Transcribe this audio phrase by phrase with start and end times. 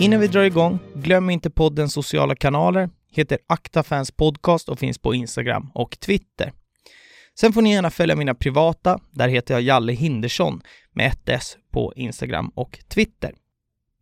[0.00, 4.98] Innan vi drar igång, glöm inte poddens sociala kanaler, heter Akta Fans Podcast och finns
[4.98, 6.52] på Instagram och Twitter.
[7.40, 10.60] Sen får ni gärna följa mina privata, där heter jag Jalle Hindersson
[10.92, 13.34] med ett S på Instagram och Twitter.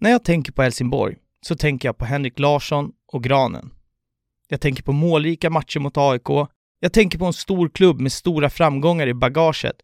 [0.01, 3.70] När jag tänker på Helsingborg så tänker jag på Henrik Larsson och Granen.
[4.48, 6.48] Jag tänker på målrika matcher mot AIK.
[6.80, 9.76] Jag tänker på en stor klubb med stora framgångar i bagaget,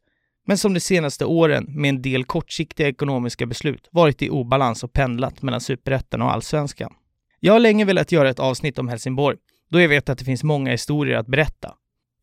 [0.47, 4.93] men som de senaste åren med en del kortsiktiga ekonomiska beslut varit i obalans och
[4.93, 6.93] pendlat mellan superettan och allsvenskan.
[7.41, 9.37] Jag har länge velat göra ett avsnitt om Helsingborg,
[9.71, 11.75] då jag vet att det finns många historier att berätta.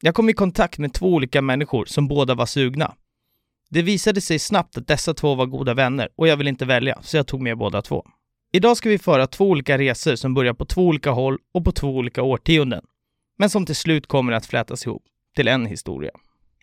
[0.02, 2.95] Jag kom i kontakt med två olika människor som båda var sugna.
[3.69, 6.99] Det visade sig snabbt att dessa två var goda vänner och jag ville inte välja,
[7.01, 8.05] så jag tog med båda två.
[8.51, 11.72] Idag ska vi föra två olika resor som börjar på två olika håll och på
[11.72, 12.83] två olika årtionden,
[13.38, 15.03] men som till slut kommer att flätas ihop
[15.35, 16.11] till en historia.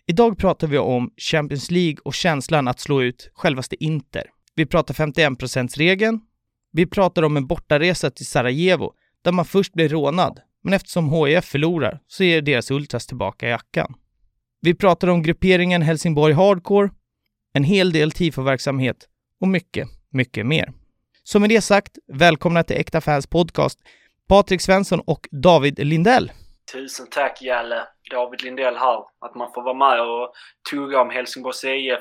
[0.09, 4.23] Idag pratar vi om Champions League och känslan att slå ut självaste Inter.
[4.55, 6.19] Vi pratar 51%-regeln.
[6.71, 11.45] Vi pratar om en bortaresa till Sarajevo, där man först blir rånad, men eftersom HIF
[11.45, 13.93] förlorar så ger deras ultras tillbaka jackan.
[14.61, 16.89] Vi pratar om grupperingen Helsingborg Hardcore,
[17.53, 19.07] en hel del tifo-verksamhet
[19.41, 20.73] och mycket, mycket mer.
[21.23, 23.79] Så med det sagt, välkomna till Äkta Fans Podcast,
[24.27, 26.31] Patrik Svensson och David Lindell.
[26.73, 28.99] Tusen tack Jalle, David Lindell här.
[29.25, 30.33] Att man får vara med och
[30.71, 31.99] tugga om Helsingborgs IF,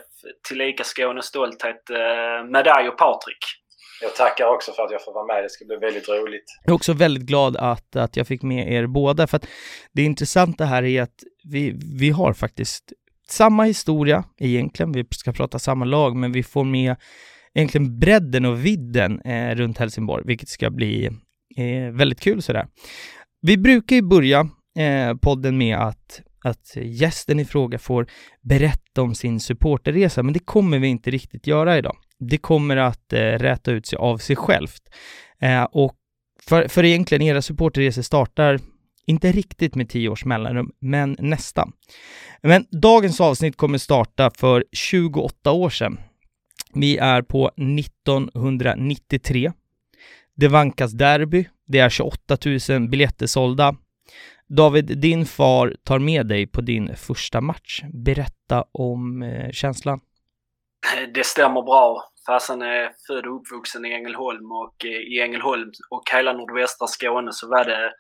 [0.49, 3.45] tillika Skånes stolthet, eh, med dig och Patrik.
[4.03, 5.45] Jag tackar också för att jag får vara med.
[5.45, 6.45] Det ska bli väldigt roligt.
[6.65, 9.47] Jag är också väldigt glad att, att jag fick med er båda, för att
[9.93, 12.93] det intressanta här är att vi, vi har faktiskt
[13.29, 14.93] samma historia egentligen.
[14.93, 16.97] Vi ska prata samma lag, men vi får med
[17.55, 21.07] egentligen bredden och vidden eh, runt Helsingborg, vilket ska bli
[21.57, 22.67] eh, väldigt kul sådär.
[23.41, 28.07] Vi brukar ju börja eh, podden med att, att gästen i fråga får
[28.43, 31.97] berätta om sin supporterresa, men det kommer vi inte riktigt göra idag.
[32.19, 34.83] Det kommer att eh, räta ut sig av sig självt.
[35.41, 35.97] Eh, och
[36.49, 38.61] för, för egentligen, era supporterresor startar
[39.07, 41.73] inte riktigt med tio års mellanrum, men nästan.
[42.43, 45.99] Men dagens avsnitt kommer starta för 28 år sedan.
[46.75, 49.53] Vi är på 1993.
[50.37, 51.49] Det vankas derby.
[51.67, 52.37] Det är 28
[52.69, 53.77] 000 biljetter sålda.
[54.49, 57.83] David, din far tar med dig på din första match.
[57.93, 60.01] Berätta om eh, känslan.
[61.15, 62.03] Det stämmer bra.
[62.27, 67.33] Farsan är född och uppvuxen i Ängelholm och eh, i Ängelholm och hela nordvästra Skåne
[67.33, 67.93] så var det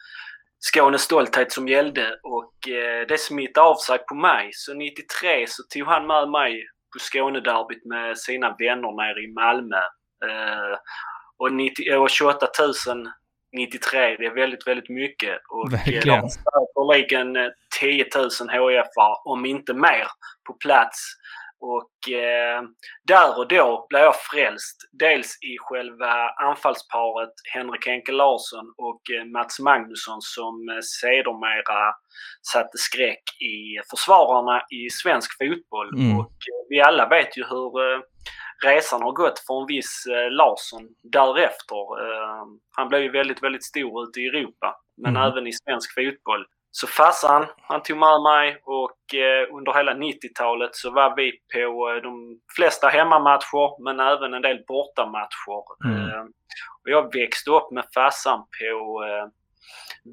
[0.58, 4.50] Skånes stolthet som gällde och eh, det smittade av sig på mig.
[4.52, 9.82] Så 93 så tog han med mig på Skånederbyt med sina vänner nere i Malmö.
[10.26, 10.78] Eh,
[11.38, 12.46] och, 90, eh, och 28
[12.88, 13.08] 000
[13.56, 15.38] 93, det är väldigt, väldigt mycket.
[15.48, 16.20] Och Verkligen.
[16.20, 18.86] de säkerligen 10 000 hif
[19.24, 20.06] om inte mer,
[20.46, 20.98] på plats.
[21.60, 22.62] Och eh,
[23.06, 24.76] där och då blev jag frälst.
[24.92, 31.94] Dels i själva anfallsparet Henrik Henke Larsson och eh, Mats Magnusson som eh, sedermera
[32.52, 33.58] satte skräck i
[33.90, 35.88] försvararna i svensk fotboll.
[35.98, 36.18] Mm.
[36.18, 38.00] Och eh, vi alla vet ju hur eh,
[38.64, 41.82] resan har gått för en viss eh, Larsson därefter.
[42.04, 42.44] Eh,
[42.76, 45.32] han blev ju väldigt, väldigt stor ute i Europa, men Mm.
[45.32, 46.46] även i svensk fotboll.
[46.70, 51.90] Så farsan, han tog med mig och eh, under hela 90-talet så var vi på
[51.90, 55.84] eh, de flesta hemmamatcher men även en del bortamatcher.
[55.84, 56.08] Mm.
[56.10, 56.22] Eh,
[56.82, 59.26] och jag växte upp med farsan på eh,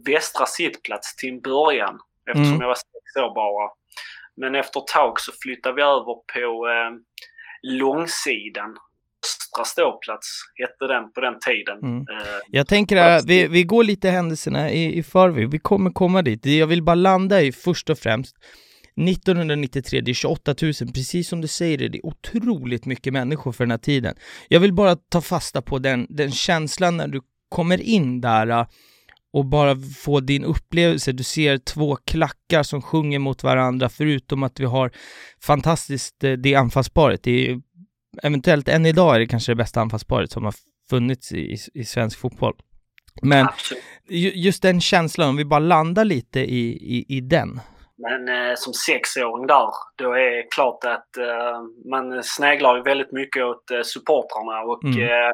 [0.06, 2.00] västra sittplats till en början
[2.30, 2.62] eftersom Mm.
[2.62, 3.72] jag var sex år bara.
[4.36, 6.92] Men efter ett tag så flyttade vi över på eh,
[7.64, 8.78] långsidan.
[9.26, 11.78] Östra ståplats hette den på den tiden.
[11.84, 11.98] Mm.
[12.00, 15.50] Eh, Jag tänker att vi, vi går lite händelserna i, i förväg.
[15.52, 16.44] Vi kommer komma dit.
[16.44, 18.36] Det jag vill bara landa i först och främst
[19.10, 23.52] 1993, det är 28 000, precis som du säger det, det är otroligt mycket människor
[23.52, 24.16] för den här tiden.
[24.48, 28.66] Jag vill bara ta fasta på den, den känslan när du kommer in där
[29.34, 31.12] och bara få din upplevelse.
[31.12, 34.92] Du ser två klackar som sjunger mot varandra, förutom att vi har
[35.44, 37.24] fantastiskt, eh, det anfallsparet.
[37.24, 37.62] Det är
[38.24, 40.54] eventuellt än idag är det kanske det bästa anfallsparet som har
[40.90, 42.54] funnits i, i svensk fotboll.
[43.22, 43.84] Men absolut.
[44.10, 47.60] ju- just den känslan, om vi bara landar lite i, i, i den.
[47.98, 53.44] Men eh, som sexåring där, då är det klart att eh, man sneglar väldigt mycket
[53.44, 55.00] åt eh, supportrarna och Mm.
[55.04, 55.32] eh,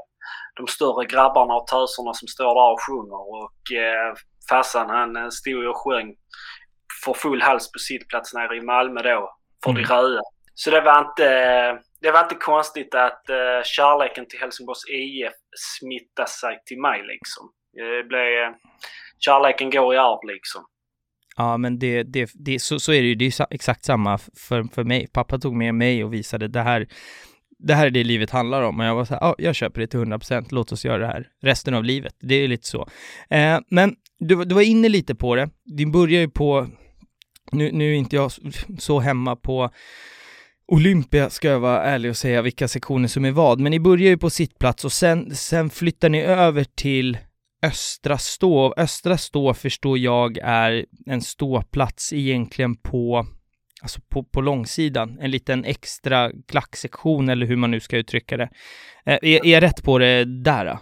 [0.57, 3.21] de större grabbarna och töserna som står där och sjunger.
[3.39, 4.13] Och eh,
[4.49, 6.15] farsan han eh, stod och sjöng
[7.05, 9.83] för full hals på sittplats nere i Malmö då, för Mm.
[9.83, 10.21] de röda.
[10.53, 11.29] Så det var inte,
[12.01, 17.51] det var inte konstigt att uh, kärleken till Helsingborgs IF smittade sig till mig liksom.
[17.73, 18.53] Det blev,
[19.19, 20.65] kärleken går i arv liksom.
[21.37, 23.15] Ja, men det, det, det, så, så är det ju.
[23.15, 25.07] Det är exakt samma för, för mig.
[25.13, 26.87] Pappa tog med mig och visade det här.
[27.59, 29.81] Det här är det livet handlar om och jag var så här, ja, jag köper
[29.81, 32.15] det till 100%, låt oss göra det här resten av livet.
[32.19, 32.87] Det är lite så.
[33.29, 35.49] Eh, men du, du var inne lite på det.
[35.77, 36.67] Din börjar ju på,
[37.51, 38.31] nu, nu är inte jag
[38.79, 39.69] så hemma på
[40.71, 44.09] Olympia ska jag vara ärlig och säga vilka sektioner som är vad, men ni börjar
[44.09, 47.17] ju på sittplats och sen, sen flyttar ni över till
[47.61, 48.73] Östra stå.
[48.77, 53.27] Östra stå förstår jag är en ståplats egentligen på,
[53.81, 58.49] alltså på, på långsidan, en liten extra klacksektion eller hur man nu ska uttrycka det.
[59.05, 60.77] Eh, är, är jag rätt på det där?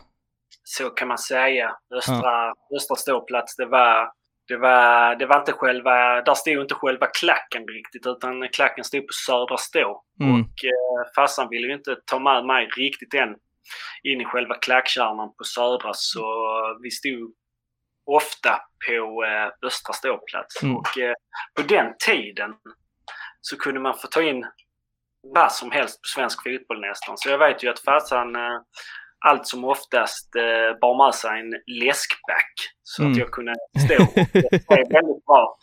[0.64, 1.72] Så kan man säga.
[1.96, 2.54] Östra, ja.
[2.78, 4.12] östra ståplats, det var
[4.48, 9.02] det var, det var inte själva, där stod inte själva klacken riktigt utan klacken stod
[9.02, 10.04] på Södra Stå.
[10.22, 10.34] Mm.
[10.34, 13.36] Och eh, farsan ville ju inte ta med mig riktigt än
[14.04, 16.26] in i själva klackkärnan på Södra så
[16.84, 17.34] vi stod
[18.06, 20.64] ofta på eh, Östra ståplats.
[20.64, 20.76] Mm.
[20.76, 21.14] Och eh,
[21.56, 22.54] på den tiden
[23.50, 24.46] så kunde man få ta in
[25.34, 27.18] vad som helst på svensk fotboll nästan.
[27.18, 28.58] Så jag vet ju att farsan eh,
[29.26, 32.54] allt som oftast eh, bar med sig en läskback
[32.84, 33.12] så mm.
[33.12, 33.54] att jag kunde
[33.86, 33.98] stå.
[34.34, 35.58] Det är väldigt bra.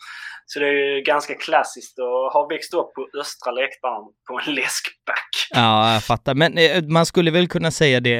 [0.45, 4.55] Så det är ju ganska klassiskt att ha växt upp på östra läktaren på en
[4.55, 5.29] läskback.
[5.49, 6.35] Ja, jag fattar.
[6.35, 8.17] Men eh, man skulle väl kunna säga det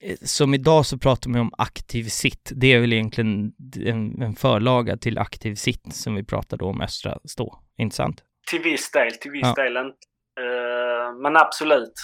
[0.00, 2.52] eh, som idag så pratar man om aktiv sitt.
[2.54, 3.52] Det är väl egentligen
[3.86, 7.58] en, en förlaga till aktiv sitt som vi pratade om östra stå.
[7.78, 8.22] Inte sant?
[8.50, 9.62] Till viss del, till viss ja.
[9.62, 9.98] del inte.
[10.40, 11.94] Uh, men absolut,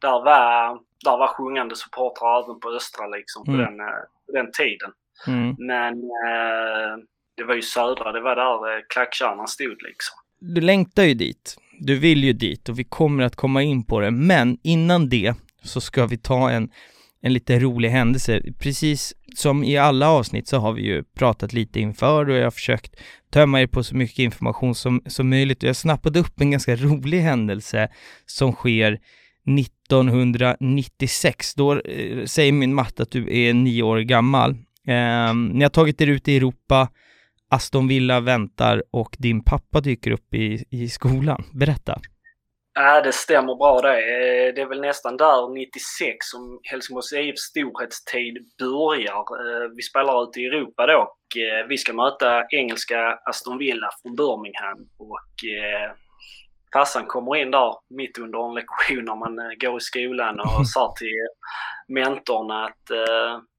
[0.00, 3.64] där var, där var sjungande supportrar även på Östra liksom på, mm.
[3.64, 4.90] den, uh, på den tiden.
[5.26, 5.56] Mm.
[5.58, 7.04] Men uh,
[7.36, 10.16] det var ju Södra, det var där klackkärnan stod liksom.
[10.40, 11.56] Du längtar ju dit.
[11.78, 14.10] Du vill ju dit och vi kommer att komma in på det.
[14.10, 16.70] Men innan det så ska vi ta en,
[17.22, 18.42] en lite rolig händelse.
[18.60, 22.50] Precis som i alla avsnitt så har vi ju pratat lite inför och jag har
[22.50, 22.96] försökt
[23.32, 25.62] tömma er på så mycket information som, som möjligt.
[25.62, 27.88] Jag snappade upp en ganska rolig händelse
[28.26, 28.98] som sker
[29.58, 31.54] 1996.
[31.54, 34.50] Då eh, säger min matte att du är nio år gammal.
[34.86, 36.88] Eh, ni har tagit er ut i Europa,
[37.50, 41.44] Aston Villa väntar och din pappa dyker upp i, i skolan.
[41.52, 42.00] Berätta.
[42.82, 43.98] Ja, det stämmer bra det.
[43.98, 49.24] Eh, det är väl nästan där 96 som Helsingborgs IFs storhetstid börjar.
[49.40, 53.90] Eh, vi spelar ute i Europa då och eh, vi ska möta engelska Aston Villa
[54.02, 54.78] från Birmingham.
[54.98, 55.30] Och
[56.72, 60.94] farsan kommer in där mitt under en lektion när man går i skolan och sa
[60.98, 61.26] till
[61.88, 62.84] mentorn att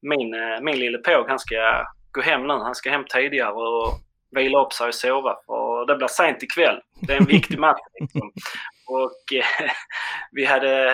[0.01, 2.53] min, min lille påg han ska gå hem nu.
[2.53, 3.99] Han ska hem tidigare och
[4.31, 6.79] vila upp sig och sova för det blir sent ikväll.
[7.01, 7.81] Det är en viktig match.
[7.99, 8.31] Liksom.
[8.91, 9.71] Och eh,
[10.31, 10.89] vi hade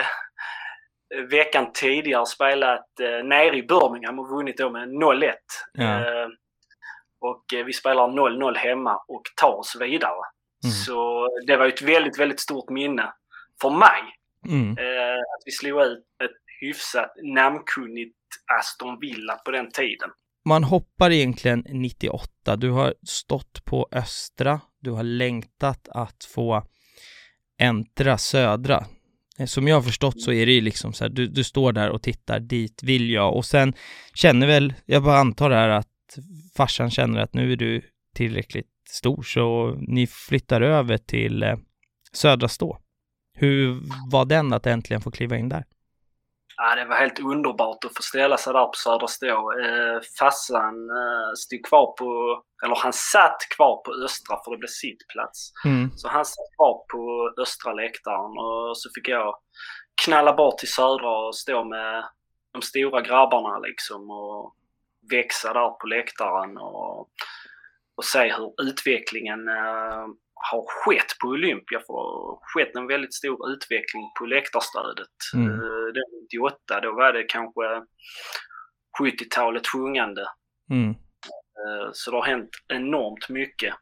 [1.14, 5.32] eh, veckan tidigare spelat eh, nere i Birmingham och vunnit då med 0-1.
[5.72, 5.84] Ja.
[5.84, 6.28] Eh,
[7.20, 10.22] och eh, vi spelar 0-0 hemma och tar oss vidare.
[10.64, 10.72] Mm.
[10.72, 13.12] Så det var ett väldigt, väldigt stort minne
[13.62, 14.02] för mig.
[14.48, 14.78] Mm.
[14.78, 18.16] Eh, att vi slog ut ett hyfsat namnkunnigt
[18.60, 20.10] Aston Villa på den tiden.
[20.44, 22.56] Man hoppar egentligen 98.
[22.56, 24.60] Du har stått på Östra.
[24.80, 26.62] Du har längtat att få
[27.58, 28.86] äntra Södra.
[29.38, 31.72] Eh, som jag har förstått så är det ju liksom så här, du, du står
[31.72, 33.36] där och tittar, dit vill jag.
[33.36, 33.74] Och sen
[34.14, 35.88] känner väl, jag bara antar det här att
[36.56, 37.82] farsan känner att nu är du
[38.14, 41.56] tillräckligt stor så ni flyttar över till eh,
[42.12, 42.78] Södra Stå.
[43.34, 45.64] Hur var den att äntligen få kliva in där?
[46.60, 49.60] Ja, det var helt underbart att få ställa sig där på Södra Stå.
[49.60, 54.68] Eh, Fassan eh, stod kvar på, eller han satt kvar på Östra för det blev
[54.68, 55.52] sittplats.
[55.64, 55.90] Mm.
[55.96, 59.34] Så han satt kvar på Östra läktaren och så fick jag
[60.04, 62.04] knalla bort till Södra och stå med
[62.52, 64.54] de stora grabbarna liksom och
[65.10, 67.00] växa där på läktaren och,
[67.96, 70.06] och se hur utvecklingen eh,
[70.50, 71.78] har skett på Olympia.
[71.86, 72.02] För
[72.50, 75.16] skett en väldigt stor utveckling på läktarstödet.
[75.34, 75.48] Mm.
[75.50, 77.62] Eh, det 98, då var det kanske
[79.00, 80.24] 70-talet sjungande.
[80.70, 80.90] Mm.
[81.60, 83.74] Eh, så det har hänt enormt mycket.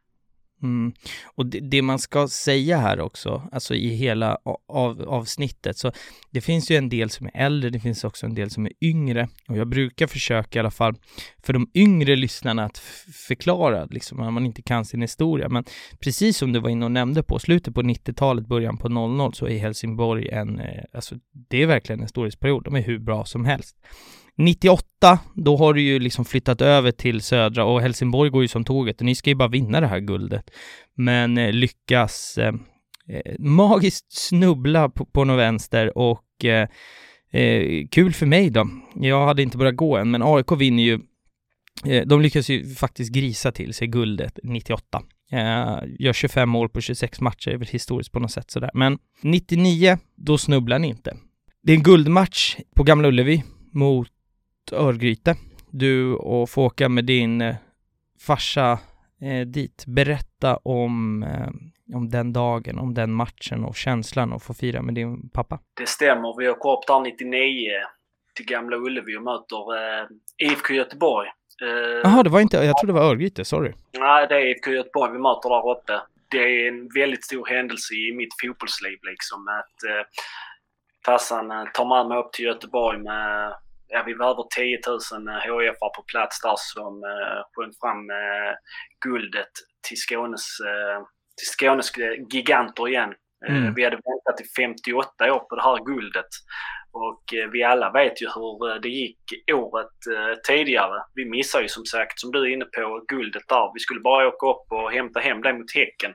[0.63, 0.93] Mm.
[1.25, 4.37] Och det, det, man ska säga här också, alltså i hela
[4.67, 5.91] av, avsnittet, så
[6.31, 8.71] det finns ju en del som är äldre, det finns också en del som är
[8.81, 10.95] yngre och jag brukar försöka i alla fall
[11.43, 12.77] för de yngre lyssnarna att
[13.27, 15.63] förklara liksom när man inte kan sin historia, men
[15.99, 19.47] precis som du var inne och nämnde på, slutet på 90-talet, början på 00 så
[19.47, 21.15] är Helsingborg en, eh, alltså
[21.49, 23.77] det är verkligen en historisk period, de är hur bra som helst.
[24.37, 28.63] 98, då har du ju liksom flyttat över till södra och Helsingborg går ju som
[28.63, 30.49] tåget och ni ska ju bara vinna det här guldet.
[30.95, 32.53] Men eh, lyckas eh,
[33.09, 36.67] eh magiskt snubbla på, på något vänster och eh,
[37.31, 38.69] eh, kul för mig då.
[38.95, 40.99] Jag hade inte börjat gå än, men AIK vinner ju
[41.85, 45.01] eh, de lyckas ju faktiskt grisa till sig guldet 98.
[45.31, 48.71] Eh, gör 25 mål på 26 matcher, är väl historiskt på något sätt sådär.
[48.73, 51.17] Men 99, då snubblar ni inte.
[51.63, 54.11] Det är en guldmatch på Gamla Ullevi mot
[54.73, 55.35] Örgryte.
[55.71, 57.55] Du och får åka med din eh,
[58.27, 58.79] farsa
[59.21, 59.83] eh, dit.
[59.87, 64.95] Berätta om, eh, om den dagen, om den matchen och känslan att få fira med
[64.95, 65.59] din pappa.
[65.77, 66.37] Det stämmer.
[66.37, 67.71] Vi åker upp där 99
[68.35, 70.07] till Gamla Ullevi och möter eh,
[70.37, 71.27] IFK Göteborg.
[71.61, 73.73] Eh, Jaha, det var inte, jag trodde det var Örgryte, sorry.
[73.99, 76.01] Nej, det är IFK Göteborg vi möter där uppe.
[76.31, 79.47] Det är en väldigt stor händelse i mitt fotbollsliv liksom.
[79.47, 80.05] Att eh,
[81.05, 83.53] farsan eh, tar med mig upp till Göteborg med,
[83.87, 88.53] ja vi var över 10 000 HIF på plats där som eh, sjöng fram eh,
[89.05, 89.51] guldet
[89.87, 90.99] till Skånes, eh,
[91.37, 91.91] till Skånes
[92.33, 93.13] giganter igen.
[93.47, 93.73] Eh, Mm.
[93.73, 96.31] Vi hade väntat i 58 år på det här guldet.
[96.91, 99.19] Och eh, vi alla vet ju hur eh, det gick
[99.53, 101.03] året eh, tidigare.
[101.13, 103.71] Vi missade ju som sagt, som du är inne på, guldet där.
[103.73, 106.13] Vi skulle bara åka upp och hämta hem det mot Häcken.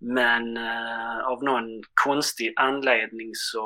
[0.00, 3.64] Men eh, av någon konstig anledning så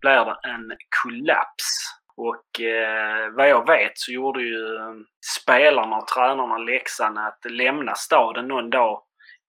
[0.00, 1.99] blir det en kollaps.
[2.28, 4.92] Och eh, vad jag vet så gjorde ju eh,
[5.42, 9.02] spelarna och tränarna läxan att lämna staden någon dag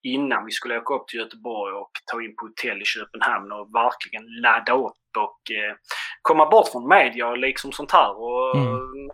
[0.04, 3.68] innan vi skulle åka upp till Göteborg och ta in på hotell i Köpenhamn och
[3.76, 5.76] verkligen ladda upp och eh,
[6.22, 8.22] komma bort från media och liksom sånt här.
[8.22, 9.08] Och Mm.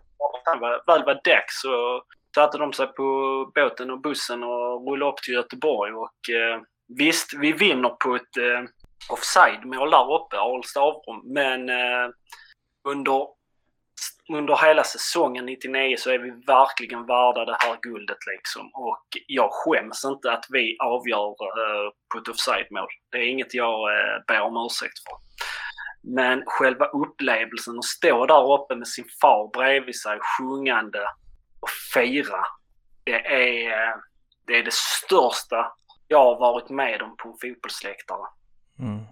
[0.46, 2.02] när det väl- var dags så
[2.36, 3.04] satte de sig på
[3.56, 6.62] båten och bussen och rullade upp till Göteborg och eh,
[6.98, 8.62] visst, vi vinner på ett eh,
[9.10, 12.10] offside-mål där uppe, Ahl Stavrum, men eh,
[12.88, 13.28] under,
[14.30, 18.70] under hela säsongen 99 så är vi verkligen värda det här guldet liksom.
[18.74, 22.88] Och jag skäms inte att vi avgör eh, på ett offside-mål.
[23.12, 25.18] Det är inget jag eh, ber om ursäkt för.
[26.04, 31.00] Men själva upplevelsen att stå där uppe med sin far bredvid sig sjungande
[31.60, 32.46] och fira.
[33.04, 33.96] Det är, eh,
[34.48, 35.72] det är det största
[36.08, 38.28] jag har varit med om på en fotbollsläktare.
[38.80, 39.06] Mm.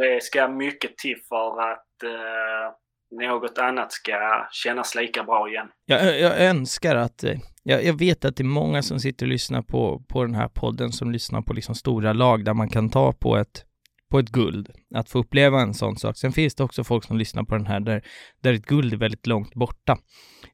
[0.00, 2.74] Det ska mycket till för att eh,
[3.10, 5.68] något annat ska kännas lika bra igen.
[5.86, 9.30] Jag, jag önskar att, eh, jag, jag vet att det är många som sitter och
[9.30, 12.90] lyssnar på, på den här podden som lyssnar på liksom stora lag där man kan
[12.90, 13.64] ta på ett,
[14.10, 16.16] på ett guld, att få uppleva en sån sak.
[16.16, 18.02] Sen finns det också folk som lyssnar på den här där,
[18.42, 19.98] där ett guld är väldigt långt borta.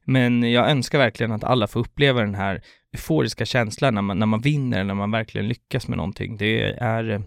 [0.05, 2.61] Men jag önskar verkligen att alla får uppleva den här
[2.95, 6.37] euforiska känslan när man, när man vinner, när man verkligen lyckas med någonting.
[6.37, 7.19] Det är, eh,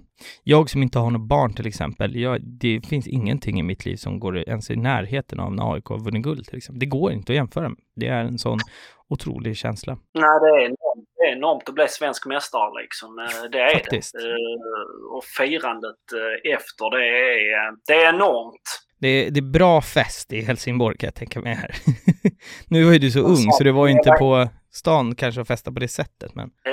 [0.44, 3.96] jag som inte har något barn till exempel, jag, det finns ingenting i mitt liv
[3.96, 6.78] som går ens i närheten av när AIK har vunnit guld till exempel.
[6.80, 7.78] Det går inte att jämföra med.
[7.96, 8.58] Det är en sån
[9.08, 9.92] otrolig känsla.
[10.14, 13.18] Nej, det är enormt, det är enormt att bli svensk mästare liksom.
[13.18, 14.12] Eh, Det är Faktiskt.
[14.12, 14.18] det.
[14.28, 15.96] Eh, Och firandet
[16.44, 18.84] efter, det är, det är enormt.
[19.00, 21.70] Det är, det är bra fest i Helsingborg kan jag tänka mig här.
[22.68, 24.48] nu var ju du så ung så det var ju inte på
[24.78, 26.72] stan kanske att festa på det sättet men Eh,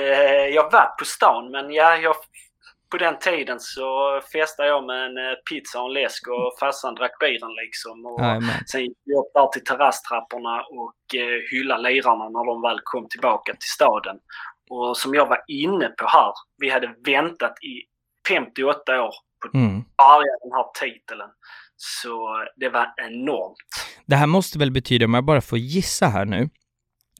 [0.54, 2.14] Jag var på stan, men ja, jag,
[2.90, 6.94] på den tiden så festade jag med en eh, pizza och en läsk och farsan
[6.94, 8.06] drack bilen liksom.
[8.06, 8.50] Och Jajamän.
[8.66, 13.08] sen gick vi upp där till terrasstrapporna och eh, hyllade lirarna när de väl kom
[13.08, 14.16] tillbaka till staden.
[14.70, 17.82] Och som jag var inne på här, vi hade väntat i
[18.28, 19.78] 58 år på Mm.
[19.78, 21.20] att bärga den här titeln.
[21.76, 23.56] Så det var enormt.
[24.06, 26.48] Det här måste väl betyda, om jag bara får gissa här nu,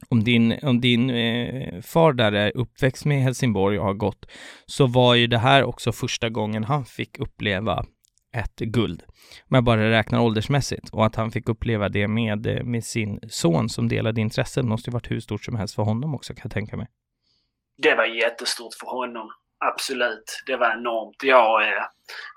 [0.09, 4.25] om din, om din eh, far där är uppväxt med Helsingborg och har gått,
[4.65, 7.85] så var ju det här också första gången han fick uppleva
[8.33, 9.03] ett guld.
[9.49, 13.19] Om jag bara räknar åldersmässigt och att han fick uppleva det med, eh, med sin
[13.29, 16.41] son som delade intressen måste ju varit hur stort som helst för honom också kan
[16.43, 16.87] jag tänka mig.
[17.83, 19.29] Det var jättestort för honom.
[19.59, 20.43] Absolut.
[20.45, 21.15] Det var enormt.
[21.23, 21.83] Jag, eh,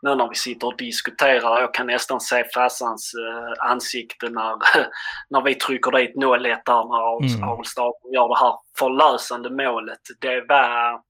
[0.03, 4.57] nu när vi sitter och diskuterar, jag kan nästan se farsans eh, ansikte när,
[5.31, 7.49] när vi trycker dit 0-1 där när Mm.
[7.49, 10.01] Ahlstad gör det här förlösande målet.
[10.21, 11.01] Det var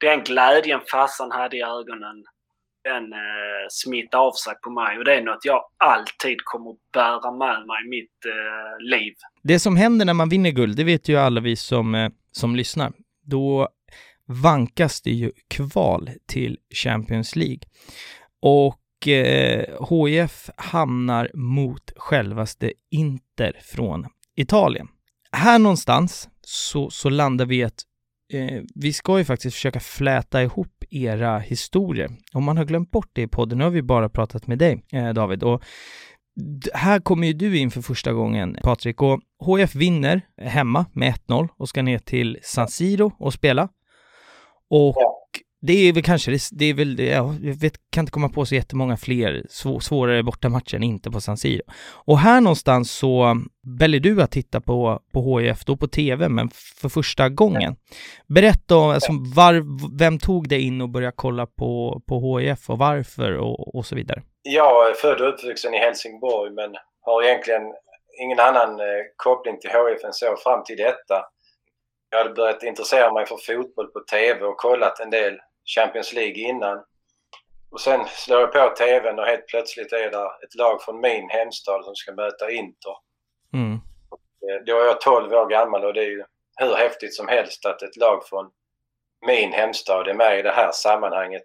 [0.00, 2.24] den glädjen farsan hade i ögonen.
[2.84, 7.30] Den eh, smittade av sig på mig och det är något jag alltid kommer bära
[7.30, 9.14] med mig i mitt eh, liv.
[9.42, 12.56] Det som händer när man vinner guld, det vet ju alla vi som, eh, som
[12.56, 12.92] lyssnar.
[13.22, 13.68] Då
[14.30, 17.60] vankas det ju kval till Champions League.
[18.42, 24.06] Och eh, HIF hamnar mot självaste Inter från
[24.36, 24.88] Italien.
[25.32, 27.82] Här någonstans så, så landar vi i att
[28.32, 32.10] eh, vi ska ju faktiskt försöka fläta ihop era historier.
[32.32, 34.84] Om man har glömt bort det i podden, nu har vi bara pratat med dig
[34.92, 35.62] eh, David, och
[36.74, 41.48] här kommer ju du in för första gången Patrik och HF vinner hemma med 1-0
[41.56, 43.68] och ska ner till San Siro och spela.
[44.70, 45.16] Och Ja.
[45.60, 48.54] det är väl kanske, det, är väl, ja, jag vet, kan inte komma på så
[48.54, 51.62] jättemånga fler svå, svårare bortamatcher än inte på San Siro.
[52.06, 53.36] Och här någonstans så
[53.78, 56.48] väljer du att titta på, på HIF, då på TV, men
[56.80, 57.76] för första gången.
[58.26, 59.64] Berätta om, alltså, var,
[59.98, 63.94] vem tog dig in och började kolla på, på HIF och varför och, och så
[63.96, 64.22] vidare?
[64.42, 67.62] Jag är född och uppvuxen i Helsingborg men har egentligen
[68.22, 68.86] ingen annan eh,
[69.16, 71.24] koppling till HIF än så fram till detta.
[72.10, 75.38] Jag hade börjat intressera mig för fotboll på TV och kollat en del
[75.74, 76.84] Champions League innan.
[77.70, 81.30] Och sen slår jag på TVn och helt plötsligt är det ett lag från min
[81.30, 82.96] hemstad som ska möta Inter.
[83.52, 83.72] Mm.
[83.72, 86.24] Eh, då är jag 12 år gammal och det är ju
[86.56, 88.50] hur häftigt som helst att ett lag från
[89.26, 91.44] min hemstad är med i det här sammanhanget.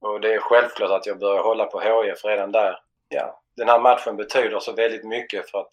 [0.00, 2.78] Och det är självklart att jag börjar hålla på HIF redan där.
[3.08, 5.72] Ja, den här matchen betyder så väldigt mycket för att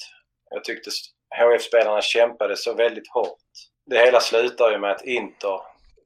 [0.49, 0.89] jag tyckte
[1.35, 3.37] HIF-spelarna kämpade så väldigt hårt.
[3.85, 5.59] Det hela slutar ju med att Inter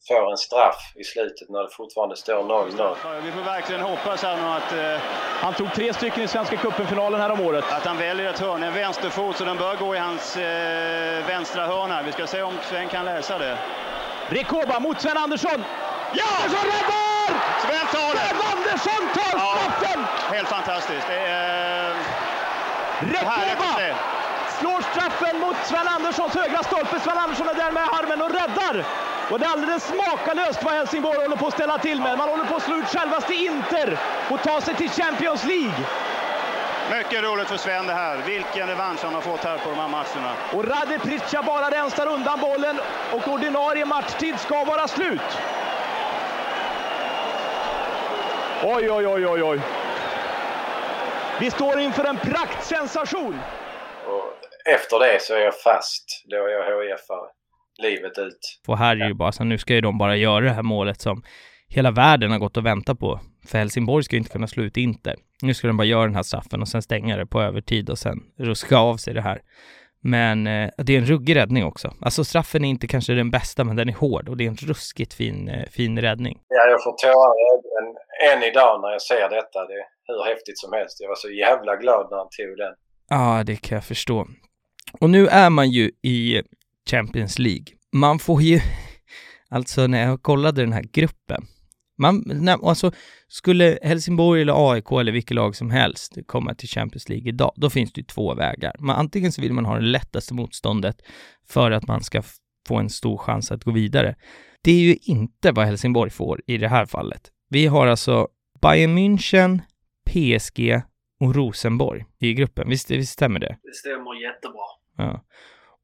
[0.07, 3.21] får en straff i slutet när det fortfarande står 0-0.
[3.21, 5.01] Vi får verkligen hoppas här nu att eh,
[5.41, 7.65] han tog tre stycken i Svenska cupen-finalen här om året.
[7.71, 11.65] Att han väljer ett hörn, en vänsterfot, så den bör gå i hans eh, vänstra
[11.67, 12.03] hörna.
[12.03, 13.57] Vi ska se om Sven kan läsa det.
[14.29, 15.63] Rekoba mot Sven Andersson!
[16.13, 16.23] Ja!
[16.43, 17.27] Andersson räddar!
[17.61, 18.27] Sven tar det!
[18.27, 20.05] Sven Andersson tar straffen!
[20.29, 21.07] Ja, helt fantastiskt.
[21.07, 21.95] Det är eh,
[22.99, 23.75] Rekoba
[24.59, 26.99] slår straffen mot Sven Anderssons högra stolpe.
[26.99, 28.85] Sven Andersson är där med armen och räddar!
[29.31, 32.17] Och det är alldeles makalöst vad Helsingborg håller på att ställa till med.
[32.17, 33.97] Man håller på att slå ut självaste Inter
[34.29, 35.85] och ta sig till Champions League.
[36.91, 38.17] Mycket roligt för Sven det här.
[38.17, 40.33] Vilken revansch han har fått här på de här matcherna.
[40.53, 42.79] Och Rade Pritcha bara rensar undan bollen
[43.11, 45.37] och ordinarie matchtid ska vara slut.
[48.63, 49.59] Oj, oj, oj, oj, oj.
[51.39, 53.39] Vi står inför en praktsensation.
[54.07, 56.23] Och efter det så är jag fast.
[56.25, 57.27] Då är jag HIF-are
[57.77, 58.59] livet ut.
[58.67, 60.63] Och här är det ju bara så nu ska ju de bara göra det här
[60.63, 61.23] målet som
[61.67, 63.19] hela världen har gått och väntat på.
[63.47, 65.15] För Helsingborg ska ju inte kunna slå ut Inter.
[65.41, 67.97] Nu ska de bara göra den här straffen och sen stänga det på övertid och
[67.97, 69.41] sen ruska av sig det här.
[70.01, 71.93] Men eh, det är en ruggig räddning också.
[72.01, 74.55] Alltså straffen är inte kanske den bästa, men den är hård och det är en
[74.55, 76.39] ruskigt fin, eh, fin räddning.
[76.47, 77.95] Ja, jag får tårar i ögonen
[78.31, 79.65] än idag när jag ser detta.
[79.65, 81.01] Det är hur häftigt som helst.
[81.01, 82.73] Jag var så jävla glad när han tog den.
[83.09, 84.27] Ja, det kan jag förstå.
[84.99, 86.41] Och nu är man ju i
[86.89, 87.65] Champions League.
[87.91, 88.59] Man får ju,
[89.49, 91.45] alltså när jag kollade den här gruppen,
[91.97, 92.91] man, när, alltså
[93.27, 97.69] skulle Helsingborg eller AIK eller vilket lag som helst komma till Champions League idag, då
[97.69, 98.75] finns det ju två vägar.
[98.79, 101.01] Man, antingen så vill man ha det lättaste motståndet
[101.47, 102.23] för att man ska
[102.67, 104.15] få en stor chans att gå vidare.
[104.61, 107.31] Det är ju inte vad Helsingborg får i det här fallet.
[107.49, 108.27] Vi har alltså
[108.61, 109.59] Bayern München,
[110.09, 110.81] PSG
[111.19, 112.69] och Rosenborg i gruppen.
[112.69, 113.57] Visst, visst stämmer det?
[113.63, 114.65] Det stämmer jättebra.
[114.97, 115.25] Ja.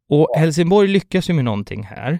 [0.09, 2.19] Och Helsingborg lyckas ju med någonting här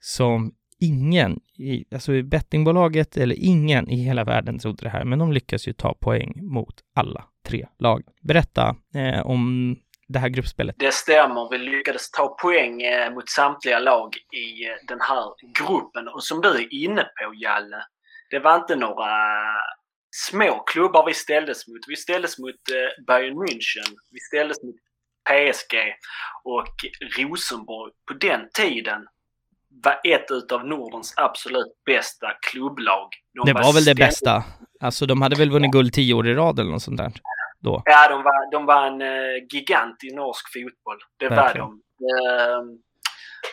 [0.00, 5.18] som ingen, i, alltså i bettingbolaget eller ingen i hela världen trodde det här, men
[5.18, 8.02] de lyckas ju ta poäng mot alla tre lag.
[8.22, 9.76] Berätta eh, om
[10.08, 10.76] det här gruppspelet.
[10.78, 11.50] Det stämmer.
[11.50, 15.24] Vi lyckades ta poäng eh, mot samtliga lag i eh, den här
[15.58, 16.08] gruppen.
[16.08, 17.82] Och som du är inne på, Jalle,
[18.30, 19.10] det var inte några
[20.10, 21.80] små klubbar vi ställdes mot.
[21.88, 23.96] Vi ställdes mot eh, Bayern München.
[24.10, 24.76] Vi ställdes mot
[25.28, 25.74] PSG
[26.44, 26.74] och
[27.18, 29.06] Rosenborg på den tiden
[29.84, 33.08] var ett utav Nordens absolut bästa klubblag.
[33.34, 34.44] De det var, var väl det bästa?
[34.80, 37.12] Alltså de hade väl vunnit guld tio år i rad eller något sånt där?
[37.60, 37.82] Då.
[37.84, 40.98] Ja, de var, de var en uh, gigant i norsk fotboll.
[41.16, 41.66] Det Verkligen.
[41.66, 42.64] var de.
[42.64, 42.78] Uh,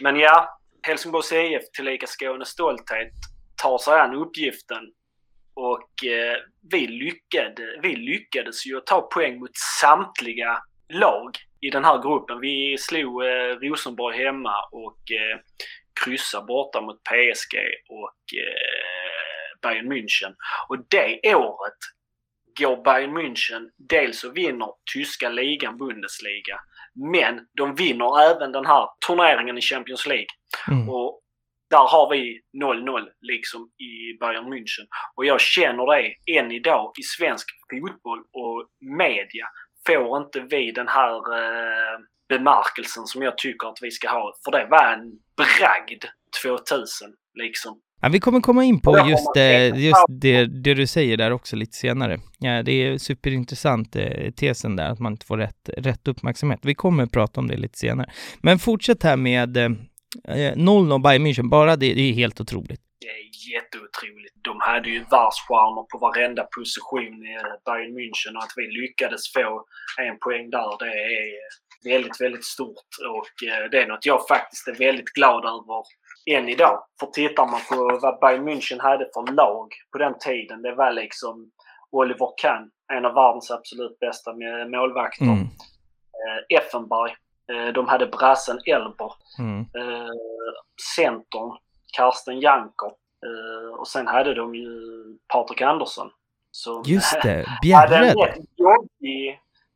[0.01, 3.11] men ja, Helsingborgs IF, tillika Skånes stolthet,
[3.61, 4.83] tar sig an uppgiften
[5.53, 6.35] och uh,
[6.71, 12.39] vi, lyckade, vi lyckades ju ta poäng mot samtliga lag i den här gruppen.
[12.39, 15.39] Vi slog eh, Rosenborg hemma och eh,
[16.03, 17.55] kryssade borta mot PSG
[17.89, 20.35] och eh, Bayern München.
[20.69, 21.79] Och det året
[22.59, 26.59] går Bayern München dels och vinner tyska ligan, Bundesliga,
[27.13, 30.27] men de vinner även den här turneringen i Champions League.
[30.71, 30.89] Mm.
[30.89, 31.21] Och
[31.69, 34.87] där har vi 0-0 liksom i Bayern München.
[35.15, 38.67] Och jag känner det än idag i svensk fotboll och
[38.99, 39.47] media
[39.87, 44.33] får inte vi den här eh, bemärkelsen som jag tycker att vi ska ha.
[44.45, 46.03] För det var en bragd
[46.43, 47.79] 2000 liksom.
[48.01, 51.55] Ja, vi kommer komma in på just, eh, just det, det, du säger där också
[51.55, 52.19] lite senare.
[52.39, 56.59] Ja, det är superintressant eh, tesen där, att man inte får rätt, rätt uppmärksamhet.
[56.63, 58.09] Vi kommer prata om det lite senare.
[58.41, 59.57] Men fortsätt här med
[60.23, 62.81] eh, 0 och Bayern München, bara det, det är helt otroligt.
[62.99, 64.35] Det är jätteotroligt.
[64.41, 69.65] De hade ju världsstjärnor på varenda position i Bayern München och att vi lyckades få
[69.99, 71.25] en poäng där, det är
[71.93, 75.83] väldigt, väldigt stort och eh, det är något jag faktiskt är väldigt glad över
[76.25, 76.83] än idag.
[76.99, 80.61] För tittar man på vad Bayern München hade för lag på den tiden.
[80.61, 81.51] Det var liksom
[81.91, 84.33] Oliver Kahn, en av världens absolut bästa
[84.67, 85.25] målvakter.
[85.25, 85.39] Mm.
[86.21, 87.11] Eh, Effenberg.
[87.53, 89.13] Eh, de hade brassen Elber.
[89.39, 89.59] Mm.
[89.59, 90.13] Eh,
[90.95, 91.57] centern,
[91.97, 92.91] Karsten Janker.
[93.25, 94.69] Eh, och sen hade de ju
[95.33, 96.09] Patrik Andersson.
[96.51, 98.15] Som Just det, Bjärred.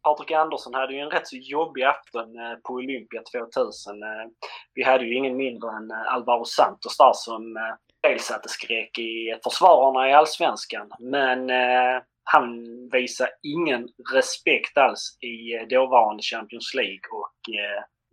[0.03, 2.27] Patrik Andersson hade ju en rätt så jobbig afton
[2.63, 3.21] på Olympia
[3.53, 4.03] 2000.
[4.03, 4.09] Eh,
[4.73, 7.57] vi hade ju ingen mindre än Alvaro Santos där som
[8.01, 10.91] dels satte skräck i försvararna i Allsvenskan.
[10.99, 11.49] Men
[12.31, 17.31] han visade ingen respekt alls i dåvarande Champions League och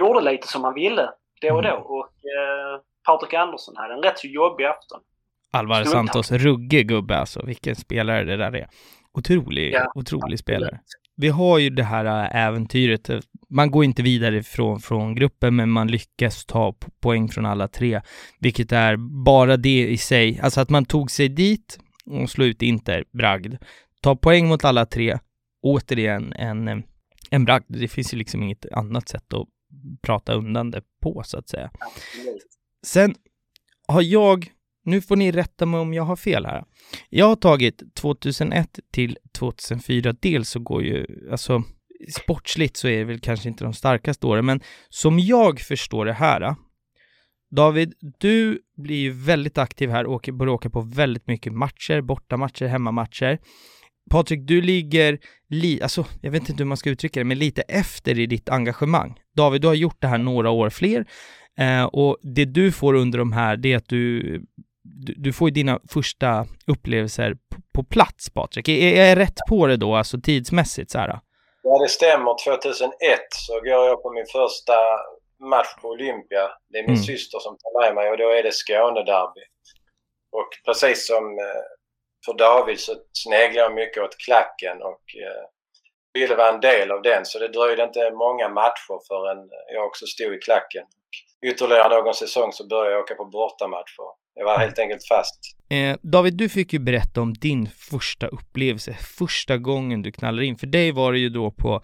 [0.01, 1.09] gjorde lite som han ville
[1.43, 1.69] då och då.
[1.69, 1.83] Mm.
[1.83, 2.11] Och
[3.07, 5.01] Patrik Andersson hade en rätt så jobbig afton.
[5.53, 7.47] Alvar Santos, ruggig gubbe alltså.
[7.47, 8.69] Vilken spelare det där är.
[9.13, 9.93] Otrolig, ja.
[9.95, 10.81] otrolig spelare.
[11.17, 13.11] Vi har ju det här äh, äventyret.
[13.51, 18.01] Man går inte vidare från, från gruppen, men man lyckas ta poäng från alla tre,
[18.41, 20.41] vilket är bara det i sig.
[20.43, 23.55] Alltså att man tog sig dit och slog ut Inter, bragd.
[24.01, 25.19] Ta poäng mot alla tre,
[25.63, 26.85] återigen en,
[27.31, 27.65] en bragd.
[27.69, 29.47] Det finns ju liksom inget annat sätt att
[30.03, 31.71] prata undan det på, så att säga.
[32.87, 33.15] Sen
[33.89, 34.51] har jag
[34.87, 36.65] nu får ni rätta mig om jag har fel här.
[37.09, 40.15] Jag har tagit 2001 till 2004.
[40.21, 41.63] Dels så går ju, alltså
[42.15, 46.13] sportsligt så är det väl kanske inte de starkaste åren, men som jag förstår det
[46.13, 46.55] här.
[47.51, 52.67] David, du blir ju väldigt aktiv här och börjar åka på väldigt mycket matcher, bortamatcher,
[52.67, 53.39] hemmamatcher.
[54.11, 57.63] Patrik, du ligger, li alltså, jag vet inte hur man ska uttrycka det, men lite
[57.63, 59.21] efter i ditt engagemang.
[59.37, 61.07] David, du har gjort det här några år fler
[61.59, 64.41] eh, och det du får under de här, det är att du
[65.07, 68.69] du, du får dina första upplevelser på, på plats, Patrik.
[68.69, 71.21] Är, är jag rätt på det då, alltså tidsmässigt så här?
[71.63, 72.45] Ja, det stämmer.
[72.45, 72.91] 2001
[73.31, 74.77] så går jag på min första
[75.53, 76.45] match på Olympia.
[76.71, 77.09] Det är min mm.
[77.11, 79.45] syster som tar med mig och då är det Skånederby.
[80.39, 81.63] Och precis som eh,
[82.27, 85.45] för David så sneglar jag mycket åt klacken och eh,
[86.19, 87.23] ville vara en del av den.
[87.25, 89.41] Så det dröjde inte många matcher förrän
[89.75, 90.85] jag också stod i klacken.
[91.47, 94.09] Ytterligare någon säsong så började jag åka på bortamatcher.
[94.35, 95.41] Jag var helt enkelt fast.
[95.71, 100.57] Eh, David, du fick ju berätta om din första upplevelse, första gången du knallade in.
[100.57, 101.83] För dig var det ju då på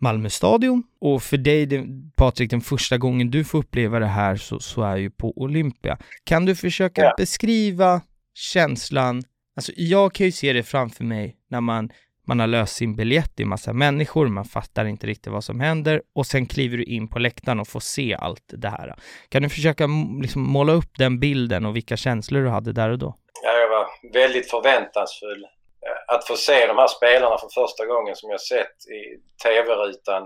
[0.00, 4.60] Malmö stadion och för dig, Patrik, den första gången du får uppleva det här så,
[4.60, 5.98] så är ju på Olympia.
[6.24, 7.14] Kan du försöka ja.
[7.16, 8.00] beskriva
[8.34, 9.22] känslan?
[9.56, 11.90] Alltså, jag kan ju se det framför mig när man
[12.30, 16.02] man har löst sin biljett i massa människor, man fattar inte riktigt vad som händer
[16.14, 18.94] och sen kliver du in på läktaren och får se allt det här.
[19.28, 19.88] Kan du försöka
[20.22, 23.14] liksom måla upp den bilden och vilka känslor du hade där och då?
[23.42, 25.44] Ja, jag var väldigt förväntansfull.
[25.86, 29.00] Eh, att få se de här spelarna för första gången som jag sett i
[29.44, 30.22] tv-rutan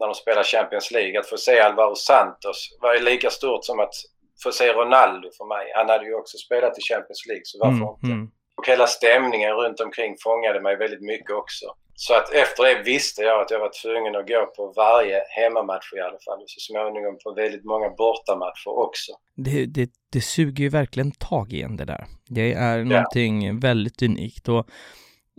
[0.00, 1.20] när de spelar Champions League.
[1.20, 3.94] Att få se Alvaro Santos var ju lika stort som att
[4.42, 5.72] få se Ronaldo för mig.
[5.74, 8.06] Han hade ju också spelat i Champions League, så varför mm, inte?
[8.06, 8.30] Mm.
[8.58, 11.66] Och hela stämningen runt omkring fångade mig väldigt mycket också.
[11.94, 15.92] Så att efter det visste jag att jag var tvungen att gå på varje hemmamatch
[15.96, 19.12] i alla fall och så småningom på väldigt många bortamatcher också.
[19.36, 22.06] Det, det, det suger ju verkligen tag i en det där.
[22.28, 23.54] Det är någonting ja.
[23.60, 24.68] väldigt unikt och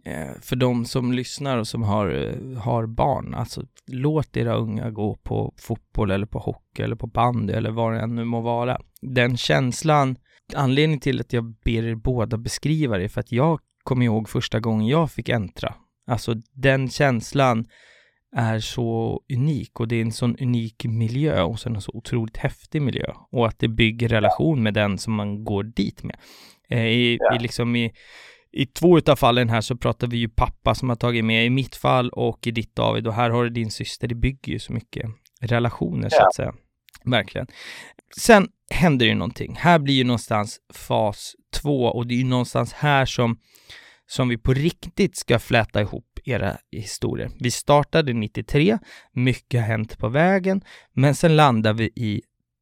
[0.06, 4.90] eh, för de som lyssnar och som har, eh, har barn, alltså låt era unga
[4.90, 8.42] gå på fotboll eller på hockey eller på bandy eller vad det än nu må
[8.42, 8.78] vara.
[9.02, 10.16] Den känslan
[10.56, 14.30] anledningen till att jag ber er båda beskriva det är för att jag kommer ihåg
[14.30, 15.74] första gången jag fick entra.
[16.08, 17.66] Alltså den känslan
[18.36, 22.38] är så unik och det är en sån unik miljö och sen en så otroligt
[22.38, 26.18] häftig miljö och att det bygger relation med den som man går dit med.
[26.70, 27.36] Eh, I, ja.
[27.36, 27.92] i, liksom i,
[28.52, 31.50] i två utav fallen här så pratar vi ju pappa som har tagit med i
[31.50, 34.08] mitt fall och i ditt David och här har du din syster.
[34.08, 35.10] Det bygger ju så mycket
[35.42, 36.18] relationer ja.
[36.18, 36.54] så att säga.
[37.12, 37.48] Verkligen.
[38.18, 39.56] Sen händer ju någonting.
[39.56, 43.40] Här blir ju någonstans fas två och det är ju någonstans här som,
[44.08, 47.30] som vi på riktigt ska fläta ihop era historier.
[47.40, 48.78] Vi startade 93,
[49.14, 50.62] mycket har hänt på vägen,
[50.94, 52.22] men sen landar vi i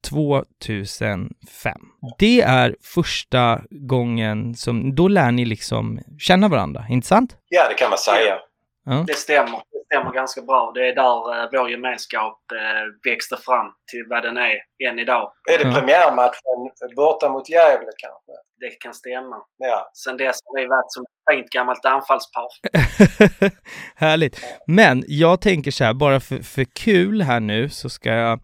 [0.10, 1.78] 2005.
[2.20, 7.38] Det är första gången som, då lär ni liksom känna varandra, inte sant?
[7.50, 8.36] Ja, det kan man säga.
[8.90, 9.04] Ja.
[9.08, 10.72] Det stämmer stämmer ganska bra.
[10.76, 14.56] Det är där eh, vår gemenskap eh, växte fram till vad den är
[14.90, 15.32] än idag.
[15.52, 16.60] Är det premiärmatchen
[16.96, 18.32] borta mot Gävle kanske?
[18.60, 19.38] Det kan stämma.
[19.58, 19.92] Ja.
[19.94, 22.48] Sen dess har vi varit som ett fint gammalt anfallspar.
[23.96, 24.42] Härligt.
[24.68, 28.40] Men jag tänker så här, bara för, för kul här nu så ska jag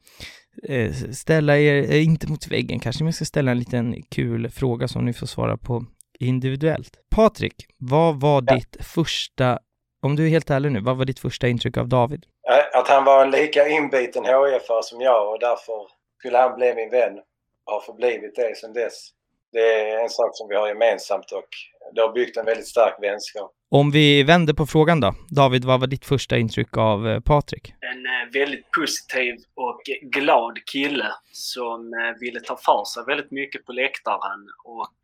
[0.69, 4.49] eh, ställa er, eh, inte mot väggen kanske, men jag ska ställa en liten kul
[4.49, 5.85] fråga som ni får svara på
[6.19, 6.97] individuellt.
[7.15, 8.55] Patrik, vad var ja.
[8.55, 9.59] ditt första
[10.03, 12.25] om du är helt ärlig nu, vad var ditt första intryck av David?
[12.73, 15.87] Att han var en lika inbiten HIF som jag och därför
[16.19, 17.19] skulle han bli min vän.
[17.65, 19.09] har förblivit det sedan dess.
[19.51, 21.49] Det är en sak som vi har gemensamt och
[21.95, 23.51] det har byggt en väldigt stark vänskap.
[23.69, 25.15] Om vi vänder på frågan då.
[25.29, 27.73] David, vad var ditt första intryck av eh, Patrik?
[27.79, 33.65] En eh, väldigt positiv och glad kille som eh, ville ta för sig väldigt mycket
[33.65, 34.97] på läktaren och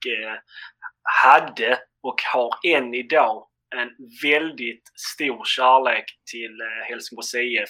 [1.24, 3.90] hade och har än idag en
[4.24, 6.58] väldigt stor kärlek till
[6.90, 7.70] Helsingborgs IF,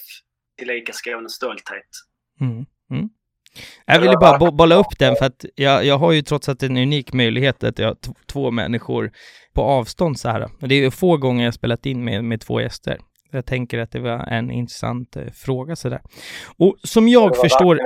[0.58, 1.90] tillika Skånes stolthet.
[2.42, 2.66] Mm.
[2.92, 3.10] Mm.
[3.86, 6.64] Jag ville bara bo bolla upp den för att jag, jag har ju trots allt
[6.64, 9.12] en unik möjlighet att jag har två människor
[9.54, 10.50] på avstånd så här.
[10.60, 12.98] Det är få gånger jag spelat in med, med två gäster.
[13.32, 16.02] Jag tänker att det var en intressant eh, fråga sådär.
[16.58, 17.80] Och som jag förstår...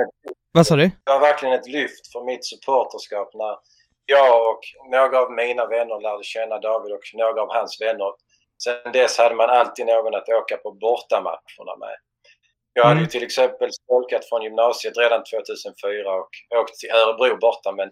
[0.52, 0.82] Vad sa du?
[0.82, 3.56] Det var verkligen ett lyft för mitt supporterskap när
[4.06, 8.12] jag och några av mina vänner lärde känna David och några av hans vänner.
[8.62, 11.96] Sen dess hade man alltid någon att åka på bortamatcherna med.
[12.72, 13.10] Jag hade ju mm.
[13.10, 17.90] till exempel skolkat från gymnasiet redan 2004 och åkt till Örebro borta men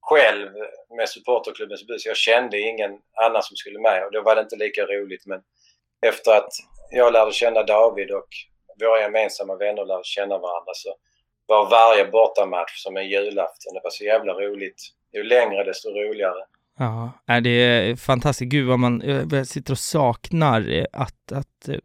[0.00, 0.50] själv
[0.96, 2.06] med supporterklubbens bus.
[2.06, 5.42] Jag kände ingen annan som skulle med och då var det inte lika roligt men
[6.06, 6.52] efter att
[6.90, 8.28] jag lärde känna David och
[8.80, 10.94] våra gemensamma vänner lärde känna varandra så
[11.46, 13.74] var varje bortamatch som en julafton.
[13.74, 14.82] Det var så jävla roligt.
[15.12, 16.44] Ju längre desto roligare.
[16.78, 18.50] Ja, det är fantastiskt.
[18.50, 21.76] Gud vad man eh, sitter och saknar eh, att, att eh,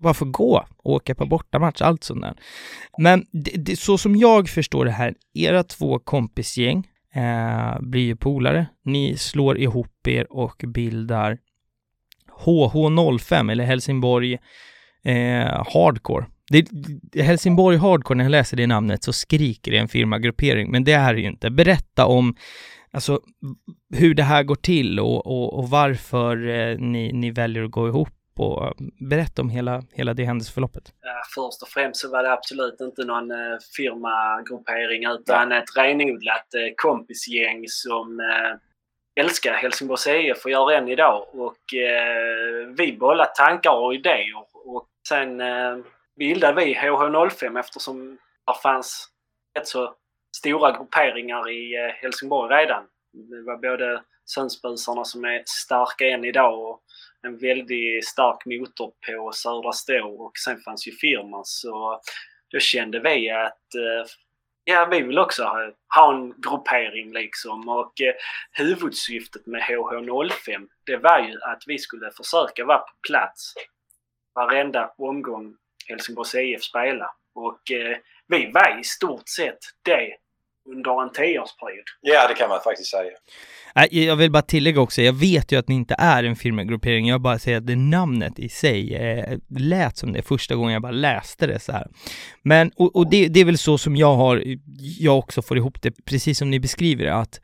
[0.00, 2.34] bara få gå och åka på bortamatch, allt sånt där.
[2.98, 8.16] Men det, det, så som jag förstår det här, era två kompisgäng eh, blir ju
[8.16, 8.66] polare.
[8.84, 11.38] Ni slår ihop er och bildar
[12.44, 14.38] HH05 eller Helsingborg
[15.04, 16.26] eh, Hardcore.
[16.50, 16.68] Det,
[17.22, 21.14] Helsingborg Hardcore, när jag läser det namnet så skriker det en firmagruppering, men det är
[21.14, 21.50] det ju inte.
[21.50, 22.36] Berätta om
[22.94, 23.20] alltså,
[23.94, 27.88] hur det här går till och, och, och varför eh, ni, ni väljer att gå
[27.88, 28.72] ihop och
[29.10, 30.92] berätta om hela, hela det händelseförloppet.
[31.34, 35.58] Först och främst så var det absolut inte någon eh, firmagruppering utan ja.
[35.58, 41.26] ett renodlat eh, kompisgäng som eh, älskar Helsingborgs IF och gör än idag.
[41.32, 45.76] Och eh, vi bollade tankar och idéer och sen eh,
[46.16, 49.08] bildade vi HH05 eftersom det fanns
[49.58, 49.94] rätt så
[50.44, 52.84] stora grupperingar i eh, Helsingborg redan.
[53.12, 56.82] Det var både Sundsbusarna som är starka än idag och
[57.22, 62.00] en väldigt stark motor på Södra Stå och sen fanns ju firman så
[62.50, 64.10] då kände vi att eh,
[64.64, 67.68] ja, vi vill också ha, ha en gruppering liksom.
[67.68, 68.14] Och eh,
[68.52, 73.54] huvudsyftet med HH05 det var ju att vi skulle försöka vara på plats
[74.34, 75.56] varenda omgång
[75.88, 77.10] Helsingborgs IF spela.
[77.34, 77.96] Och eh,
[78.28, 80.16] vi var i stort sett det
[80.66, 81.84] under en tioårsperiod.
[82.00, 83.10] Ja, det kan man faktiskt säga.
[83.90, 87.20] Jag vill bara tillägga också, jag vet ju att ni inte är en firmagruppering, jag
[87.20, 90.92] bara säger att det namnet i sig eh, lät som det första gången jag bara
[90.92, 91.86] läste det så här.
[92.42, 94.44] Men, och, och det, det, är väl så som jag har,
[94.98, 97.40] jag också får ihop det, precis som ni beskriver det, att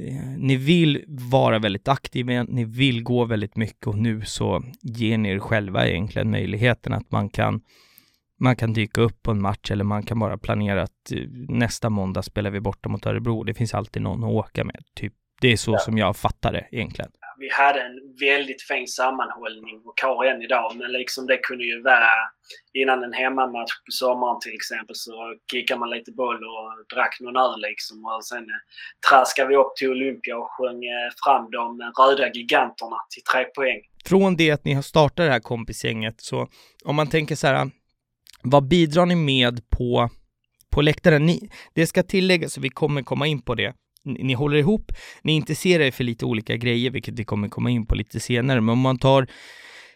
[0.00, 5.18] eh, ni vill vara väldigt aktiva, ni vill gå väldigt mycket och nu så ger
[5.18, 7.60] ni er själva egentligen möjligheten att man kan
[8.42, 11.90] man kan dyka upp på en match eller man kan bara planera att eh, nästa
[11.90, 13.44] måndag spelar vi borta mot Örebro.
[13.44, 14.84] Det finns alltid någon att åka med.
[14.94, 15.12] Typ.
[15.40, 15.78] Det är så ja.
[15.78, 17.10] som jag fattar det egentligen.
[17.38, 21.82] Vi hade en väldigt fin sammanhållning och har än idag, men liksom det kunde ju
[21.82, 22.10] vara
[22.72, 25.12] innan en hemmamatch på sommaren till exempel så
[25.52, 28.62] kickade man lite boll och drack någon öl liksom och sen eh,
[29.10, 33.80] traskade vi upp till Olympia och sjöng eh, fram de röda giganterna till tre poäng.
[34.04, 36.48] Från det att ni har startat det här kompisgänget så
[36.84, 37.70] om man tänker så här
[38.42, 40.10] vad bidrar ni med på,
[40.70, 41.26] på läktaren?
[41.26, 43.74] Ni, det ska tilläggas, vi kommer komma in på det.
[44.04, 47.70] Ni, ni håller ihop, ni intresserar er för lite olika grejer, vilket vi kommer komma
[47.70, 49.26] in på lite senare, men om man tar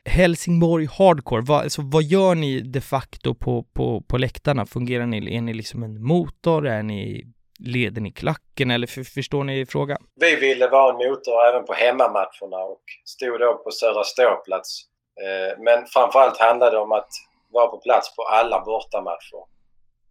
[0.04, 4.66] Helsingborg Hardcore, vad, alltså, vad gör ni de facto på, på, på läktarna?
[4.66, 6.66] Fungerar ni, är ni liksom en motor?
[6.66, 7.24] Är ni,
[7.58, 9.98] leder ni klacken eller för, förstår ni frågan?
[10.20, 14.82] Vi ville vara en motor även på hemmamatcherna och stod då på Södra ståplats.
[15.24, 17.10] Eh, men framförallt handlade det om att
[17.48, 19.42] vara på plats på alla bortamatcher.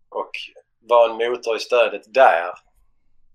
[0.09, 0.31] Och
[0.89, 2.49] vara en motor i stödet där.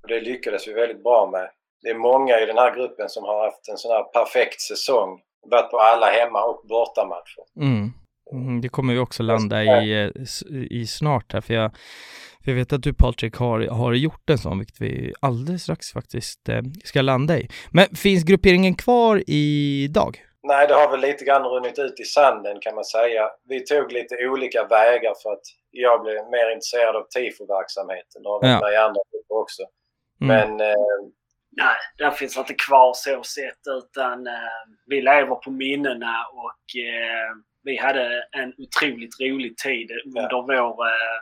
[0.02, 1.50] Och det lyckades vi väldigt bra med.
[1.82, 5.20] Det är många i den här gruppen som har haft en sån här perfekt säsong.
[5.50, 7.44] Varit på alla hemma och bortamatcher.
[7.56, 7.92] Mm.
[8.32, 10.10] Mm, det kommer vi också landa i, eh,
[10.70, 11.72] i snart här, för jag,
[12.44, 15.92] för jag vet att du Patrik har, har gjort en sån, vilket vi alldeles strax
[15.92, 17.48] faktiskt eh, ska landa i.
[17.70, 20.20] Men finns grupperingen kvar idag?
[20.42, 23.30] Nej, det har väl lite grann runnit ut i sanden kan man säga.
[23.48, 28.60] Vi tog lite olika vägar för att jag blev mer intresserad av tifo-verksamheten och ja.
[28.60, 29.62] med i andra grupper också.
[30.22, 30.56] Mm.
[30.56, 30.70] Men...
[30.70, 30.76] Eh,
[31.52, 34.32] Nej, den finns inte kvar så sett utan eh,
[34.86, 40.42] vi lever på minnena och eh, vi hade en otroligt rolig tid under ja.
[40.42, 41.20] vår eh,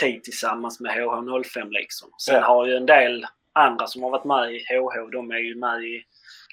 [0.00, 2.08] tid tillsammans med HH05 liksom.
[2.18, 2.40] Sen Ja.
[2.40, 5.82] har ju en del andra som har varit med i HH, de är ju med
[5.82, 6.04] i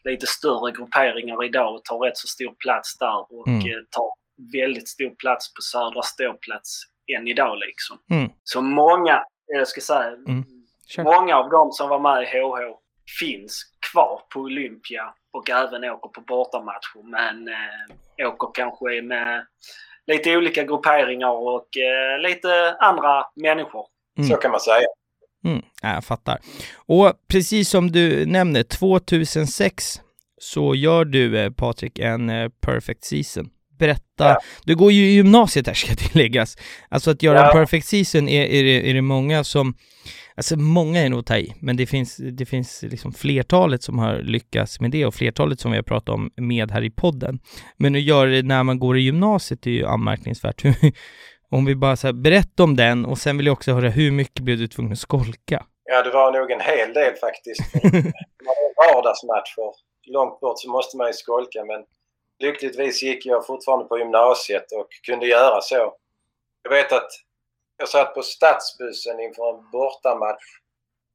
[0.03, 3.59] lite större grupperingar idag och tar rätt så stor plats där och Mm.
[3.59, 4.11] eh, tar
[4.53, 6.81] väldigt stor plats på södra ståplats
[7.17, 7.97] än idag liksom.
[8.11, 8.29] Mm.
[8.43, 10.43] Så många, jag ska säga, Mm.
[10.87, 11.03] Kör.
[11.03, 12.77] många av dem som var med i HH
[13.19, 19.45] finns kvar på Olympia och även åker på bortamatcher men eh, åker kanske med
[20.07, 23.85] lite olika grupperingar och eh, lite andra människor.
[24.17, 24.29] Mm.
[24.29, 24.87] Så kan man säga.
[25.45, 26.37] Mm, ja, jag fattar.
[26.75, 30.01] Och precis som du nämner, 2006
[30.41, 33.49] så gör du, eh, Patrik, en eh, perfect season.
[33.79, 34.39] Berätta, Ja.
[34.65, 36.57] du går ju i gymnasiet här ska tilläggas.
[36.89, 37.51] Alltså att göra en Ja.
[37.53, 39.73] perfect season är, är, det, är det många som,
[40.35, 43.99] alltså många är nog att ta i, men det finns, det finns liksom flertalet som
[43.99, 47.39] har lyckats med det och flertalet som vi har pratat om med här i podden.
[47.77, 50.63] Men att göra det när man går i gymnasiet är ju anmärkningsvärt.
[51.51, 54.11] om vi bara så här, berätta om den och sen vill jag också höra hur
[54.11, 55.65] mycket blev du tvungen att skolka?
[55.83, 57.61] Ja, det var nog en hel del faktiskt.
[58.77, 59.71] Vardagsmatcher
[60.07, 61.83] långt bort så måste man ju skolka men
[62.39, 65.93] lyckligtvis gick jag fortfarande på gymnasiet och kunde göra så.
[66.63, 67.11] Jag vet att
[67.77, 70.43] jag satt på stadsbussen inför en bortamatch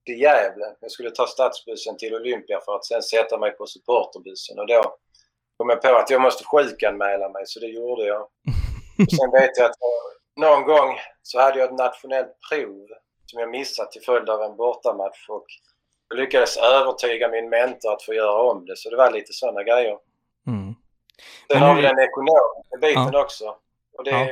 [0.07, 0.66] till Gävle.
[0.81, 4.96] Jag skulle ta stadsbussen till Olympia för att sen sätta mig på supporterbussen och då
[5.57, 8.22] kom jag på att jag måste sjukanmäla mig så det gjorde jag.
[8.99, 9.77] Och sen vet jag att
[10.37, 12.87] någon gång så hade jag ett nationellt prov
[13.27, 15.46] som jag missat till följd av en bortamatch och
[16.09, 18.77] jag lyckades övertyga min mentor att få göra om det.
[18.77, 19.99] Så det var lite sådana grejer.
[20.46, 20.75] Mm.
[21.53, 23.22] Sen har vi den ekonomiska biten Ja.
[23.22, 23.57] också.
[23.99, 24.27] Och det, Ja.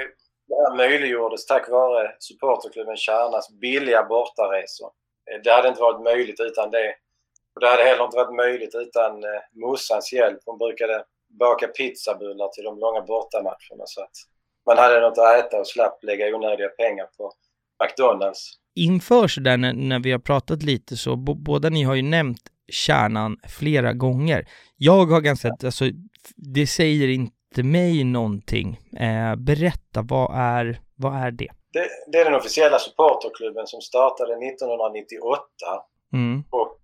[0.47, 4.91] det här möjliggjordes tack vare supporterklubben Kärnas billiga bortaresor.
[5.31, 6.95] Eh, Det hade inte varit möjligt utan det.
[7.55, 10.41] Och det hade heller inte varit möjligt utan eh, morsans hjälp.
[10.47, 14.11] Hon brukade baka pizzabullar till de långa bortamatcherna så att
[14.67, 17.33] man hade något att äta och slapp lägga onödiga pengar på
[17.85, 18.53] McDonalds.
[18.75, 22.41] Inför så där när, när vi har pratat lite så, båda ni har ju nämnt
[22.73, 24.49] kärnan flera gånger.
[24.77, 25.85] Jag har ganska, alltså,
[26.37, 28.81] det säger inte mig någonting.
[29.01, 31.49] Eh, berätta, vad är, vad är det?
[31.73, 35.43] Det, det är den officiella supporterklubben som startade 1998
[36.13, 36.45] Mm.
[36.51, 36.79] och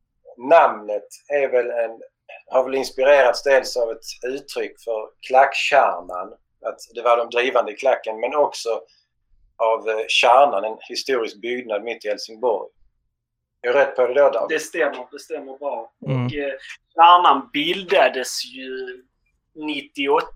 [0.50, 2.00] namnet är väl en,
[2.46, 6.32] har väl inspirerats dels av ett uttryck för klackkärnan,
[6.66, 8.68] att det var de drivande i klacken, men också
[9.56, 12.68] av eh, Kärnan, en historisk byggnad mitt i Helsingborg.
[13.62, 14.56] Är jag rätt på det då David?
[14.56, 15.92] Det stämmer, det stämmer bra.
[16.06, 16.26] Mm.
[16.26, 16.52] Och eh,
[16.94, 19.02] Kärnan bildades ju
[19.54, 20.26] 98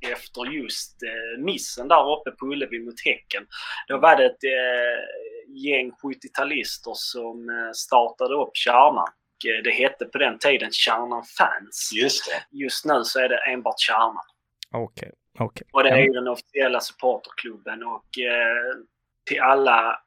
[0.00, 3.46] efter just eh, missen där uppe på Ullevi mot Häcken.
[3.88, 9.08] Då var det ett eh, gäng 70-talister som eh, startade upp Kärnan.
[9.36, 11.90] Och, eh, det hette på den tiden Kärnan Fans.
[11.94, 12.58] Just det.
[12.58, 14.24] Just nu så är det enbart Kärnan.
[14.70, 15.66] Okej, okej.
[15.72, 16.04] Och det är Ja.
[16.04, 18.76] ju den officiella supporterklubben och eh,
[19.24, 19.98] till alla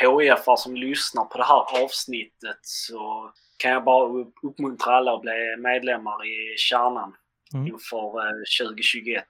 [0.00, 5.20] HIFar som lyssnar på det här avsnittet så kan jag bara upp- uppmuntra alla att
[5.20, 7.14] bli medlemmar i Kärnan
[7.54, 7.66] Mm.
[7.66, 9.24] inför eh, 2021.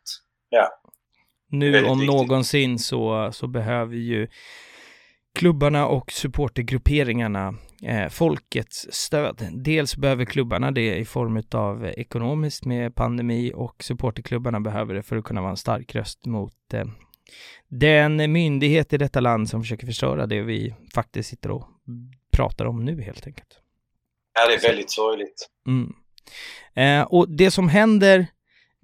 [1.48, 2.14] Nu Väldigt om viktigt.
[2.16, 4.28] någonsin så, så behöver ju
[5.34, 9.48] klubbarna och supportergrupperingarna eh, folkets stöd.
[9.52, 15.16] Dels behöver klubbarna det i form av ekonomiskt med pandemi och supporterklubbarna behöver det för
[15.16, 16.84] att kunna vara en stark röst mot eh,
[17.68, 21.68] den myndighet i detta land som försöker förstöra det vi faktiskt sitter och
[22.32, 23.60] pratar om nu helt enkelt.
[24.34, 25.48] Ja, det är väldigt sorgligt.
[25.66, 25.94] Mm.
[26.74, 28.26] Eh, och det som händer,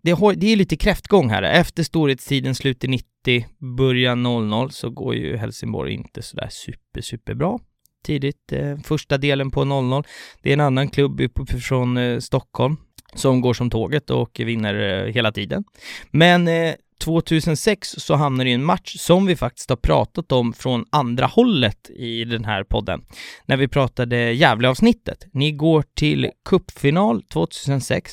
[0.02, 1.42] det, har, det är lite kräftgång här.
[1.42, 7.60] Efter storhetstiden, slutet 90, början 00, så går ju Helsingborg inte sådär super, super bra.
[8.04, 10.04] Tidigt, eh, första delen på 00.
[10.42, 11.20] Det är en annan klubb
[11.62, 12.76] från eh, Stockholm
[13.14, 15.64] som går som tåget och vinner eh, hela tiden.
[16.10, 20.52] Men eh, 2006 så hamnar det i en match som vi faktiskt har pratat om
[20.52, 23.02] från andra hållet i den här podden
[23.46, 25.26] när vi pratade Gävle-avsnittet.
[25.32, 28.12] Ni går till cupfinal 2006.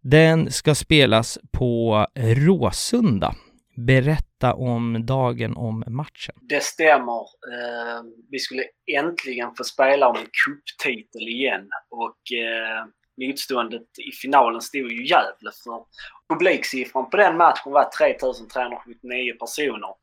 [0.00, 3.34] Den ska spelas på Råsunda.
[3.76, 6.34] Berätta om dagen om matchen.
[6.40, 7.20] Det stämmer.
[7.52, 8.64] Eh, vi skulle
[8.98, 12.84] äntligen få spela om en cuptitel igen och eh,
[13.26, 15.84] motståndet i finalen stod ju Gävle för.
[16.28, 19.94] Publiksiffran på den matchen var 3379 personer.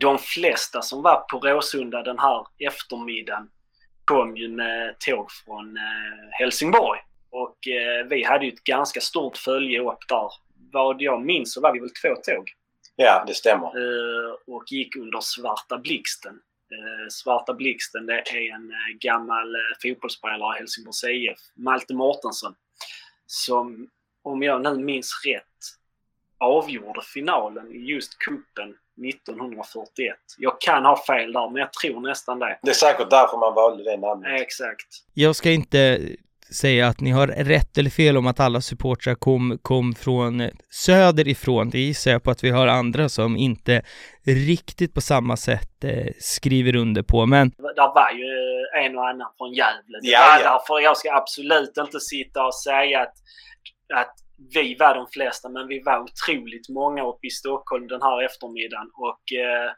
[0.00, 3.48] De flesta som var på Råsunda den här eftermiddagen
[4.04, 7.00] kom ju med tåg från eh, Helsingborg.
[7.32, 7.56] Och
[8.10, 10.28] vi hade ju ett ganska stort följe upp där.
[10.72, 12.50] Vad jag minns så var vi väl två tåg
[13.02, 13.66] Ja, det stämmer.
[13.66, 16.34] eh, och gick under Svarta Blixten.
[16.72, 22.54] Eh, Svarta Blixten det är en eh, gammal fotbollsspelare i Helsingborgs IF, Malte Mårtensson,
[23.26, 23.88] som
[24.22, 25.44] om jag nu minns rätt
[26.38, 28.76] avgjorde finalen i just kuppen
[29.08, 30.16] 1941.
[30.38, 32.58] Jag kan ha fel där, men jag tror nästan det.
[32.62, 34.40] Det är säkert därför man valde det namnet.
[34.40, 34.86] Exakt.
[35.14, 36.00] Jag ska inte
[36.54, 41.70] säga att ni har rätt eller fel om att alla supportrar kom, kom från söderifrån.
[41.70, 43.82] Det gissar jag på att vi har andra som inte
[44.26, 47.48] riktigt på samma sätt eh, skriver under på, men...
[47.50, 48.30] Det var ju
[48.84, 49.98] en och annan från Gävle.
[50.02, 50.52] Det Ja, ja.
[50.52, 53.14] därför jag ska absolut inte sitta och säga att,
[53.94, 54.14] att
[54.54, 58.90] vi var de flesta, men vi var otroligt många uppe i Stockholm den här eftermiddagen
[58.94, 59.70] och eh,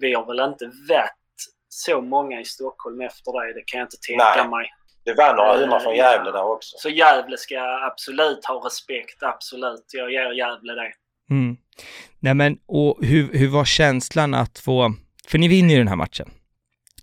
[0.00, 1.38] vi har väl inte varit
[1.68, 3.54] så många i Stockholm efter det.
[3.54, 4.48] Det kan jag inte tänka Nej.
[4.48, 4.66] mig.
[5.06, 6.76] Det var några hundra från Gävle där också.
[6.78, 7.58] Så Gävle ska
[7.92, 9.84] absolut ha respekt, absolut.
[9.92, 10.92] Jag ger Gävle det.
[11.30, 11.56] Mm.
[12.20, 14.94] Nej men, och hur, hur var känslan att få,
[15.28, 16.30] för ni vinner ju den här matchen.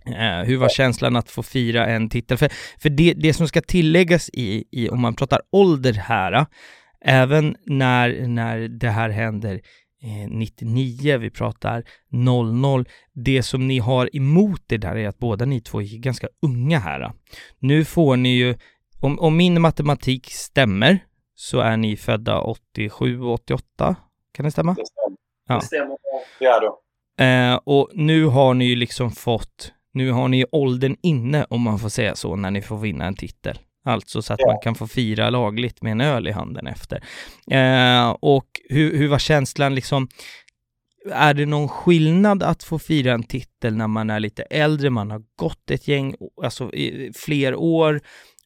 [0.06, 2.38] Eh, hur var känslan att få fira en titel?
[2.38, 2.50] För,
[2.82, 6.46] för det, det som ska tilläggas i, i, om man pratar ålder här, eh,
[7.06, 9.60] även när, när det här händer eh,
[10.30, 15.62] 99, vi pratar 00, det som ni har emot det där är att båda ni
[15.62, 17.02] två är ganska unga här.
[17.02, 17.12] eh.
[17.60, 18.56] Nu får ni ju,
[19.02, 21.00] om, om min matematik stämmer,
[21.36, 23.96] så är ni födda 87, 88,
[24.34, 24.74] kan det stämma?
[24.74, 25.18] Det stämmer.
[25.48, 25.56] Ja.
[25.56, 25.98] Det stämmer.
[26.40, 26.80] Ja då.
[27.24, 31.62] Eh, och nu har ni ju liksom fått, nu har ni ju åldern inne om
[31.62, 33.60] man får säga så, när ni får vinna en titel.
[33.86, 34.48] Alltså så att Ja.
[34.48, 37.04] man kan få fira lagligt med en öl i handen efter.
[37.52, 40.08] Eh, och hur, hur var känslan liksom,
[41.12, 45.12] är det någon skillnad att få fira en titel när man är lite äldre, man
[45.12, 46.72] har gått ett gäng, alltså
[47.16, 48.02] fler år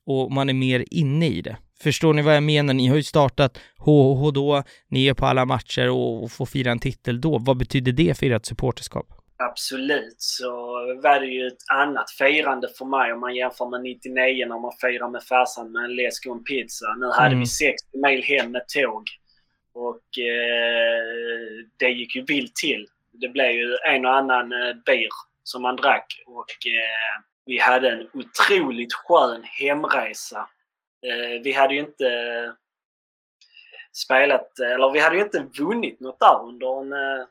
[0.05, 1.57] och man är mer inne i det?
[1.83, 2.73] Förstår ni vad jag menar?
[2.73, 6.71] Ni har ju startat HH då, ni är på alla matcher och, och får fira
[6.71, 7.37] en titel då.
[7.37, 9.07] Vad betyder det för ert supporterskap?
[9.39, 10.51] Absolut, så
[11.03, 14.71] var det ju ett annat firande för mig om man jämför med 99 när man
[14.81, 16.95] firar med farsan med en läsk och en pizza.
[16.99, 17.39] Nu hade Mm.
[17.39, 19.03] vi 60 mil hem med tåg.
[19.73, 22.87] Och eh, det gick ju vilt till.
[23.11, 25.09] Det blev ju en och annan eh, bir
[25.43, 30.49] som man drack och eh, vi hade en otroligt skön hemresa.
[31.07, 32.09] Eh, vi hade ju inte
[33.91, 37.25] spelat, eller vi hade ju inte vunnit något där under en eh,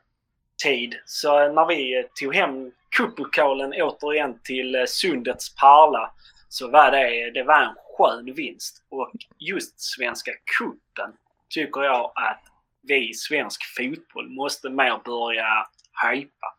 [0.63, 0.95] tid.
[1.05, 6.11] Så när vi tog hem cuppokalen återigen till eh, Sundets Parla
[6.49, 8.85] så var det, det var en skön vinst.
[8.89, 11.13] Och just Svenska Cupen
[11.49, 12.41] tycker jag att
[12.83, 15.67] vi i svensk fotboll måste mer börja
[16.11, 16.53] hypa.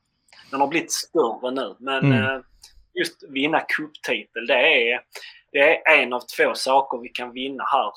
[0.51, 2.25] Den har blivit större nu men Mm.
[2.25, 2.41] eh,
[2.95, 5.01] just vinna cuptitel det är,
[5.53, 7.93] det är en av två saker vi kan vinna här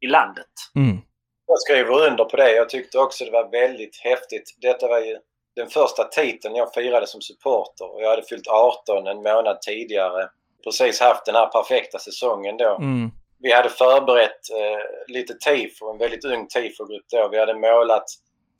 [0.00, 0.46] i landet.
[0.74, 0.98] Mm.
[1.46, 2.52] Jag skriver under på det.
[2.52, 4.56] Jag tyckte också det var väldigt häftigt.
[4.60, 5.18] Detta var ju
[5.56, 10.28] den första titeln jag firade som supporter och jag hade fyllt 18 en månad tidigare.
[10.64, 12.76] Precis haft den här perfekta säsongen då.
[12.76, 13.10] Mm.
[13.38, 17.28] Vi hade förberett eh, lite tifo, en väldigt ung tifogrupp då.
[17.28, 18.04] Vi hade målat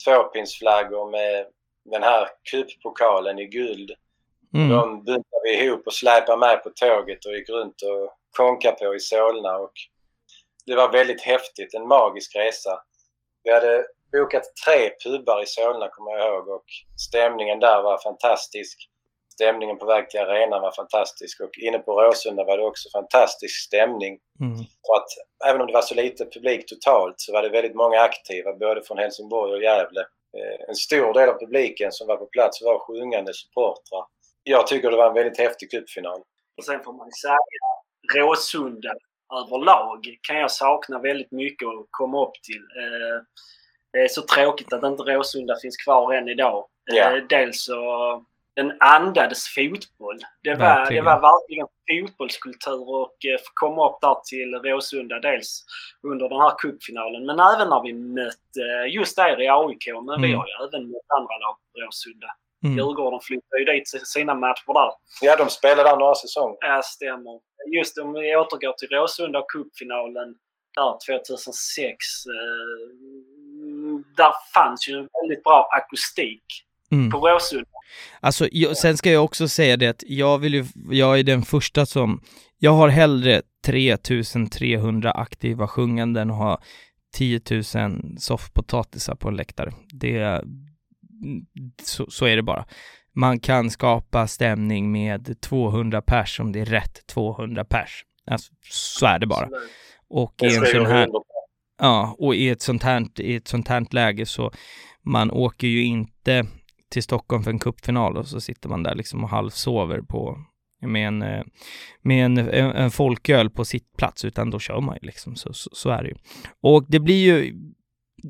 [0.05, 1.45] tvåpinsflaggor med
[1.85, 3.91] den här kuppokalen i guld.
[4.53, 4.69] Mm.
[4.69, 8.95] De buntade vi ihop och släpade med på tåget och gick runt och konkade på
[8.95, 9.57] i Solna.
[9.57, 9.73] Och
[10.65, 12.79] det var väldigt häftigt, en magisk resa.
[13.43, 16.65] Vi hade bokat tre pubbar i Solna kommer jag ihåg och
[17.07, 18.89] stämningen där var fantastisk.
[19.33, 23.55] Stämningen på väg till arenan var fantastisk och inne på Råsunda var det också fantastisk
[23.67, 24.19] stämning.
[24.39, 24.59] Mm.
[24.87, 25.09] Och att
[25.49, 28.83] även om det var så lite publik totalt så var det väldigt många aktiva både
[28.83, 30.01] från Helsingborg och Gävle.
[30.37, 34.05] Eh, En stor del av publiken som var på plats var sjungande supportrar.
[34.43, 36.21] Jag tycker det var en väldigt häftig cupfinal.
[36.57, 37.37] Och sen får man säga
[38.15, 38.93] Råsunda
[39.41, 42.63] överlag kan jag sakna väldigt mycket att komma upp till.
[42.81, 43.19] Eh,
[43.93, 46.65] Det är så tråkigt att inte Råsunda finns kvar än idag.
[46.91, 47.21] Eh, Ja.
[47.29, 48.25] Dels så
[48.55, 50.19] den andades fotboll.
[50.43, 51.05] Det var, Verkligen.
[51.05, 55.19] det var verkligen fotbollskultur och eh, komma upp där till Råsunda.
[55.19, 55.65] Dels
[56.07, 59.85] under den här cupfinalen men även när vi mötte just er i AIK.
[60.07, 60.39] Men vi Mm.
[60.39, 62.27] har ju även mött andra lag på Råsunda.
[62.65, 62.77] Mm.
[62.77, 64.91] Djurgården flyttade ju dit sina matcher där.
[65.21, 66.57] Ja, de spelade där några säsonger.
[66.61, 67.39] Ja, stämmer.
[67.75, 70.35] Just om vi återgår till Råsunda och cupfinalen
[70.75, 71.95] där 2006.
[74.17, 76.43] Där fanns ju en väldigt bra akustik
[76.91, 77.11] Mm.
[77.11, 77.65] på Råsunda.
[78.19, 81.41] Alltså, jag, sen ska jag också säga det att jag vill ju, jag är den
[81.41, 82.21] första som,
[82.57, 86.61] jag har hellre 3300 aktiva sjungande än att ha
[87.13, 87.63] 10 000
[88.19, 89.71] soffpotatisar på en läktare.
[89.93, 90.43] Det,
[91.83, 92.65] så, så är det bara.
[93.15, 98.03] Man kan skapa stämning med 200 pers om det är rätt 200 pers.
[98.31, 99.49] Alltså, så är det bara.
[100.09, 101.07] Och i en sån här.
[101.79, 104.51] Ja, och i ett sånt här, i ett sånt här läge så
[105.05, 106.45] man åker ju inte
[106.91, 110.37] till Stockholm för en cupfinal och så sitter man där liksom och halvsover på
[110.87, 111.43] med en, eh,
[112.01, 115.69] med en, en folköl på sitt plats utan då kör man ju liksom, så, så,
[115.73, 116.15] så är det ju.
[116.61, 117.55] Och det blir ju,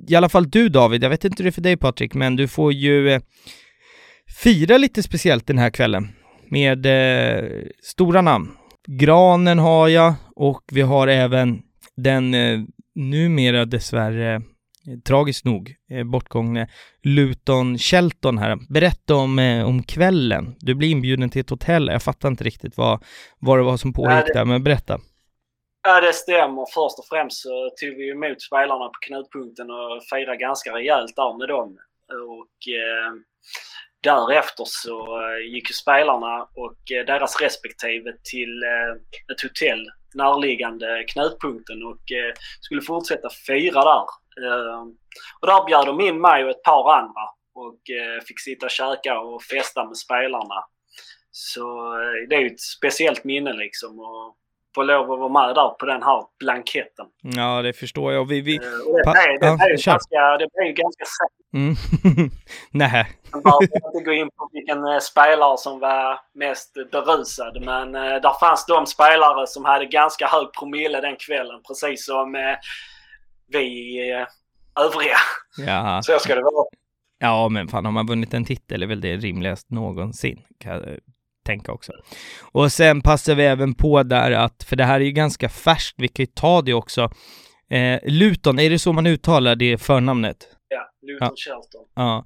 [0.07, 2.35] i alla fall du David, jag vet inte hur det är för dig Patrik, men
[2.35, 3.21] du får ju, eh,
[4.27, 6.09] fira lite speciellt den här kvällen
[6.49, 7.49] med eh,
[7.83, 8.51] stora namn.
[8.87, 11.61] Granen har jag och vi har även
[11.97, 12.59] den eh,
[12.95, 14.41] numera dessvärre
[15.05, 16.67] tragiskt nog eh, bortgångne
[17.03, 18.57] Luton Shelton här.
[18.69, 20.55] Berätta om, eh, om kvällen.
[20.59, 21.87] Du blir inbjuden till ett hotell.
[21.87, 23.03] Jag fattar inte riktigt vad,
[23.39, 24.99] vad det var som pågick där, men berätta.
[25.87, 26.65] Ja, det stämmer.
[26.73, 31.37] Först och främst så tog vi emot spelarna på knutpunkten och firade ganska rejält där
[31.37, 31.77] med dem.
[32.37, 33.13] Och eh,
[34.03, 38.93] därefter så eh, gick ju spelarna och eh, deras respektive till eh,
[39.33, 39.83] ett hotell
[40.15, 44.05] närliggande knutpunkten och eh, skulle fortsätta fira där.
[44.45, 44.87] Ehm,
[45.39, 48.71] och där bjöd de in mig och ett par andra och eh, fick sitta och
[48.71, 50.65] käka och festa med spelarna.
[51.31, 53.99] Så eh, det är ju ett speciellt minne liksom.
[53.99, 54.37] Och
[54.75, 57.05] få lov att vara med där på den här blanketten.
[57.21, 58.27] Ja, det förstår jag.
[58.27, 58.57] Vi, vi...
[58.57, 61.53] det, är, det, är ju ganska, det är ju ganska säkert.
[61.53, 62.29] Mm.
[62.71, 63.07] Nej.
[63.43, 68.85] Behöver inte gå in på vilken spelare som var mest berusad, men där fanns de
[68.85, 72.55] spelare som hade ganska hög promille den kvällen, precis som
[73.47, 73.99] vi
[74.79, 75.17] övriga.
[75.57, 76.01] Jaha.
[76.01, 76.65] Så ska det vara.
[77.19, 80.99] Ja, men fan har man vunnit en titel är väl det rimligast någonsin, jag
[81.43, 81.91] tänka också.
[82.41, 85.95] Och sen passar vi även på där att, för det här är ju ganska färskt,
[85.97, 87.11] vi kan ju ta det också.
[87.69, 90.37] Eh, Luton, är det så man uttalar det förnamnet?
[90.67, 91.51] Ja, Luton ja.
[91.51, 91.85] Shelton.
[91.95, 92.25] Ja.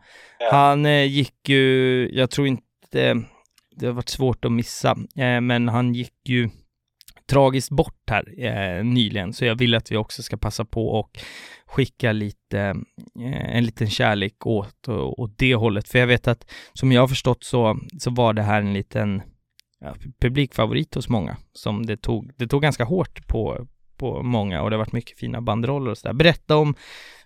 [0.52, 3.24] Han eh, gick ju, jag tror inte,
[3.76, 6.50] det har varit svårt att missa, eh, men han gick ju
[7.28, 11.20] tragiskt bort här eh, nyligen, så jag vill att vi också ska passa på och
[11.66, 12.60] skicka lite,
[13.20, 15.90] eh, en liten kärlek åt, åt det hållet.
[15.90, 19.22] För jag vet att som jag har förstått så, så var det här en liten
[19.80, 21.38] ja, publikfavorit hos många.
[21.54, 23.68] Som det tog, det tog ganska hårt på,
[23.98, 26.14] på många och det har varit mycket fina banderoller och sådär.
[26.14, 26.76] Berätta om,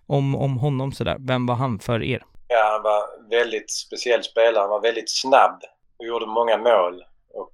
[0.06, 1.18] om, om honom sådär.
[1.20, 2.24] Vem var han för er?
[2.48, 4.62] Ja, han var väldigt speciell spelare.
[4.62, 5.62] Han var väldigt snabb
[6.00, 7.04] och gjorde många mål.
[7.34, 7.54] Och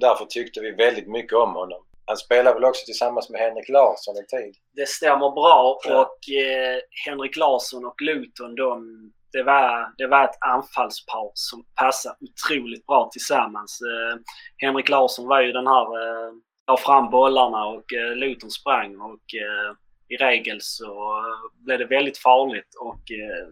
[0.00, 1.82] därför tyckte vi väldigt mycket om honom.
[2.06, 4.54] Han spelar väl också tillsammans med Henrik Larsson en tid?
[4.76, 6.00] Det stämmer bra ja.
[6.00, 12.16] och eh, Henrik Larsson och Luton de, det, var, det var ett anfallspar som passade
[12.20, 13.78] otroligt bra tillsammans.
[13.80, 14.20] Eh,
[14.56, 16.32] Henrik Larsson var ju den här, eh,
[16.66, 19.74] la fram bollarna och eh, Luton sprang och eh,
[20.08, 21.22] i regel så
[21.66, 23.46] blev det väldigt farligt och eh,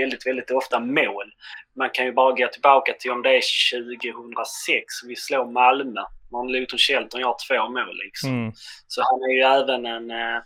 [0.00, 1.32] väldigt, väldigt ofta mål.
[1.76, 3.42] Man kan ju bara gå tillbaka till om det är
[4.12, 6.02] 2006, vi slår Malmö.
[6.30, 8.30] När Luton Shelton gör två mål liksom.
[8.30, 8.52] Mm.
[8.86, 10.42] Så han är ju även en eh,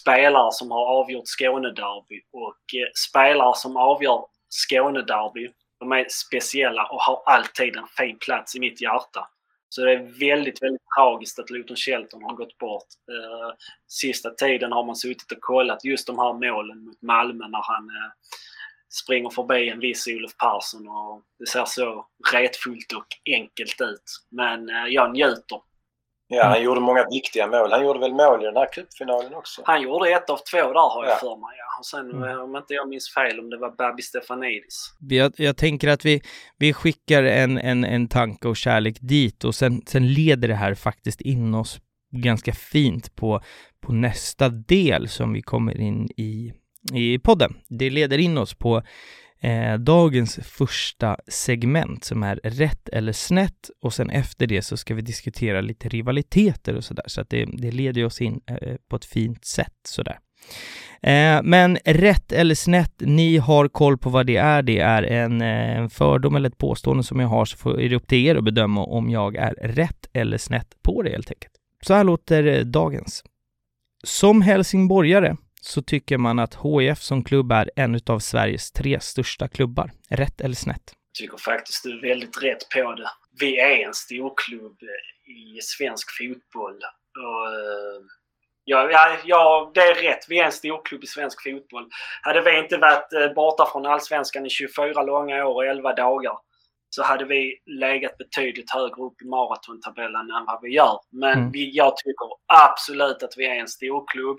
[0.00, 5.50] spelare som har avgjort Skånederby och eh, spelare som avgör Skånederby,
[5.80, 9.26] de är speciella och har alltid en fin plats i mitt hjärta.
[9.68, 12.88] Så det är väldigt, väldigt tragiskt att Luton Shelton har gått bort.
[13.10, 13.54] Eh,
[13.88, 17.84] sista tiden har man suttit och kollat just de här målen mot Malmö när han
[17.88, 18.10] eh,
[18.90, 24.26] springer förbi en viss Olof Persson och det ser så retfullt och enkelt ut.
[24.30, 25.60] Men eh, jag njuter.
[26.32, 27.72] Ja, han gjorde många viktiga mål.
[27.72, 29.62] Han gjorde väl mål i den här cupfinalen också?
[29.64, 31.16] Han gjorde ett av två där har jag ja.
[31.20, 31.56] för mig.
[31.58, 31.78] Ja.
[31.78, 32.28] Och sen mm.
[32.28, 34.94] Eh, om inte jag minns fel om det var Babi Stefanidis.
[35.00, 36.22] Jag, jag tänker att vi,
[36.58, 40.74] vi skickar en, en, en tanke och kärlek dit och sen, sen leder det här
[40.74, 41.80] faktiskt in oss
[42.12, 43.40] ganska fint på,
[43.80, 46.52] på nästa del som vi kommer in i
[46.92, 47.54] i podden.
[47.68, 48.82] Det leder in oss på
[49.40, 54.94] eh, dagens första segment som är rätt eller snett och sen efter det så ska
[54.94, 58.96] vi diskutera lite rivaliteter och sådär så att det, det leder oss in eh, på
[58.96, 60.18] ett fint sätt sådär.
[61.02, 64.62] Eh, men rätt eller snett, ni har koll på vad det är.
[64.62, 67.88] Det är en, eh, en fördom eller ett påstående som jag har så får, är
[67.88, 71.30] det upp till er att bedöma om jag är rätt eller snett på det helt
[71.30, 71.52] enkelt.
[71.86, 73.24] Så här låter eh, dagens.
[74.04, 79.48] Som helsingborgare så tycker man att HIF som klubb är en av Sveriges tre största
[79.48, 79.90] klubbar.
[80.10, 80.94] Rätt eller snett?
[81.12, 83.10] Jag tycker faktiskt du är väldigt rätt på det.
[83.40, 84.78] Vi är en storklubb
[85.26, 86.80] i svensk fotboll.
[87.18, 88.00] Och, eh,
[88.64, 90.26] ja, ja, ja, det är rätt.
[90.28, 91.88] Vi är en storklubb i svensk fotboll.
[92.22, 96.34] Hade vi inte varit eh, borta från allsvenskan i 24 långa år och 11 dagar
[96.90, 100.98] så hade vi legat betydligt högre upp i maratontabellen än vad vi gör.
[101.10, 101.50] Men mm.
[101.50, 104.38] vi, jag tycker absolut att vi är en storklubb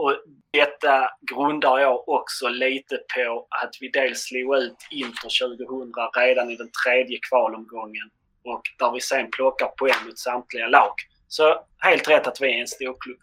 [0.00, 0.16] och
[0.52, 6.56] detta grundar jag också lite på att vi dels slog ut Inter 2000 redan i
[6.56, 8.10] den tredje kvalomgången
[8.44, 10.92] och där vi sen plockar poäng mot samtliga lag.
[11.28, 13.18] Så helt rätt att vi är en storklubb.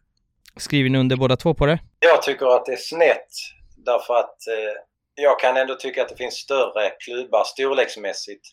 [0.58, 1.80] Skriver ni under båda två på det?
[2.00, 3.30] Jag tycker att det är snett
[3.78, 4.82] därför att eh,
[5.16, 8.48] jag kan ändå tycka att det finns större klubbar storleksmässigt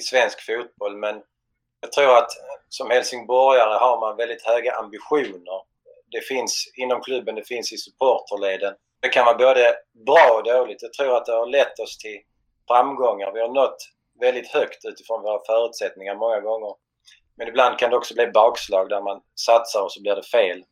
[0.00, 1.22] svensk fotboll men
[1.80, 2.30] jag tror att
[2.68, 5.71] som helsingborgare har man väldigt höga ambitioner
[6.12, 8.74] det finns inom klubben, det finns i supporterleden.
[9.00, 9.74] Det kan vara både
[10.06, 10.82] bra och dåligt.
[10.82, 12.18] Jag tror att det har lett oss till
[12.68, 13.32] framgångar.
[13.32, 13.76] Vi har nått
[14.20, 16.74] väldigt högt utifrån våra förutsättningar många gånger.
[17.36, 20.64] Men ibland kan det också bli bakslag där man satsar och så blir det fel.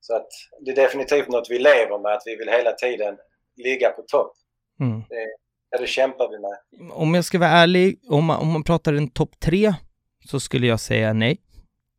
[0.00, 0.28] Så att
[0.60, 3.16] det är definitivt något vi lever med, att vi vill hela tiden
[3.56, 4.32] ligga på topp.
[4.80, 5.04] Mm.
[5.08, 5.26] Det,
[5.70, 6.92] ja, det kämpar vi med.
[6.92, 9.74] Om jag ska vara ärlig, om man, om man pratar en topp tre
[10.30, 11.40] så skulle jag säga nej.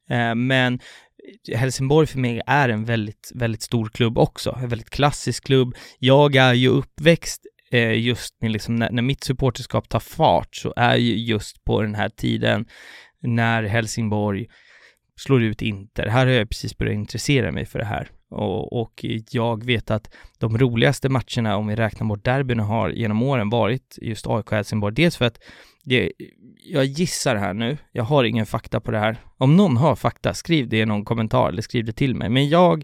[0.10, 0.80] Eh, men
[1.56, 5.76] Helsingborg för mig är en väldigt, väldigt stor klubb också, en väldigt klassisk klubb.
[6.00, 10.74] Jag är ju uppväxt eh, just med liksom när, när mitt supporterskap tar fart så
[10.76, 12.66] är ju just på den här tiden
[13.22, 14.48] när Helsingborg
[15.20, 16.08] slår ut Inter.
[16.08, 18.10] Här har jag precis börjat intressera mig för det här.
[18.30, 23.24] Och, och, jag vet att de roligaste matcherna, om vi räknar bort derbyn, har genom
[23.24, 24.96] åren varit just AIK Helsingborg.
[24.96, 25.40] Dels för att
[25.90, 26.12] det,
[26.64, 29.18] jag gissar här nu, jag har ingen fakta på det här.
[29.38, 32.30] Om någon har fakta, skriv det i någon kommentar eller skriv det till mig.
[32.30, 32.84] Men jag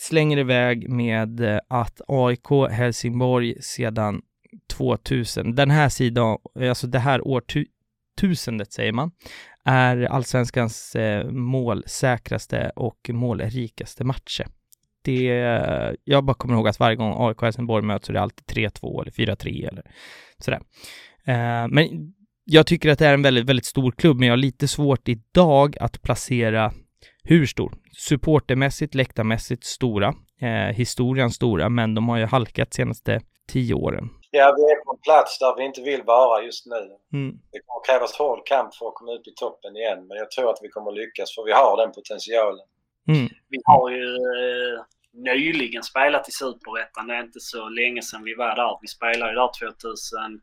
[0.00, 4.22] slänger iväg med eh, att AIK Helsingborg sedan
[4.72, 9.10] 2000, den här sidan, alltså det här årtusendet säger man,
[9.64, 14.46] är allsvenskans eh, målsäkraste och målrikaste matcher.
[15.02, 15.24] Det,
[16.04, 19.02] jag bara kommer ihåg att varje gång AIK Helsingborg möts så är det alltid 3-2
[19.02, 19.90] eller 4-3 eller
[20.38, 20.60] sådär.
[21.24, 22.14] Eh, men
[22.44, 25.08] jag tycker att det är en väldigt, väldigt stor klubb, men jag har lite svårt
[25.08, 26.72] idag att placera
[27.24, 27.72] hur stor.
[27.92, 33.20] Supportermässigt, läktarmässigt stora, eh, historien stora, men de har ju halkat senaste
[33.52, 34.08] tio åren.
[34.30, 36.82] Ja, vi är på en plats där vi inte vill vara just nu.
[37.18, 37.38] Mm.
[37.52, 40.50] Det kommer krävas hård kamp för att komma upp i toppen igen, men jag tror
[40.50, 42.66] att vi kommer lyckas för vi har den potentialen.
[43.08, 43.28] Mm.
[43.48, 44.76] Vi har ju eh,
[45.14, 47.06] nyligen spelat i Superettan.
[47.06, 48.78] Det är inte så länge sedan vi var där.
[48.82, 50.40] Vi spelade ju där 2017,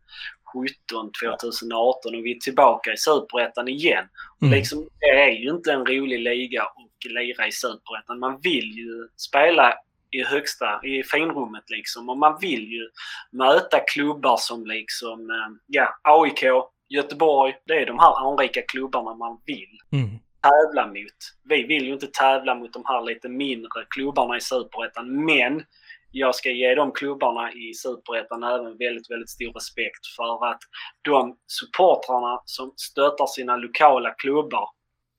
[0.54, 4.06] 2018 och vi är tillbaka i Superettan igen.
[4.41, 4.54] Mm.
[4.54, 8.20] Liksom, det är ju inte en rolig liga att lira i Superettan.
[8.20, 9.74] Man vill ju spela
[10.12, 12.10] i högsta, i finrummet liksom.
[12.10, 12.89] Och man vill ju
[13.32, 16.43] möta klubbar som liksom, eh, ja, AIK,
[16.89, 17.54] Göteborg.
[17.66, 19.78] Det är de här anrika klubbarna man vill.
[19.91, 21.20] Mm tävla mot.
[21.43, 25.64] Vi vill ju inte tävla mot de här lite mindre klubbarna i Superettan, men
[26.12, 30.59] jag ska ge de klubbarna i Superettan även väldigt, väldigt stor respekt för att
[31.01, 34.70] de supportrarna som stöttar sina lokala klubbar,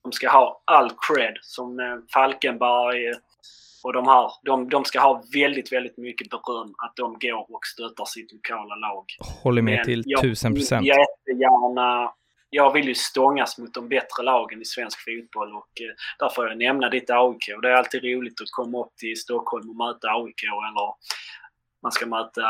[0.03, 3.13] de ska ha all cred som eh, Falkenberg
[3.83, 7.65] och de här, de, de ska ha väldigt, väldigt mycket beröm att de går och
[7.73, 9.05] stöttar sitt lokala lag.
[9.43, 10.85] Håller med Men till tusen procent.
[10.85, 12.13] Jättegärna
[12.53, 16.47] jag vill ju stångas mot de bättre lagen i svensk fotboll och eh, där får
[16.47, 17.45] jag nämna ditt AIK.
[17.61, 20.93] Det är alltid roligt att komma upp till Stockholm och möta AIK eller
[21.83, 22.41] man ska möta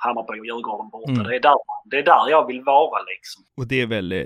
[0.00, 1.12] Hammarby och Djurgården borta.
[1.12, 1.24] Mm.
[1.24, 1.54] Det, är där,
[1.90, 3.44] det är där jag vill vara liksom.
[3.56, 4.24] Och det är väl eh,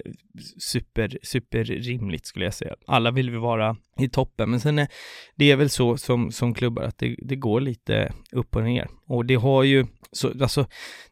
[0.58, 2.74] super, super rimligt skulle jag säga.
[2.86, 4.88] Alla vill vi vara i toppen, men sen är
[5.36, 8.88] det är väl så som, som klubbar att det, det går lite upp och ner.
[9.08, 10.66] Och det har ju, så, alltså,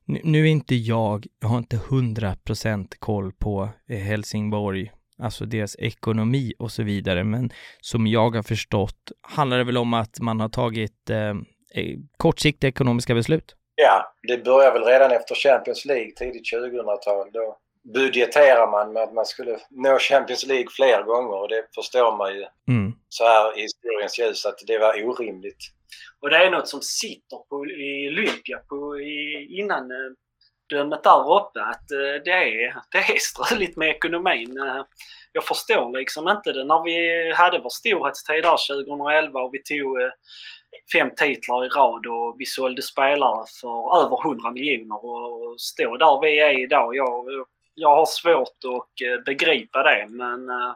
[0.05, 4.92] nu, är inte jag, jag har inte hundra procent koll på eh, Helsingborg
[5.22, 7.24] alltså deras ekonomi och så vidare.
[7.24, 11.34] Men som jag har förstått handlar det väl om att man har tagit eh, Eh,
[12.16, 13.54] kortsiktiga ekonomiska beslut?
[13.74, 17.30] Ja, det börjar väl redan efter Champions League, tidigt 2000-tal.
[17.32, 17.58] Då
[17.94, 22.34] budgeterar man med att man skulle nå Champions League fler gånger och det förstår man
[22.34, 22.92] ju mm.
[23.08, 25.62] så här i historiens ljus att det var orimligt.
[26.20, 30.12] Och det är något som sitter på, i Olympia på, i, innan eh,
[30.70, 34.58] dömet där uppe att eh, det är, det är struligt med ekonomin.
[35.32, 36.64] Jag förstår liksom inte det.
[36.64, 39.96] När vi hade vår storhetstid där 2011 och vi tog
[40.92, 46.20] fem titlar i rad och vi sålde spelare för över 100 miljoner och stå där
[46.20, 46.96] vi är idag.
[46.96, 47.24] Jag,
[47.74, 50.74] jag har svårt att eh, begripa det men eh,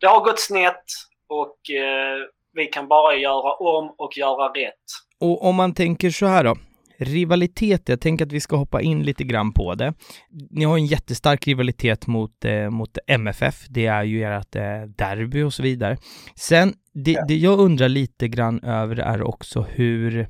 [0.00, 0.84] det har gått snett
[1.28, 2.18] och eh,
[2.52, 4.74] vi kan bara göra om och göra rätt.
[5.20, 6.56] Och om man tänker så här då,
[7.00, 9.94] Rivalitet, jag tänker att vi ska hoppa in lite grann på det.
[10.50, 15.42] Ni har en jättestark rivalitet mot, eh, mot MFF, det är ju ert eh, derby
[15.42, 15.96] och så vidare.
[16.34, 17.24] Sen, det, ja.
[17.28, 20.28] det jag undrar lite grann över är också hur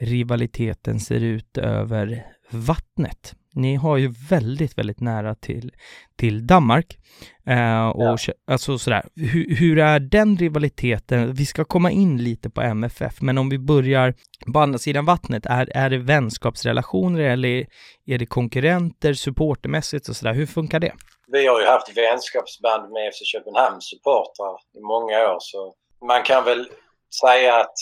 [0.00, 3.34] rivaliteten ser ut över vattnet.
[3.54, 5.72] Ni har ju väldigt, väldigt nära till,
[6.16, 6.98] till Danmark.
[7.46, 8.34] Eh, och ja.
[8.46, 11.32] alltså sådär, hur, hur, är den rivaliteten?
[11.32, 14.14] Vi ska komma in lite på MFF, men om vi börjar
[14.52, 17.66] på andra sidan vattnet, är, är det vänskapsrelationer eller
[18.06, 20.34] är det konkurrenter supportermässigt och sådär?
[20.34, 20.92] Hur funkar det?
[21.26, 25.74] Vi har ju haft vänskapsband med FC Köpenhamns supportrar i många år, så
[26.06, 26.68] man kan väl
[27.20, 27.74] säga att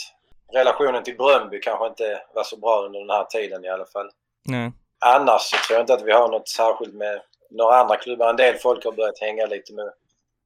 [0.53, 4.11] relationen till Bröndby kanske inte var så bra under den här tiden i alla fall.
[4.45, 4.73] Nej.
[5.01, 7.21] Annars så tror jag inte att vi har något särskilt med
[7.51, 8.31] några andra klubbar.
[8.31, 9.93] En del folk har börjat hänga lite med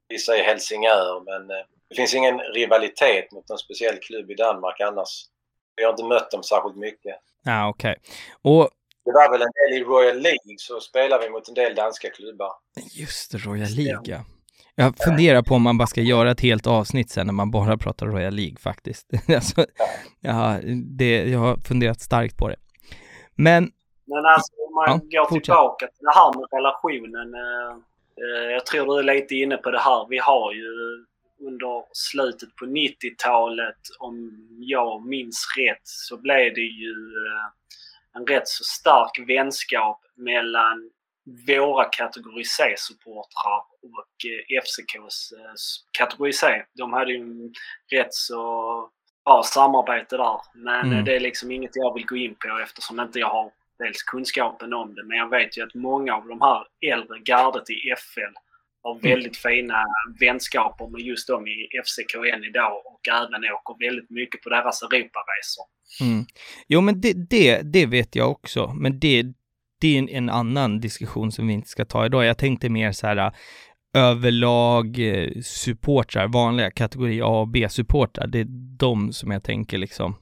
[0.09, 4.79] vissa i Helsingör men eh, det finns ingen rivalitet mot någon speciell klubb i Danmark
[4.79, 5.25] annars.
[5.75, 7.15] Vi har inte mött dem särskilt mycket.
[7.43, 7.91] Ja, okej.
[7.91, 8.53] Okay.
[8.53, 8.69] Och
[9.05, 12.09] Det var väl en del i Royal League så spelade vi mot en del danska
[12.09, 12.51] klubbar.
[12.91, 14.25] Just det, Royal League ja.
[14.75, 17.77] Jag funderar på om man bara ska göra ett helt avsnitt sen när man bara
[17.77, 19.09] pratar Royal League faktiskt.
[19.35, 19.65] alltså,
[20.21, 20.59] ja,
[20.97, 22.55] det, jag har funderat starkt på det.
[23.35, 23.71] Men...
[24.05, 25.43] Men alltså om man ja, går fortsätt.
[25.43, 27.33] tillbaka till det här med relationen.
[27.33, 27.71] Eh,
[28.21, 30.07] eh, jag tror du är lite inne på det här.
[30.09, 30.67] Vi har ju
[31.39, 37.47] under slutet på 90-talet, om jag minns rätt, så blev det ju eh,
[38.15, 40.89] en rätt så stark vänskap mellan
[41.47, 45.33] våra kategori C-supportrar och eh, FCKs
[45.91, 46.47] kategori C.
[46.73, 47.53] De hade ju en
[47.91, 48.89] rätt så
[49.25, 50.41] bra samarbete där.
[50.53, 51.05] Men mm.
[51.05, 53.51] det är liksom inget jag vill gå in på eftersom inte jag har
[53.83, 55.03] dels kunskapen om det.
[55.03, 56.61] Men jag vet ju att många av de här
[56.93, 58.33] äldre gardet i FL
[58.83, 59.01] har mm.
[59.09, 59.55] väldigt mm.
[59.55, 59.85] fina
[60.19, 64.81] vänskaper med just dem i FCK än idag och även åker väldigt mycket på deras
[64.81, 65.65] Europaresor.
[66.01, 66.25] Mm.
[66.67, 69.23] Jo men det, det, det vet jag också, men det,
[69.81, 72.25] det är en, en, annan diskussion som vi inte ska ta idag.
[72.25, 73.31] Jag tänkte mer så här
[73.93, 80.15] överlag eh, supportrar, vanliga kategori A och B-supportrar, det är de som jag tänker liksom.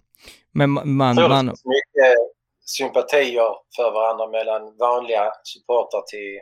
[0.52, 0.96] Men man...
[0.96, 1.46] man, man...
[1.46, 2.18] mycket
[2.78, 6.40] sympatier för varandra mellan vanliga supportrar till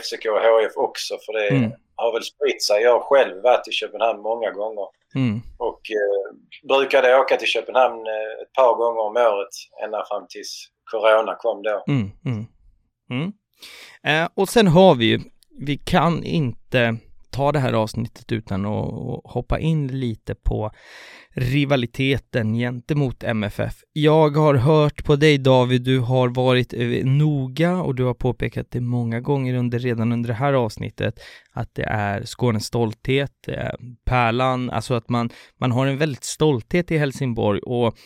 [0.00, 1.72] FCK och HF också för det mm.
[1.96, 2.82] har väl spritt sig.
[2.82, 5.40] Jag har själv varit i Köpenhamn många gånger mm.
[5.58, 6.36] och eh,
[6.68, 9.54] brukade åka till Köpenhamn eh, ett par gånger om året
[9.84, 11.84] ända fram tills Corona kom då.
[11.88, 12.46] Mm, mm,
[13.10, 13.32] mm.
[14.04, 15.20] eh, och sen har vi ju,
[15.58, 16.96] vi kan inte
[17.30, 20.70] ta det här avsnittet utan att hoppa in lite på
[21.34, 23.74] rivaliteten gentemot MFF.
[23.92, 28.66] Jag har hört på dig David, du har varit eh, noga och du har påpekat
[28.70, 31.20] det många gånger under, redan under det här avsnittet
[31.52, 33.70] att det är Skånes stolthet, eh,
[34.04, 37.96] pärlan, alltså att man, man har en väldigt stolthet i Helsingborg och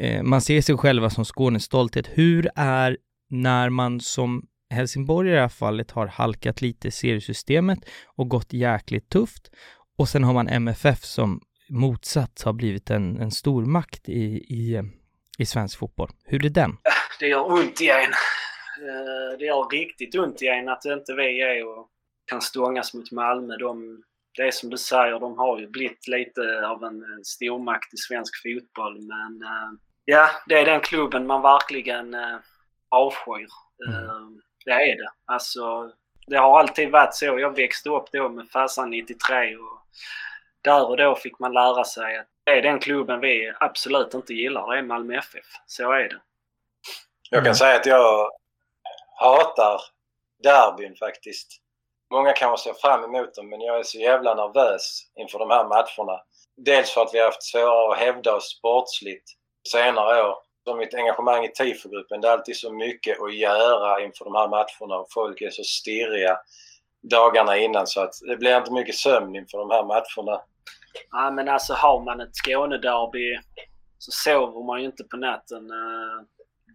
[0.00, 2.08] eh, man ser sig själva som Skånes stolthet.
[2.12, 2.96] Hur är
[3.30, 4.42] när man som
[4.72, 7.78] Helsingborg i det här fallet har halkat lite i seriesystemet
[8.16, 9.50] och gått jäkligt tufft.
[9.98, 14.82] Och sen har man MFF som motsatt har blivit en, en stormakt i, i,
[15.38, 16.10] i svensk fotboll.
[16.24, 16.76] Hur är den?
[17.20, 18.12] Det gör ont i en.
[18.88, 21.88] Eh, det gör riktigt ont i en att inte vi är och
[22.26, 23.56] kan stångas mot Malmö.
[23.56, 24.02] De,
[24.36, 28.42] det är som du säger, de har ju blivit lite av en stormakt i svensk
[28.42, 29.00] fotboll.
[29.00, 32.36] Men eh, ja, det är den klubben man verkligen eh,
[32.88, 33.48] avskyr.
[33.88, 34.40] Mm.
[34.64, 35.10] Det är det.
[35.24, 35.90] Alltså,
[36.26, 37.24] det har alltid varit så.
[37.24, 39.78] Jag växte upp då med Fassan 93 och
[40.62, 44.34] där och då fick man lära sig att det är den klubben vi absolut inte
[44.34, 44.72] gillar.
[44.72, 45.46] Det är Malmö FF.
[45.66, 46.20] Så är det.
[47.30, 47.54] Jag kan mm.
[47.54, 48.30] säga att jag
[49.20, 49.80] hatar
[50.42, 51.48] derbyn faktiskt.
[52.10, 55.64] Många kanske ser fram emot dem men jag är så jävla nervös inför de här
[55.64, 56.22] matcherna.
[56.56, 59.30] Dels för att vi har haft svårare att hävda oss sportsligt
[59.72, 62.20] senare år som mitt engagemang i TIFO-gruppen.
[62.20, 65.64] Det är alltid så mycket att göra inför de här matcherna och folk är så
[65.64, 66.38] stirriga
[67.02, 70.42] dagarna innan så att det blir inte mycket sömn inför de här matcherna.
[71.10, 73.38] Ja men alltså har man ett Skånederby
[73.98, 76.26] så sover man ju inte på natten eh,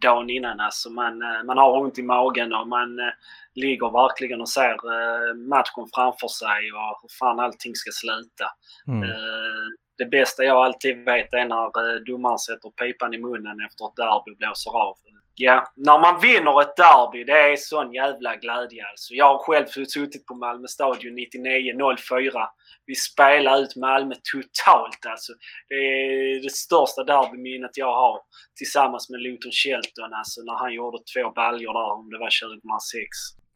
[0.02, 0.60] dagen innan.
[0.60, 3.14] Alltså man, eh, man har ont i magen och man eh,
[3.54, 8.46] ligger verkligen och ser eh, matchen framför sig och hur fan allting ska sluta.
[8.88, 9.04] Mm.
[9.04, 9.68] Eh,
[9.98, 13.96] det bästa jag alltid vet är när eh, domaren sätter pipan i munnen efter ett
[13.96, 14.96] derby och blåser av.
[15.40, 19.14] Ja, när man vinner ett derby, det är sån jävla glädje alltså.
[19.14, 22.48] Jag har själv suttit på Malmö Stadion 99-04.
[22.86, 25.34] Vi spelade ut Malmö totalt alltså.
[25.70, 28.20] Det är det största derbyminnet jag har.
[28.58, 33.08] Tillsammans med Luton Shelton alltså, när han gjorde två baljor där, om det var 2006.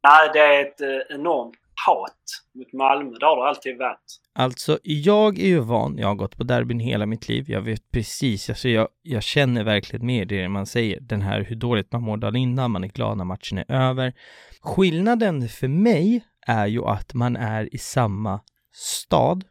[0.04, 2.24] Nej, det är ett eh, enormt hat
[2.56, 3.18] mot Malmö.
[3.20, 4.21] Det har det alltid varit.
[4.34, 7.92] Alltså, jag är ju van, jag har gått på derbyn hela mitt liv, jag vet
[7.92, 12.02] precis, alltså jag, jag känner verkligen med det man säger, den här hur dåligt man
[12.02, 14.14] mår dagen innan, man är glad när matchen är över.
[14.62, 18.42] Skillnaden för mig är ju att man är i samma
[18.74, 19.44] stad.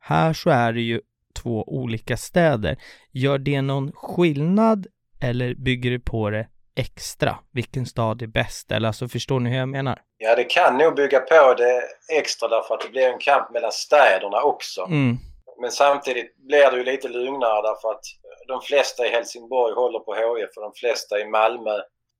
[0.00, 1.00] Här så är det ju
[1.34, 2.78] två olika städer.
[3.12, 4.86] Gör det någon skillnad
[5.20, 7.38] eller bygger det på det extra?
[7.52, 8.72] Vilken stad är bäst?
[8.72, 9.98] Eller alltså förstår ni hur jag menar?
[10.18, 11.82] Ja, det kan nog bygga på det
[12.18, 14.82] extra därför att det blir en kamp mellan städerna också.
[14.82, 15.16] Mm.
[15.60, 18.04] Men samtidigt blir det ju lite lugnare därför att
[18.48, 21.76] de flesta i Helsingborg håller på HIF och de flesta i Malmö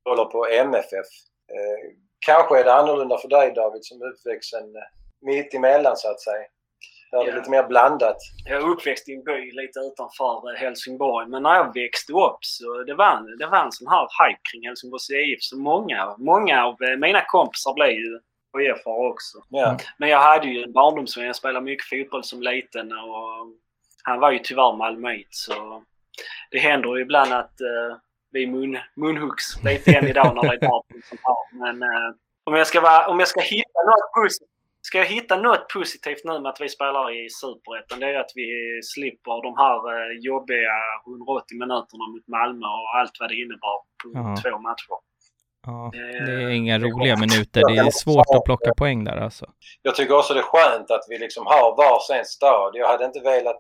[0.09, 1.11] håller på MFF.
[1.55, 1.95] Eh,
[2.27, 4.65] kanske är det annorlunda för dig David som är uppvuxen
[5.27, 6.47] mitt emellan så att säga.
[7.11, 7.25] Där ja.
[7.25, 8.17] det är lite mer blandat.
[8.45, 11.29] Jag är uppväxt i en by lite utanför Helsingborg.
[11.29, 14.41] Men när jag växte upp så det var, en, det var en sån här hype
[14.53, 15.43] kring Helsingborgs IF.
[15.43, 18.21] Så många, många av mina kompisar blev ju
[18.59, 19.39] HIF också.
[19.49, 19.79] Ja.
[19.99, 21.27] Men jag hade ju en barndomsvän.
[21.27, 23.47] Jag spelade mycket fotboll som liten och
[24.03, 25.85] han var ju tyvärr malmöit så
[26.51, 27.97] det händer ju ibland att uh,
[28.31, 31.59] vi mun, munhuggs lite än idag när det är bra sånt här.
[31.59, 35.37] Men eh, om, jag ska vara, om jag ska hitta något positivt Ska jag hitta
[35.37, 39.57] något positivt nu med att vi spelar i Superettan, det är att vi slipper de
[39.63, 40.77] här eh, jobbiga
[41.07, 44.37] 180 minuterna mot Malmö och allt vad det innebar på Ja.
[44.43, 44.97] två matcher.
[45.67, 47.61] Ja, Eh, det är inga roliga minuter.
[47.69, 49.47] Det är svårt att plocka poäng där alltså.
[49.83, 52.71] Jag tycker också det är skönt att vi liksom har varsin stad.
[52.75, 53.57] Jag hade inte velat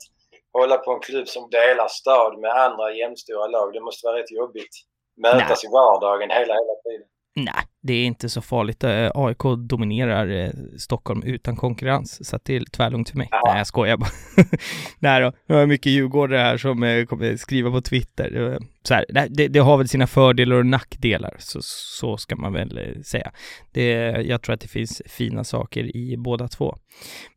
[0.52, 3.72] hålla på en klubb som delar stad med andra jämstora lag.
[3.72, 4.74] Det måste vara rätt jobbigt.
[5.16, 7.08] Mötas i vardagen hela, hela tiden.
[7.36, 8.84] Nej, det är inte så farligt.
[8.84, 13.28] Eh, AIK dominerar eh, Stockholm utan konkurrens, så att det är tvärlugnt för mig.
[13.30, 13.42] Ja.
[13.46, 14.10] Nej, jag skojar bara.
[14.98, 18.58] Nej då, jag har mycket djurgårdare här som eh, kommer skriva på Twitter.
[18.82, 23.04] Så här, det- det, har väl sina fördelar och nackdelar, så, så ska man väl
[23.04, 23.32] säga.
[23.72, 23.90] Det,
[24.26, 26.76] jag tror att det finns fina saker i båda två.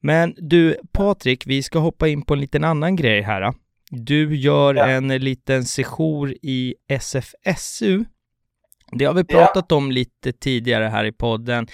[0.02, 3.54] Men du, Patrik, vi ska hoppa in på en liten annan grej här.
[3.90, 4.88] Du gör Ja.
[4.88, 8.06] en liten session i SFSU.
[8.98, 9.38] Det har vi Ja.
[9.38, 11.68] pratat om lite tidigare här i podden.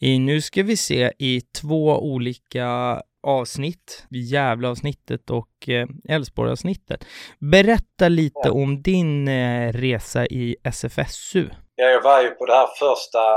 [0.00, 7.04] I, nu ska vi se i två olika avsnitt, Gävle-avsnittet och eh, Älvsborg-avsnittet.
[7.38, 8.52] Berätta lite Ja.
[8.52, 11.48] om din eh, resa i SFSU.
[11.74, 13.34] Ja, jag var ju på det här första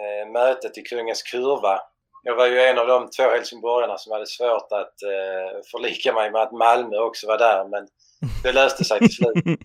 [0.00, 1.78] eh, mötet i Kungens Kurva.
[2.22, 6.30] Jag var ju en av de två helsingborgarna som hade svårt att eh, förlika mig
[6.30, 7.86] med att Malmö också var där, men
[8.42, 9.34] det löste sig till slut.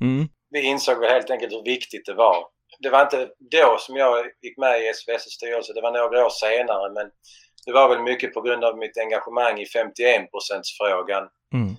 [0.00, 0.28] Mm.
[0.52, 2.46] Vi insåg helt enkelt hur viktigt det var.
[2.78, 6.30] Det var inte då som jag gick med i SVS styrelse, det var några år
[6.30, 7.10] senare men
[7.66, 11.28] det var väl mycket på grund av mitt engagemang i 51%-frågan.
[11.52, 11.76] Mm.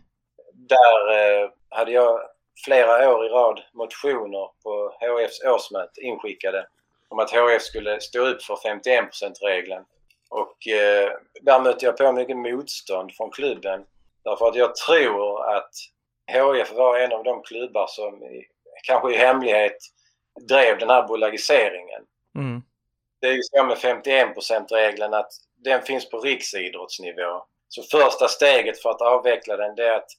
[0.53, 2.19] Där eh, hade jag
[2.65, 6.67] flera år i rad motioner på HFs årsmöte inskickade
[7.09, 9.83] om att HF skulle stå upp för 51%-regeln.
[10.29, 11.11] Och eh,
[11.41, 13.85] där mötte jag på mycket motstånd från klubben.
[14.23, 15.71] Därför att jag tror att
[16.31, 18.45] HF var en av de klubbar som i,
[18.83, 19.77] kanske i hemlighet
[20.49, 22.01] drev den här bolagiseringen.
[22.35, 22.63] Mm.
[23.21, 25.31] Det är ju så med 51%-regeln att
[25.63, 27.45] den finns på riksidrottsnivå.
[27.67, 30.09] Så första steget för att avveckla den det är att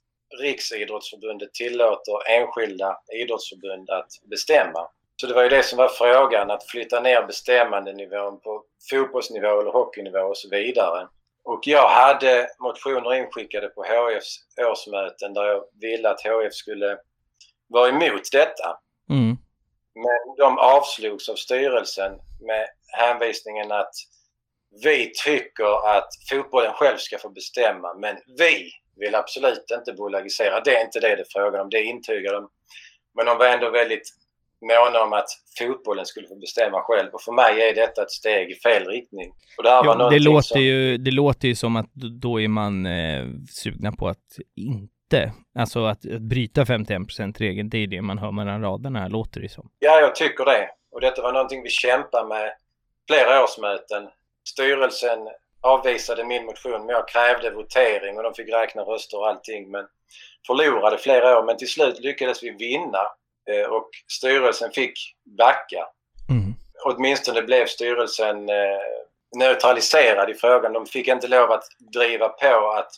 [0.41, 4.89] Riksidrottsförbundet tillåter enskilda idrottsförbund att bestämma.
[5.17, 9.71] Så det var ju det som var frågan, att flytta ner bestämmandenivån på fotbollsnivå eller
[9.71, 11.09] hockeynivå och så vidare.
[11.45, 14.37] Och jag hade motioner inskickade på HFs
[14.71, 16.99] årsmöten där jag ville att HF skulle
[17.75, 18.69] vara emot detta.
[19.11, 19.37] Mm.
[19.95, 22.67] Men de avslogs av styrelsen med
[22.99, 23.95] hänvisningen att
[24.85, 30.61] vi tycker att fotbollen själv ska få bestämma men vi vill absolut inte bolagisera.
[30.61, 32.49] Det är inte det det är frågan om, det intygar de.
[33.15, 34.09] Men de var ändå väldigt
[34.61, 38.51] måna om att fotbollen skulle få bestämma själv och för mig är detta ett steg
[38.51, 39.33] i fel riktning.
[39.57, 40.61] Och det här var Ja, det, låter som...
[40.61, 44.27] ju, det låter ju som att då är man eh, sugna på att
[45.05, 49.41] inte, alltså att, att bryta 51%-regeln, det är det man hör mellan raderna här, låter
[49.41, 49.71] det som.
[49.79, 50.71] Ja, jag tycker det.
[50.93, 52.53] Och detta var någonting vi kämpade med
[53.09, 54.09] flera årsmöten.
[54.49, 55.19] Styrelsen
[55.61, 59.87] avvisade min motion men jag krävde votering och de fick räkna röster och allting men
[60.47, 61.45] förlorade flera år.
[61.45, 63.03] Men till slut lyckades vi vinna
[63.51, 64.99] eh, och styrelsen fick
[65.39, 65.87] backa.
[66.31, 66.55] Mm.
[66.85, 68.81] Åtminstone blev styrelsen eh,
[69.37, 70.73] neutraliserad i frågan.
[70.73, 72.91] De fick inte lov att driva på att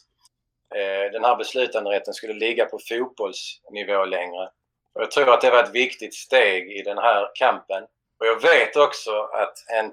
[0.75, 4.51] Eh, den här beslutanderätten skulle ligga på fotbollsnivå längre.
[4.95, 7.83] Och jag tror att det var ett viktigt steg i den här kampen.
[8.21, 9.93] Och jag vet också att en,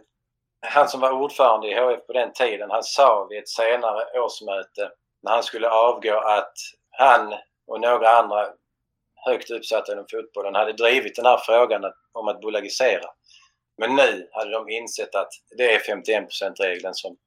[0.66, 4.92] han som var ordförande i HF på den tiden, han sa vid ett senare årsmöte
[5.24, 6.54] när han skulle avgå att
[6.90, 7.34] han
[7.68, 8.50] och några andra
[9.26, 13.10] högt uppsatta inom fotbollen hade drivit den här frågan om att bolagisera.
[13.78, 17.18] Men nu hade de insett att det är 51%-regeln som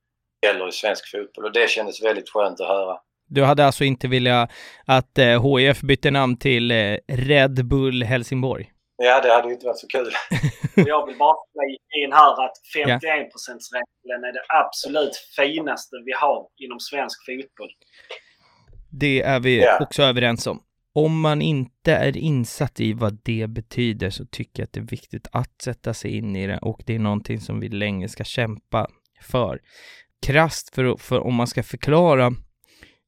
[0.47, 3.01] gäller i svensk fotboll och det kändes väldigt skönt att höra.
[3.29, 4.51] Du hade alltså inte velat
[4.87, 8.73] att eh, HIF bytte namn till eh, Red Bull Helsingborg?
[9.03, 10.11] Ja, det hade ju inte varit så kul.
[10.87, 16.81] Jag vill bara flika in här att 51%-regeln är det absolut finaste vi har inom
[16.81, 17.71] svensk fotboll.
[18.91, 19.79] Det är vi Ja.
[19.81, 20.63] också överens om.
[20.93, 24.85] Om man inte är insatt i vad det betyder så tycker jag att det är
[24.91, 28.25] viktigt att sätta sig in i det och det är någonting som vi länge ska
[28.25, 28.87] kämpa
[29.23, 29.61] för.
[30.27, 32.33] Krasst för, för om man ska förklara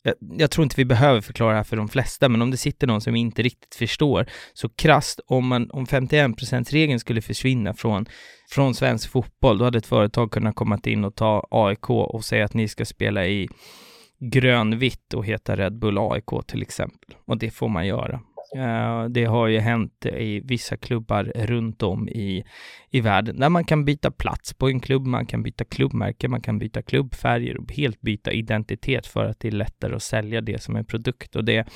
[0.03, 2.57] jag, jag tror inte vi behöver förklara det här för de flesta, men om det
[2.57, 8.07] sitter någon som inte riktigt förstår, så krasst, om, man, om 51%-regeln skulle försvinna från,
[8.51, 12.45] från svensk fotboll, då hade ett företag kunnat komma in och ta AIK och säga
[12.45, 13.49] att ni ska spela i
[14.21, 17.17] grönvitt och heta Red Bull AIK till exempel.
[17.27, 18.21] Och det får man göra.
[18.57, 22.45] Eh, det har ju hänt i vissa klubbar runt om i,
[22.91, 26.41] i världen där man kan byta plats på en klubb, man kan byta klubbmärke, man
[26.41, 30.63] kan byta klubbfärger och helt byta identitet för att det är lättare att sälja det
[30.63, 31.69] som en produkt och det,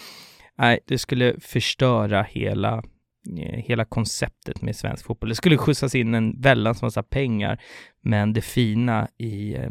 [0.59, 2.83] nej, det skulle förstöra hela
[3.39, 5.29] eh, hela konceptet med svensk fotboll.
[5.29, 7.62] Det skulle skjutsas in en väldans massa pengar,
[8.01, 9.70] men det fina i, eh,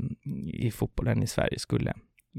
[0.53, 1.93] i fotbollen i Sverige skulle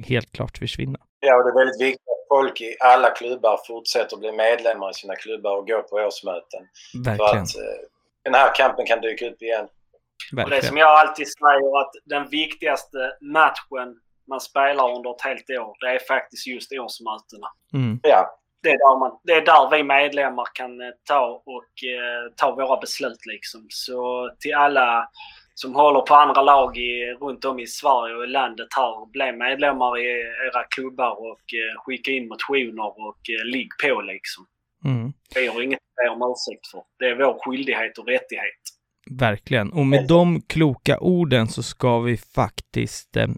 [0.04, 0.98] helt klart försvinna.
[1.20, 4.94] Ja, och det är väldigt viktigt folk i alla klubbar fortsätter att bli medlemmar i
[4.94, 6.62] sina klubbar och gå på årsmöten.
[7.04, 7.16] Verkligen.
[7.16, 7.82] För att eh,
[8.24, 9.66] den här kampen kan dyka upp igen.
[10.44, 13.88] Och det som jag alltid säger att den viktigaste matchen
[14.28, 17.48] man spelar under ett helt år, det är faktiskt just årsmötena.
[17.74, 18.00] Mm.
[18.02, 22.32] Ja, Det är, där man, det är där vi medlemmar kan eh, ta och eh,
[22.36, 23.66] ta våra beslut liksom.
[23.68, 25.08] Så till alla
[25.54, 29.32] som håller på andra lag i, runt om i Sverige och i landet här, bli
[29.38, 30.04] medlemmar i
[30.46, 34.46] era klubbar och eh, skicka in motioner och eh, ligg på liksom.
[34.84, 35.12] Mm.
[35.34, 36.82] Vi har inget att be om ursäkt för.
[36.98, 38.62] Det är vår skyldighet och rättighet.
[39.10, 39.72] Verkligen.
[39.72, 43.28] Och med de kloka orden så ska vi faktiskt eh,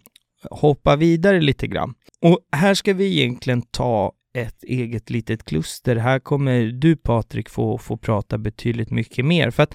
[0.51, 1.95] hoppa vidare lite grann.
[2.23, 5.97] Och här ska vi egentligen ta ett eget litet kluster.
[5.97, 9.51] Här kommer du Patrik få, få prata betydligt mycket mer.
[9.51, 9.75] För att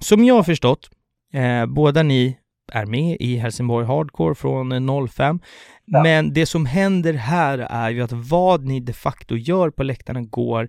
[0.00, 0.90] som jag har förstått,
[1.36, 2.38] eh, båda ni
[2.72, 5.40] är med i Helsingborg Hardcore från eh, 05.
[5.84, 6.02] Ja.
[6.02, 10.20] Men det som händer här är ju att vad ni de facto gör på läktarna
[10.20, 10.68] går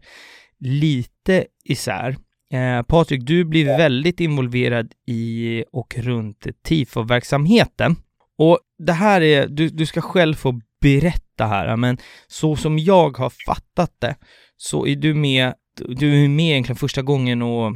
[0.60, 2.18] lite isär.
[2.54, 7.96] Eh, Patrik, du blir väldigt involverad i och runt tifo-verksamheten.
[8.38, 11.98] Och det här är, du, du ska själv få berätta här, men
[12.28, 14.16] så som jag har fattat det
[14.58, 17.74] så är du med, du är med egentligen första gången och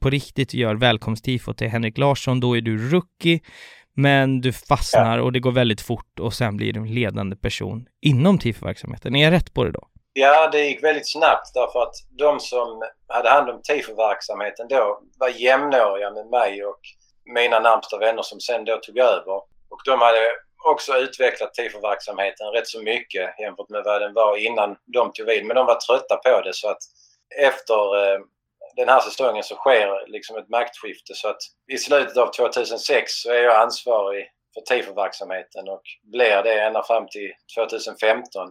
[0.00, 3.40] på riktigt gör välkomsttifo till Henrik Larsson, då är du rookie,
[3.94, 7.86] men du fastnar och det går väldigt fort och sen blir du en ledande person
[8.00, 9.16] inom tifo-verksamheten.
[9.16, 9.86] Är jag rätt på det då?
[10.12, 15.28] Ja, det gick väldigt snabbt därför att de som hade hand om tifo-verksamheten då var
[15.28, 16.80] jämnåriga med mig och
[17.34, 19.36] mina närmsta vänner som sen då tog över.
[19.72, 20.24] Och de hade
[20.66, 25.46] också utvecklat tifo-verksamheten rätt så mycket jämfört med vad den var innan de tog vid.
[25.46, 26.82] Men de var trötta på det så att
[27.38, 28.20] efter eh,
[28.76, 31.40] den här säsongen så sker liksom ett maktskifte så att
[31.72, 37.08] i slutet av 2006 så är jag ansvarig för tifo-verksamheten och blir det ända fram
[37.08, 38.48] till 2015.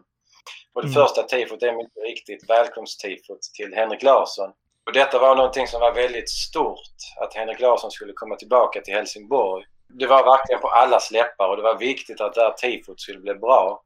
[0.73, 0.93] Och det Mm.
[0.93, 4.51] första tifot är mycket riktigt välkomsttifot till Henrik Larsson.
[4.85, 6.89] Och detta var någonting som var väldigt stort,
[7.21, 9.65] att Henrik Larsson skulle komma tillbaka till Helsingborg.
[9.99, 13.19] Det var verkligen på alla läppar och det var viktigt att det här tifot skulle
[13.19, 13.83] bli bra.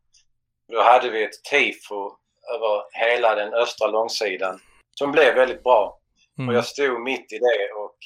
[0.71, 2.11] Då hade vi ett tifo
[2.55, 4.59] över hela den östra långsidan
[4.95, 5.99] som blev väldigt bra.
[6.37, 6.49] Mm.
[6.49, 7.97] Och jag stod mitt i det och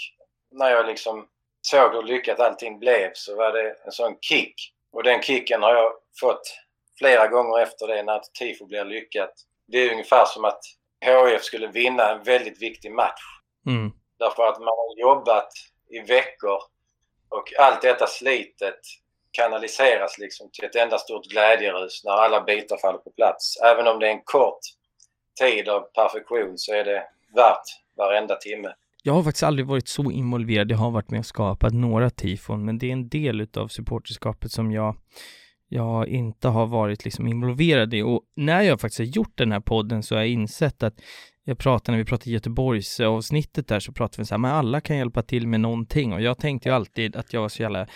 [0.52, 1.28] när jag liksom
[1.62, 4.74] såg hur lyckat allting blev så var det en sån kick.
[4.92, 6.42] Och den kicken har jag fått
[7.00, 9.34] flera gånger efter det när ett tifo blir lyckat.
[9.68, 10.60] Det är ungefär som att
[11.06, 13.22] HIF skulle vinna en väldigt viktig match.
[13.68, 13.92] Mm.
[14.20, 15.50] Därför att man har jobbat
[15.90, 16.58] i veckor
[17.30, 18.80] och allt detta slitet
[19.32, 23.58] kanaliseras liksom till ett enda stort glädjerus när alla bitar faller på plats.
[23.62, 24.60] Även om det är en kort
[25.40, 27.04] tid av perfektion så är det
[27.36, 27.68] värt
[27.98, 28.70] varenda timme.
[29.04, 30.72] Jag har faktiskt aldrig varit så involverad.
[30.72, 34.52] Jag har varit med och skapat några tifon, men det är en del utav supporterskapet
[34.52, 34.96] som jag,
[35.68, 38.02] jag inte har varit liksom involverad i.
[38.02, 40.94] Och när jag faktiskt har gjort den här podden så har jag insett att
[41.44, 44.82] jag pratade, när vi pratade Göteborgs avsnittet där så pratade vi så här, men alla
[44.82, 46.14] kan hjälpa till med någonting.
[46.14, 47.88] Och jag tänkte ju alltid att jag var så jävla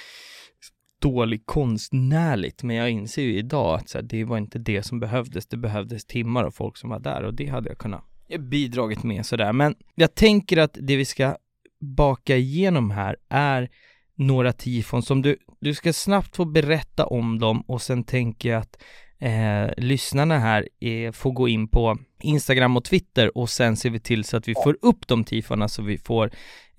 [1.02, 5.00] dålig konstnärligt, men jag inser ju idag att så här, det var inte det som
[5.00, 5.48] behövdes.
[5.48, 9.04] Det behövdes timmar och folk som var där och det hade jag kunnat eh, bidragit
[9.04, 9.54] med sådär.
[9.54, 11.36] Men jag tänker att det vi ska
[11.80, 13.70] baka igenom här är
[14.16, 18.62] några tifon som du, du ska snabbt få berätta om dem och sen tänker jag
[18.62, 18.84] att
[19.20, 24.00] eh, lyssnarna här är, får gå in på Instagram och Twitter och sen ser vi
[24.00, 26.32] till så att vi får upp de tifona så vi får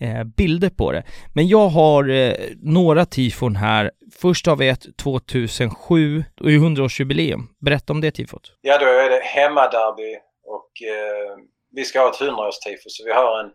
[0.03, 1.05] eh, bilder på det.
[1.35, 3.91] Men jag har eh, några tifon här.
[4.21, 7.43] Först har vi ett 2007 och 100-årsjubileum.
[7.61, 8.53] Berätta om det tifot.
[8.61, 11.37] Ja, då är det hemmaderby och eh,
[11.71, 13.51] vi ska ha ett 100-årstifo så vi har en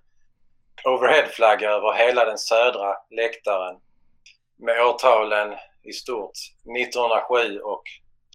[0.85, 3.75] overheadflagga över hela den södra läktaren
[4.59, 6.37] med årtalen i stort
[6.77, 7.83] 1907 och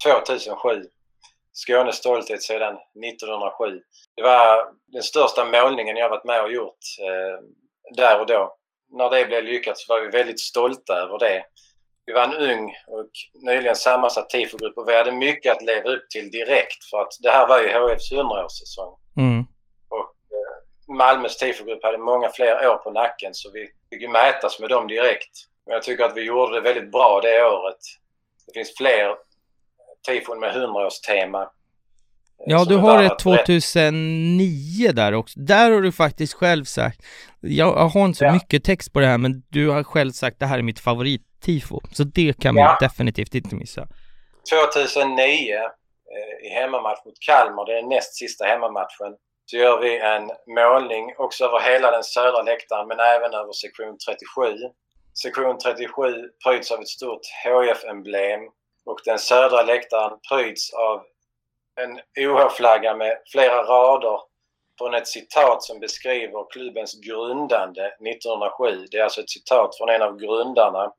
[0.04, 0.82] 2007.
[1.52, 3.80] Skånes stolthet sedan 1907.
[4.16, 7.61] Det var den största målningen jag varit med och gjort eh,
[7.96, 8.56] där och då.
[8.90, 11.44] När det blev lyckat så var vi väldigt stolta över det.
[12.06, 13.10] Vi var en ung och
[13.46, 17.30] nyligen sammansatt tifogrupp och vi hade mycket att leva upp till direkt för att det
[17.30, 18.96] här var ju HFs 100-årssäsong.
[19.16, 19.40] Mm.
[19.88, 24.60] Och eh, Malmös tifogrupp hade många fler år på nacken så vi fick ju mätas
[24.60, 25.30] med dem direkt.
[25.66, 27.78] Men jag tycker att vi gjorde det väldigt bra det året.
[28.46, 29.14] Det finns fler
[30.06, 31.42] tifon med 100-årstema.
[31.42, 31.48] eh,
[32.46, 33.46] Ja, som du har ett att berätta.
[33.46, 35.40] 2009 där också.
[35.40, 37.00] Där har du faktiskt själv sagt,
[37.42, 38.32] jag har inte så Ja.
[38.32, 41.80] mycket text på det här, men du har själv sagt det här är mitt favorittifo.
[41.92, 42.76] Så det kan man Ja.
[42.80, 43.88] definitivt inte missa.
[44.50, 49.12] 2009 eh, i hemmamatch mot Kalmar, det är näst sista hemmamatchen,
[49.46, 53.96] så gör vi en målning också över hela den södra läktaren men även över sektion
[53.98, 54.56] 37.
[55.22, 56.14] Sektion 37
[56.44, 58.40] pryds av ett stort HF-emblem
[58.86, 61.02] och den södra läktaren pryds av
[61.80, 64.18] en OH-flagga med flera rader
[64.82, 68.86] från ett citat som beskriver klubbens grundande 1907.
[68.90, 70.92] Det är alltså ett citat från en av grundarna.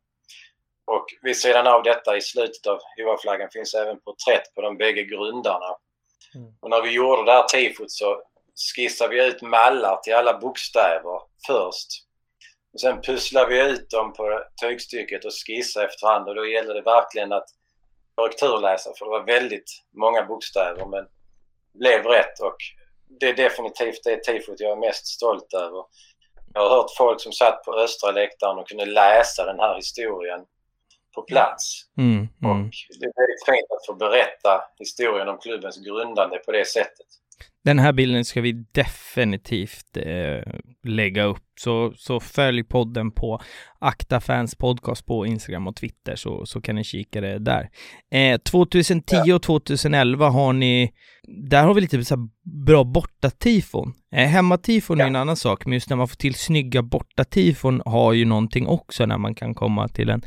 [0.85, 5.03] Och vid sidan av detta i slutet av OH-flaggan finns även porträtt på de bägge
[5.03, 5.77] grundarna.
[6.35, 6.53] Mm.
[6.61, 8.21] Och när vi gjorde det här tifot så
[8.75, 11.89] skissade vi ut mallar till alla bokstäver först.
[12.73, 16.81] Och sen pusslade vi ut dem på tygstycket och skissade efterhand och då gällde det
[16.81, 17.49] verkligen att
[18.15, 21.07] korrekturläsa för det var väldigt många bokstäver men
[21.73, 22.57] blev rätt och
[23.19, 25.83] det är definitivt det tifot jag är mest stolt över.
[26.53, 30.39] Jag har hört folk som satt på östra läktaren och kunde läsa den här historien
[31.15, 31.81] på plats.
[31.97, 32.65] Mm, mm.
[32.65, 37.07] Och det är väldigt fint att få berätta historien om klubbens grundande på det sättet.
[37.65, 40.53] Den här bilden ska vi definitivt eh,
[40.83, 43.41] lägga upp, så, så följ podden på
[43.79, 47.69] Akta Fans Podcast på Instagram och Twitter så, så kan ni kika det där.
[48.11, 49.35] Eh, 2010 ja.
[49.35, 50.93] och 2011 har ni,
[51.27, 52.29] där har vi lite så
[52.65, 53.93] bra bortatifon.
[54.11, 55.03] Eh, hemmatifon ja.
[55.03, 58.67] är en annan sak, men just när man får till snygga bortatifon har ju någonting
[58.67, 60.21] också när man kan komma till en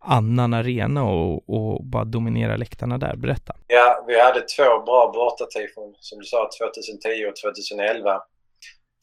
[0.00, 3.16] annan arena och, och bara dominera läktarna där?
[3.16, 3.56] Berätta.
[3.66, 8.22] Ja, vi hade två bra bortatifon som du sa 2010 och 2011.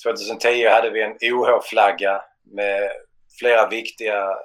[0.03, 2.91] 2010 hade vi en OH-flagga med
[3.39, 4.37] flera viktiga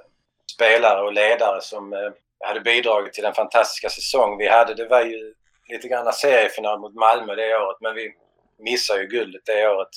[0.55, 2.11] spelare och ledare som eh,
[2.45, 4.75] hade bidragit till den fantastiska säsong vi hade.
[4.75, 5.35] Det var ju
[5.69, 8.15] lite grann seriefinal mot Malmö det året men vi
[8.59, 9.89] missade ju guldet det året.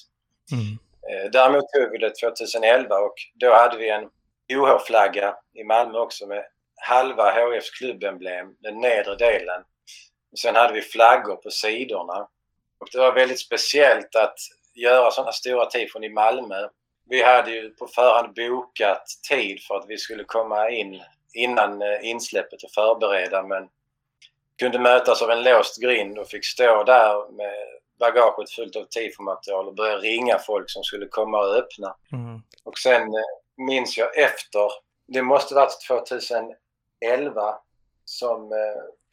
[0.51, 0.77] Mm.
[1.09, 4.09] Eh, däremot tog vi det 2011 och då hade vi en
[4.53, 9.63] OH-flagga i Malmö också med halva HFs klubbemblem, den nedre delen.
[10.31, 12.27] Och sen hade vi flaggor på sidorna.
[12.77, 14.37] Och det var väldigt speciellt att
[14.73, 16.67] göra sådana stora tifon i Malmö.
[17.09, 21.01] Vi hade ju på förhand bokat tid för att vi skulle komma in
[21.33, 23.69] innan eh, insläppet och förbereda men
[24.59, 27.53] kunde mötas av en låst grind och fick stå där med
[27.99, 31.95] bagaget fullt av tifomaterial och börja ringa folk som skulle komma och öppna.
[32.11, 32.41] Mm.
[32.63, 34.71] Och sen eh, minns jag efter,
[35.07, 36.55] det måste varit 2011
[38.05, 38.57] som eh,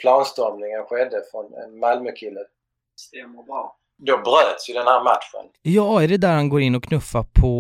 [0.01, 2.41] planstormningen skedde från en Malmökille.
[2.97, 3.77] Stämmer bra.
[3.99, 5.51] Då bröts ju den här matchen.
[5.63, 7.53] Ja, är det där han går in och knuffar på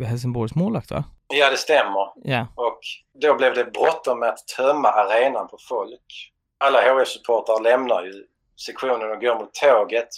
[0.00, 1.04] eh, Helsingborgs målvakt va?
[1.28, 2.12] Ja, det stämmer.
[2.14, 2.46] Ja.
[2.54, 2.78] Och
[3.22, 6.32] då blev det bråttom med att tömma arenan på folk.
[6.58, 8.24] Alla HF-supportrar lämnar ju
[8.66, 10.08] sektionen och går mot tåget.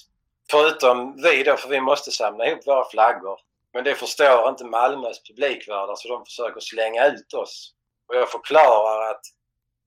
[0.51, 3.39] Förutom vi då, för vi måste samla ihop våra flaggor.
[3.73, 7.75] Men det förstår inte Malmös publikvärdar så de försöker slänga ut oss.
[8.09, 9.21] Och jag förklarar att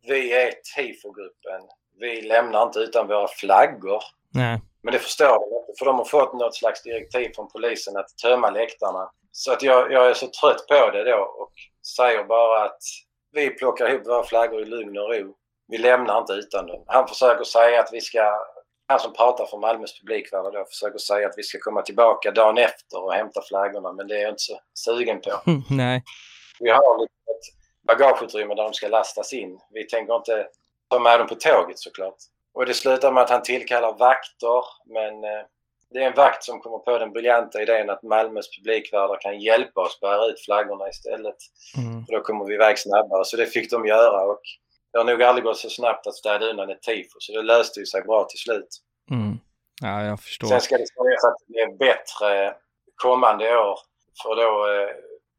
[0.07, 1.61] vi är tifogruppen.
[1.99, 4.03] Vi lämnar inte utan våra flaggor.
[4.34, 4.61] Nej.
[4.84, 8.17] Men det förstår de inte för de har fått något slags direktiv från polisen att
[8.17, 9.11] tömma läktarna.
[9.32, 11.53] Så att jag, jag är så trött på det då och
[11.95, 12.82] säger bara att
[13.32, 15.36] vi plockar ihop våra flaggor i lugn och ro.
[15.67, 16.84] Vi lämnar inte utan dem.
[16.88, 18.39] Han försöker säga att vi ska
[18.91, 22.57] han som pratar för Malmös publikvärdar då försöker säga att vi ska komma tillbaka dagen
[22.57, 25.31] efter och hämta flaggorna men det är jag inte så sugen på.
[25.69, 26.03] Nej.
[26.59, 27.45] Vi har liksom ett
[27.87, 29.59] bagageutrymme där de ska lastas in.
[29.73, 30.47] Vi tänker inte
[30.89, 32.17] ta med dem på tåget såklart.
[32.53, 35.45] Och det slutar med att han tillkallar vakter men eh,
[35.93, 39.82] det är en vakt som kommer på den briljanta idén att Malmös publikvärdar kan hjälpa
[39.82, 41.36] oss bära ut flaggorna istället.
[41.78, 42.05] Mm.
[42.05, 43.25] För då kommer vi iväg snabbare.
[43.25, 44.41] Så det fick de göra och
[44.92, 47.80] det har nog aldrig gått så snabbt att städa undan ett tifo så det löste
[47.80, 48.68] ju sig bra till slut.
[49.12, 49.39] Mm.
[49.82, 50.47] Ja, jag förstår.
[50.47, 52.55] Sen ska det sägas att det blir bättre
[52.96, 53.80] kommande år
[54.24, 54.96] för då eh,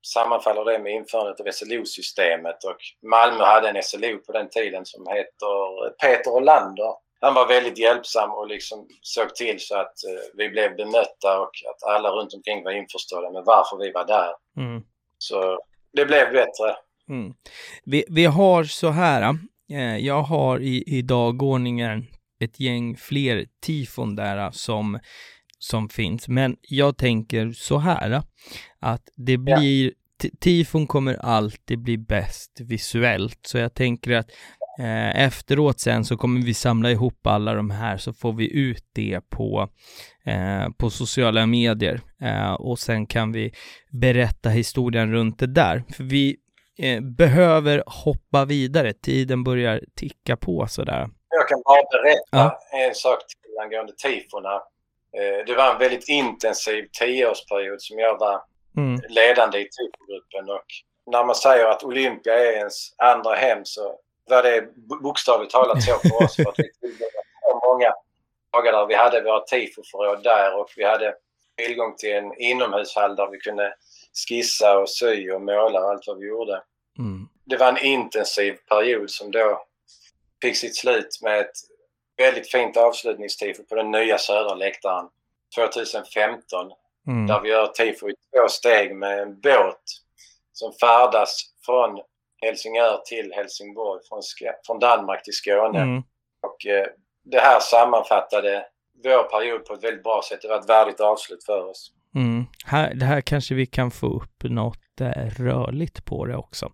[0.06, 2.76] sammanfaller det med införandet av SLO-systemet och
[3.10, 6.94] Malmö hade en SLO på den tiden som heter Peter Olander.
[7.20, 11.50] Han var väldigt hjälpsam och liksom såg till så att eh, vi blev bemötta och
[11.70, 14.34] att alla runt omkring var införstådda med varför vi var där.
[14.56, 14.82] Mm.
[15.18, 15.58] Så
[15.92, 16.76] det blev bättre.
[17.08, 17.34] Mm.
[17.84, 19.38] Vi, vi har så här,
[19.70, 22.06] eh, jag har i, i dagordningen
[22.40, 24.98] ett gäng fler tifon där som,
[25.58, 28.22] som finns, men jag tänker så här
[28.80, 29.92] att det blir,
[30.22, 30.30] ja.
[30.40, 34.30] tifon kommer alltid bli bäst visuellt, så jag tänker att
[34.78, 38.84] Eh, efteråt sen så kommer vi samla ihop alla de här så får vi ut
[38.92, 39.68] det på,
[40.24, 43.52] eh, på sociala medier eh, och sen kan vi
[43.90, 45.84] berätta historien runt det där.
[45.92, 46.36] För vi
[46.78, 48.92] eh, behöver hoppa vidare.
[48.92, 51.08] Tiden börjar ticka på sådär.
[51.28, 52.58] Jag kan bara berätta ja.
[52.72, 54.54] en sak till angående tifona.
[55.16, 58.42] Eh, det var en väldigt intensiv tioårsperiod som jag var
[58.76, 59.00] mm.
[59.08, 60.66] ledande i tifogruppen och
[61.06, 63.98] när man säger att Olympia är ens andra hem så
[64.30, 64.68] var det
[65.02, 67.22] bokstavligt talat så för oss för att vi tillbringade
[67.66, 67.92] många
[68.52, 71.14] dagar där vi hade våra tifoförråd där och vi hade
[71.56, 73.74] tillgång till en inomhushall där vi kunde
[74.28, 76.62] skissa och sy och måla och allt vad vi gjorde.
[76.98, 77.28] Mm.
[77.44, 79.66] Det var en intensiv period som då
[80.42, 81.56] fick sitt slut med ett
[82.16, 85.08] väldigt fint avslutningstifo på den nya södra läktaren
[85.56, 86.72] 2015.
[87.06, 87.26] Mm.
[87.26, 89.82] Där vi gör tifo i två steg med en båt
[90.52, 92.00] som färdas från
[92.42, 95.80] Helsingör till Helsingborg, från, Sk- från Danmark till Skåne.
[95.80, 96.02] Mm.
[96.42, 96.86] Och eh,
[97.24, 98.66] det här sammanfattade
[99.04, 100.42] vår period på ett väldigt bra sätt.
[100.42, 101.92] Det var ett värdigt avslut för oss.
[102.14, 102.44] Mm.
[102.66, 106.72] Här, det här kanske vi kan få upp något eh, rörligt på det också.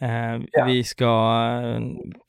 [0.00, 0.64] Eh, Ja.
[0.66, 1.06] Vi ska,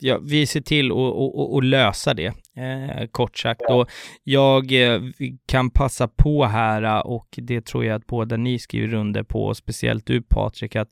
[0.01, 3.61] ja, vi ser till att- lösa det, eh, kort sagt.
[3.67, 3.73] Ja.
[3.75, 3.89] Och
[4.23, 5.01] jag eh,
[5.45, 9.53] kan passa på här, eh, och det tror jag att båda ni skriver under på,
[9.53, 10.89] speciellt du Patrik, att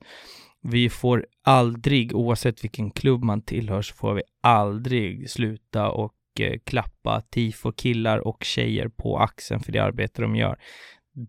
[0.62, 6.54] vi får aldrig, oavsett vilken klubb man tillhör, så får vi aldrig sluta och eh,
[6.66, 10.58] klappa tifo-killar och tjejer på axeln för det arbete de gör.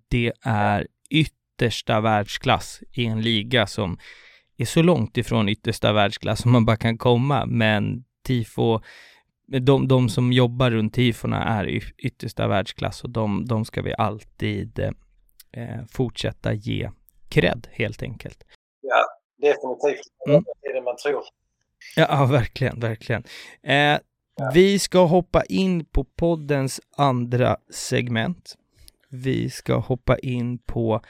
[0.09, 3.99] Det är yttersta världsklass i en liga som
[4.57, 8.81] är så långt ifrån yttersta världsklass som man bara kan komma, men tifo,
[9.61, 14.79] de, de som jobbar runt tifona är yttersta världsklass och de, de ska vi alltid
[15.53, 16.91] eh, fortsätta ge
[17.29, 18.45] cred helt enkelt.
[19.39, 20.07] Definitivt.
[20.29, 20.45] Mm.
[20.63, 21.23] Det är det man tror.
[21.97, 23.25] Ja, ja verkligen, verkligen.
[23.63, 23.99] Eh,
[24.55, 28.55] Vi ska hoppa in på poddens andra segment.
[29.11, 31.01] Vi ska hoppa in på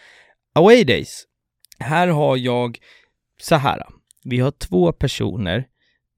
[0.55, 1.25] Away Days.
[1.79, 2.79] Här har jag
[3.41, 3.83] så här.
[4.25, 5.67] Vi har två personer.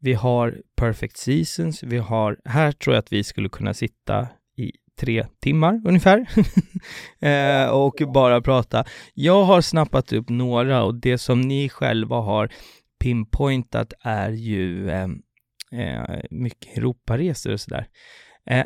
[0.00, 1.82] Vi har Perfect Seasons.
[1.82, 6.26] Vi har, här tror jag att vi skulle kunna sitta i tre timmar ungefär
[7.20, 8.84] eh, och bara prata.
[9.14, 12.48] Jag har snappat upp några och det som ni själva har
[13.00, 15.08] pinpointat är ju eh,
[15.72, 17.80] eh mycket Europaresor och sådär.
[17.80, 17.86] Eh,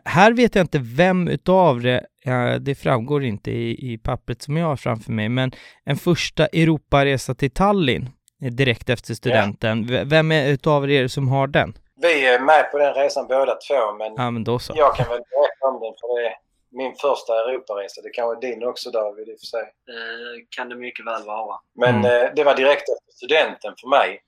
[0.05, 4.57] här vet jag inte vem utav det, eh, det framgår inte i, i pappret som
[4.57, 5.53] jag har framför mig, men
[5.85, 8.09] en första Europaresa till Tallinn
[8.45, 9.87] eh, direkt efter studenten.
[9.87, 11.75] V- Vem är utav er som har den?
[12.03, 14.73] Vi är med på den resan båda två men Ja, men då så.
[14.77, 16.35] jag kan väl berätta om den för det är
[16.71, 18.03] min första Europaresa.
[18.03, 19.61] Det kanske är din också David i och för sig.
[19.63, 21.57] Eh, kan det mycket väl vara.
[21.83, 22.05] Men Mm.
[22.27, 24.21] eh, det var direkt efter studenten för mig.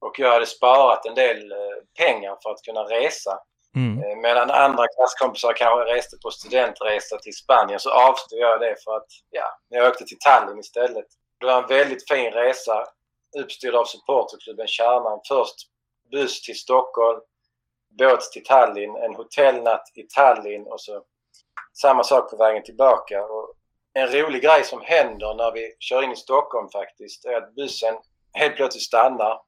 [0.00, 1.58] Och jag hade sparat en del eh,
[2.04, 3.38] pengar för att kunna resa.
[3.76, 4.02] Mm.
[4.02, 8.96] Eh, medan andra klasskompisar kanske reste på studentresa till Spanien så avstod jag det för
[8.96, 11.06] att ja, jag åkte till Tallinn istället.
[11.40, 12.84] Det var en väldigt fin resa
[13.38, 15.20] uppstyrd av supporterklubben Kärnan.
[15.28, 15.54] Först
[16.10, 17.20] buss till Stockholm,
[17.98, 21.02] båt till Tallinn, en hotellnatt i Tallinn och så
[21.72, 23.24] samma sak på vägen tillbaka.
[23.24, 23.52] Och
[23.92, 27.94] en rolig grej som händer när vi kör in i Stockholm faktiskt är att bussen
[28.32, 29.40] helt plötsligt stannar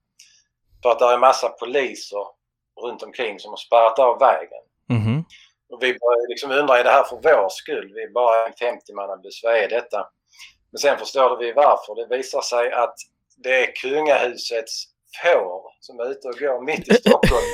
[0.83, 2.38] för att det är massa poliser
[2.83, 4.63] runt omkring som har spärrat av vägen.
[4.89, 5.25] Mhm.
[5.71, 7.93] Och vi börjar liksom undra, är det här för vår skull?
[7.95, 10.09] Vi är bara en 50-mannabuss, vad är detta?
[10.71, 11.95] Men sen förstår vi varför.
[11.95, 12.95] Det visar sig att
[13.37, 14.85] det är kungahusets
[15.23, 17.45] får som är ute och går mitt i Stockholm.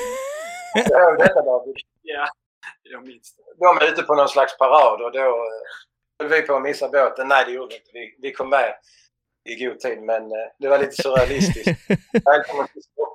[1.17, 1.75] Detta David.
[2.01, 2.27] Ja,
[2.83, 3.65] jag minns det.
[3.65, 5.47] De är ute på någon slags parad och då
[6.19, 7.27] höll vi på att missa båten.
[7.27, 7.89] Nej, det gjorde vi inte.
[7.93, 8.75] Vi, vi kom med
[9.49, 11.81] i god tid, men eh, det var lite surrealistiskt.
[12.25, 13.14] Välkommen till Stockholm.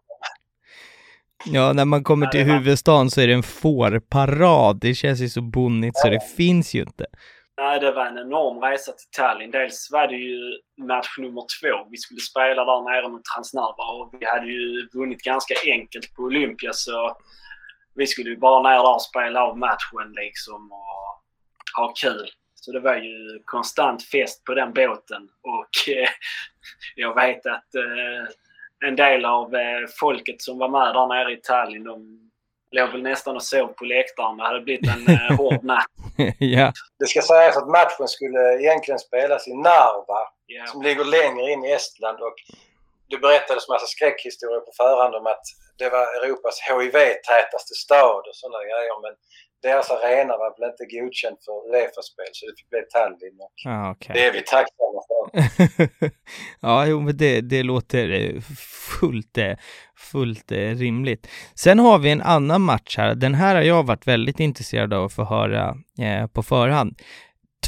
[1.44, 4.80] Ja, när man kommer till huvudstaden så är det en fårparad.
[4.80, 7.06] Det känns ju så bonnigt så det finns ju inte.
[7.60, 9.50] Nej, det var en enorm resa till Tallinn.
[9.50, 10.38] Dels var det ju
[10.86, 11.88] match nummer två.
[11.90, 16.22] Vi skulle spela där nere mot Transnava och vi hade ju vunnit ganska enkelt på
[16.22, 17.16] Olympia så
[17.94, 21.22] vi skulle ju bara ner där och spela av matchen liksom och
[21.76, 22.28] ha kul.
[22.54, 26.08] Så det var ju konstant fest på den båten och eh,
[26.96, 28.24] jag vet att eh,
[28.86, 32.16] en del av eh, folket som var med där nere i Tallinn de
[32.77, 34.36] låg väl nästan och sov på läktaren.
[34.36, 35.86] Det hade blivit en eh, hård natt.
[36.39, 36.73] ja.
[36.98, 40.20] Det ska sägas att matchen skulle egentligen spelas i Narva
[40.52, 40.66] Ja.
[40.66, 42.35] som ligger längre in i Estland och
[43.11, 45.44] det berättades massa skräckhistorier på förhand om att
[45.78, 49.15] det var Europas HIV-tätaste stad och sådana grejer men
[49.62, 53.90] deras arena var väl inte godkänd för Uefa-spel så det fick bli Tallinn och Ja,
[53.94, 54.11] okej.
[54.15, 55.10] det är vi tacksamma för.
[56.61, 58.40] ja, jo, men det, det låter eh,
[59.01, 59.57] fullt, eh,
[59.97, 61.28] fullt eh, rimligt.
[61.55, 63.15] Sen har vi en annan match här.
[63.15, 66.98] Den här har jag varit väldigt intresserad av att få höra eh, på förhand.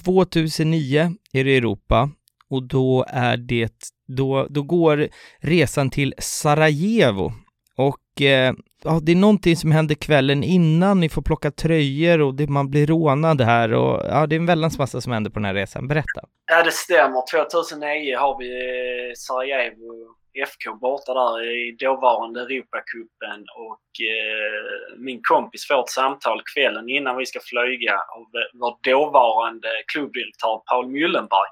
[0.04, 2.10] 2009 är det Europa
[2.50, 5.08] och då är det, då, då går
[5.40, 7.32] resan till Sarajevo
[7.76, 12.34] och eh, ja, det är någonting som händer kvällen innan, ni får plocka tröjor och
[12.34, 15.38] det, man blir rånad här och ja, det är en väldans massa som händer på
[15.38, 15.88] den här resan.
[15.88, 16.20] Berätta.
[16.50, 17.22] Ja, det stämmer.
[17.30, 25.66] 2009 har vi eh, Sarajevo FK borta där i dåvarande Europacupen och eh, min kompis
[25.68, 31.50] får ett samtal kvällen innan vi ska flyga av eh, vår dåvarande klubbdirektör Paul Müllenberg.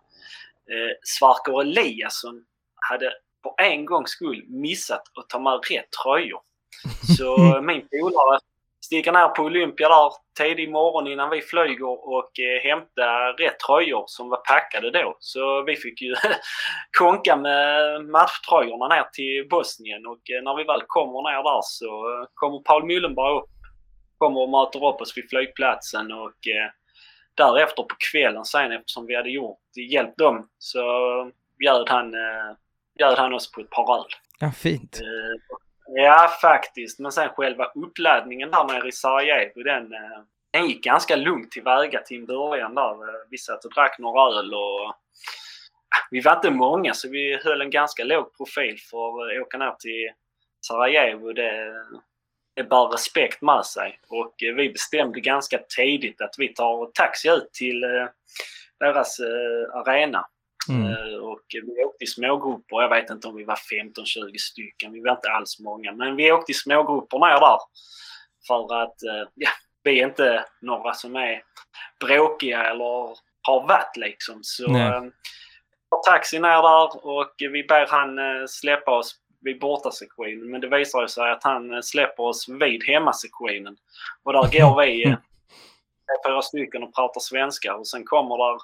[0.70, 2.44] Eh, Svarker Eliasson
[2.90, 3.12] hade
[3.43, 6.40] på en gångs skull missat att ta med rätt tröjor.
[7.16, 8.40] Så min polare
[8.84, 14.05] sticker ner på Olympia där tidig morgon innan vi flyger och eh, hämta rätt tröjor
[14.06, 15.16] som var packade då.
[15.20, 16.14] Så vi fick ju
[16.98, 17.70] konka med
[18.05, 21.90] matchtröjorna ner till Bosnien och eh, när vi väl kommer ner där så
[22.34, 23.51] kommer Paul Müllenberg upp,
[24.18, 26.68] kommer och möter upp oss vid flygplatsen och eh,
[27.34, 29.59] därefter på kvällen sen eftersom vi hade gjort,
[29.90, 30.82] hjälpt dem så
[31.59, 32.51] bjöd han, eh,
[32.98, 34.10] bjöd han oss på ett par öl.
[34.40, 35.01] Ja, fint.
[35.01, 35.56] Eh,
[35.93, 36.99] Ja, faktiskt.
[36.99, 42.01] Men sen själva uppladdningen där nere i Sarajevo, den, eh, den gick ganska lugnt tillväga
[42.01, 43.09] till en början där.
[43.09, 44.95] Eh, vi satt och drack några öl och
[46.11, 49.75] vi var inte många så vi höll en ganska låg profil för att åka ner
[49.79, 50.11] till
[50.67, 51.33] Sarajevo.
[51.33, 51.73] Det,
[52.55, 57.29] det bär respekt med sig och eh, vi bestämde ganska tidigt att vi tar taxi
[57.29, 57.81] ut till
[58.79, 59.21] deras
[59.73, 60.27] arena
[60.69, 60.87] Mm.
[60.87, 62.82] Eh, och vi åkte i smågrupper.
[62.82, 63.59] Jag vet inte om vi var
[63.95, 64.93] 15-20 stycken.
[64.93, 65.93] Vi var inte alls många.
[65.93, 67.59] Men vi åkte i smågrupper ner där.
[68.47, 69.51] För att eh, ja,
[69.82, 71.43] vi är inte några som är
[72.01, 74.39] bråkiga eller har varit liksom.
[74.43, 75.03] Så eh,
[76.07, 78.19] taxi ner där och vi ber han
[78.49, 80.51] släppa oss vid bortasektionen.
[80.51, 83.77] Men det visar sig att han släpper oss vid hemmasektionen.
[84.23, 85.16] Och där går vi
[86.27, 88.59] fyra stycken och pratar svenska och sen kommer där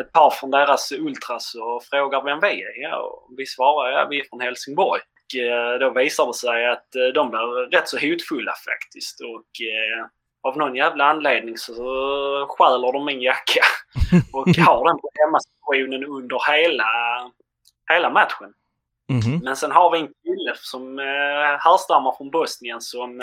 [0.00, 2.82] ett par från deras ultras och frågar vem vi är.
[2.82, 5.00] Ja, och vi svarar ja, vi är från Helsingborg.
[5.28, 9.20] Och eh, då visar det sig att eh, de blir rätt så hotfulla faktiskt.
[9.20, 10.06] Och eh,
[10.42, 11.74] av någon jävla anledning så
[12.48, 13.64] stjäler de min jacka
[14.32, 16.84] och har den på hemmastationen under hela,
[17.92, 18.52] hela matchen.
[19.10, 19.44] Mm -hmm.
[19.44, 20.98] Men sen har vi en kille som
[21.60, 23.22] härstammar från Bosnien som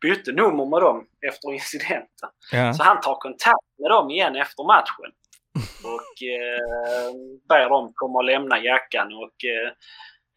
[0.00, 2.28] bytte nummer med dem efter incidenten.
[2.52, 2.72] Ja.
[2.74, 5.12] Så han tar kontakt med dem igen efter matchen.
[5.84, 7.12] Och eh,
[7.48, 9.06] ber dem komma och lämna jackan.
[9.12, 9.72] Och eh,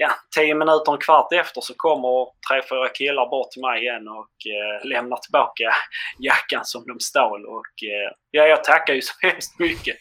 [0.01, 4.07] ja, tio minuter, en kvart efter så kommer tre, fyra killar bort till mig igen
[4.07, 5.63] och eh, lämnar tillbaka
[6.19, 7.45] jackan som de stal.
[7.45, 9.97] Och eh, ja, jag tackar ju så hemskt mycket.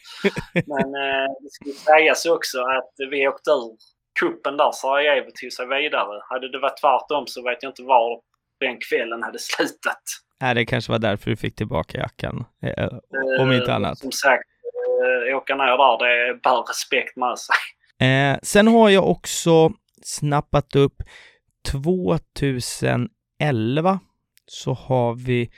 [0.53, 3.77] Men eh, det ska sägas också att vi åkte ur
[4.19, 6.21] kuppen där, Sarajevo tog sig vidare.
[6.29, 8.21] Hade det varit tvärtom så vet jag inte var
[8.59, 10.01] den kvällen hade slutat.
[10.41, 12.89] Nej, det kanske var därför du fick tillbaka jackan, eh,
[13.39, 13.97] om inte annat.
[13.97, 14.43] Som sagt,
[15.29, 17.55] eh, åka ner där, det bär respekt med sig.
[18.07, 19.71] Eh, sen har jag också
[20.03, 20.95] snappat upp
[21.71, 23.99] 2011
[24.45, 25.51] så har vi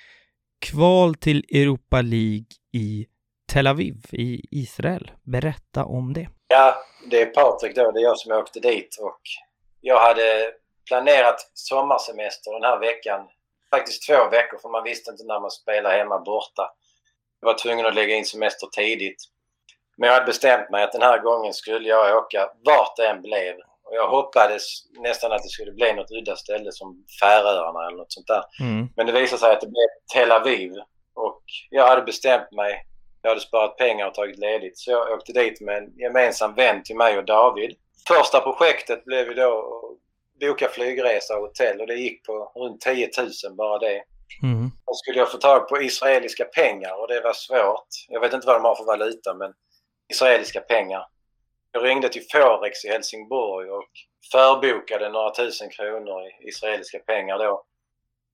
[0.62, 3.06] kval till Europa League i
[3.54, 5.12] Tel Aviv i Israel.
[5.24, 6.30] Berätta om det.
[6.48, 6.76] Ja,
[7.10, 9.22] det är Patrik då, det är jag som åkte dit och
[9.82, 10.52] jag hade
[10.92, 13.20] planerat sommarsemester den här veckan.
[13.76, 16.72] Faktiskt två veckor för man visste inte när man spelade hemma borta.
[17.40, 19.22] Jag var tvungen att lägga in semester tidigt.
[19.98, 23.22] Men jag hade bestämt mig att den här gången skulle jag åka vart det än
[23.22, 23.56] blev.
[23.84, 24.64] Och jag hoppades
[25.00, 28.44] nästan att det skulle bli något udda ställe som Färöarna eller något sånt där.
[28.60, 28.90] Mm.
[28.96, 30.72] Men det visade sig att det blev Tel Aviv.
[31.16, 32.86] Och jag hade bestämt mig.
[33.22, 34.80] Jag hade sparat pengar och tagit ledigt.
[34.80, 37.76] Så jag åkte dit med en gemensam vän till mig och David.
[38.08, 39.82] Första projektet blev ju då
[40.42, 44.04] boka flygresa och hotell och det gick på runt 10 000 bara det.
[44.44, 44.72] Mm.
[44.86, 47.88] Då skulle jag få tag på israeliska pengar och det var svårt.
[48.08, 49.54] Jag vet inte vad de har för valuta men
[50.14, 51.06] israeliska pengar.
[51.72, 53.90] Jag ringde till Forex i Helsingborg och
[54.32, 57.64] förbokade några tusen kronor i israeliska pengar då.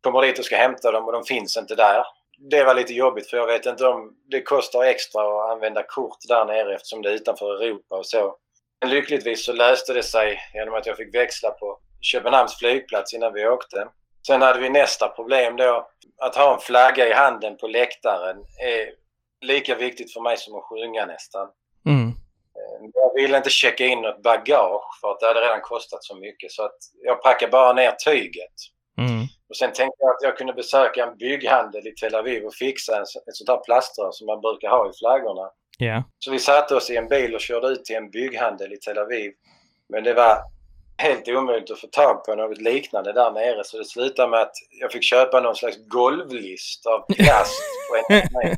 [0.01, 2.03] Kommer dit och ska hämta dem och de finns inte där.
[2.49, 6.17] Det var lite jobbigt för jag vet inte om det kostar extra att använda kort
[6.27, 8.37] där nere eftersom det är utanför Europa och så.
[8.81, 11.79] Men lyckligtvis så löste det sig genom att jag fick växla på
[12.11, 13.87] Köpenhamns flygplats innan vi åkte.
[14.27, 15.89] Sen hade vi nästa problem då.
[16.21, 18.89] Att ha en flagga i handen på läktaren är
[19.41, 21.47] lika viktigt för mig som att sjunga nästan.
[21.85, 22.07] Mm.
[22.07, 26.15] Eh, jag ville inte checka in något bagage för att det hade redan kostat så
[26.15, 28.57] mycket så att jag packade bara ner tyget.
[28.97, 29.21] Mm.
[29.49, 32.95] Och sen tänkte jag att jag kunde besöka en bygghandel i Tel Aviv och fixa
[32.95, 35.49] en, ett sånt här plaströr som man brukar ha i flaggorna.
[35.79, 36.03] Yeah.
[36.19, 38.97] Så vi satte oss i en bil och körde ut till en bygghandel i Tel
[38.97, 39.31] Aviv.
[39.89, 40.37] Men det var
[40.97, 44.55] helt omöjligt att få tag på något liknande där nere så det slutade med att
[44.79, 48.55] jag fick köpa någon slags golvlist av plast på en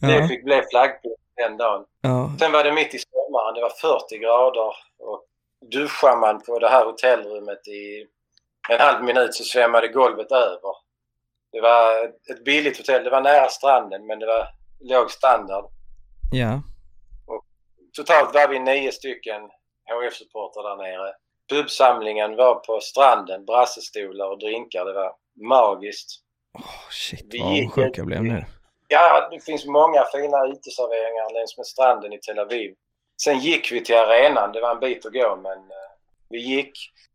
[0.00, 1.84] Det fick bli flaggpinne den dagen.
[2.00, 2.32] Ja.
[2.38, 5.24] Sen var det mitt i sommaren, det var 40 grader och
[5.72, 8.06] duschar man på det här hotellrummet i
[8.68, 10.72] en halv minut så svämmade golvet över.
[11.52, 14.48] Det var ett billigt hotell, det var nära stranden men det var
[14.80, 15.64] låg standard.
[16.32, 16.62] Ja.
[17.26, 17.44] Och
[17.96, 19.42] totalt var vi nio stycken
[19.88, 21.12] HF-supportrar där nere.
[21.50, 24.84] pubsamlingen var på stranden, brassestolar och drinkar.
[24.84, 25.12] Det var
[25.48, 26.20] magiskt.
[26.58, 28.44] Oh, shit, Vi vad ett- jag blev nu.
[28.88, 32.74] Ja, det finns många fina uteserveringar längs med stranden i Tel Aviv.
[33.22, 34.52] Sen gick vi till arenan.
[34.52, 35.90] Det var en bit att gå men eh,
[36.28, 36.72] vi gick.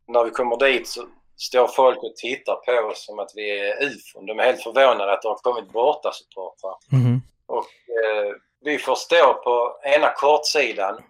[0.08, 1.06] När vi kommer dit så
[1.36, 4.26] står folk och tittar på oss som att vi är ufon.
[4.26, 6.74] De är helt förvånade att det har kommit bortasupportrar.
[6.92, 7.22] Mhm.
[7.46, 7.64] Och
[8.04, 11.02] eh, vi får stå på ena kortsidan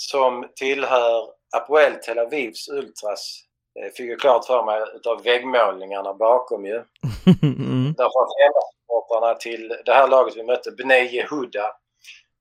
[0.00, 3.44] som tillhör Apoel Tel Avivs Ultras.
[3.74, 6.74] Det fick jag klart för mig utav väggmålningarna bakom ju.
[7.42, 7.94] mm.
[7.96, 11.72] Därför att hemmasupportrarna till det här laget vi mötte, Bnei Yehuda,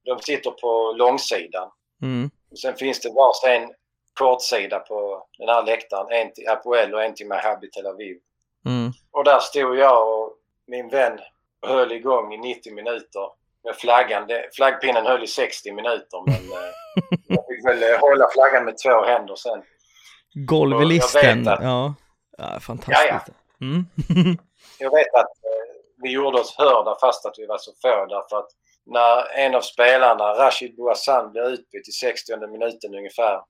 [0.05, 1.69] de sitter på långsidan.
[2.01, 2.29] Mm.
[2.51, 3.73] Och sen finns det varsin
[4.13, 6.07] kortsida på den här läktaren.
[6.11, 8.17] En till Apoel och en till Maccabi Tel Aviv.
[8.65, 8.91] Mm.
[9.11, 10.33] Och där stod jag och
[10.67, 11.19] min vän
[11.61, 13.29] och höll igång i 90 minuter
[13.63, 14.27] med flaggan.
[14.53, 16.73] Flaggpinnen höll i 60 minuter men eh,
[17.27, 19.63] jag fick väl eh, hålla flaggan med två händer sen.
[20.33, 21.47] Golvelisten.
[21.47, 21.93] Att- Ja.
[22.37, 23.37] ja, fantastiskt.
[23.61, 23.85] Mm.
[24.79, 28.37] Jag vet att eh, vi gjorde oss hörda fast att vi var så få därför
[28.39, 28.49] att
[28.85, 33.41] när en av spelarna, Rashid Bouassan, blir utbytt i 60 minuten ungefär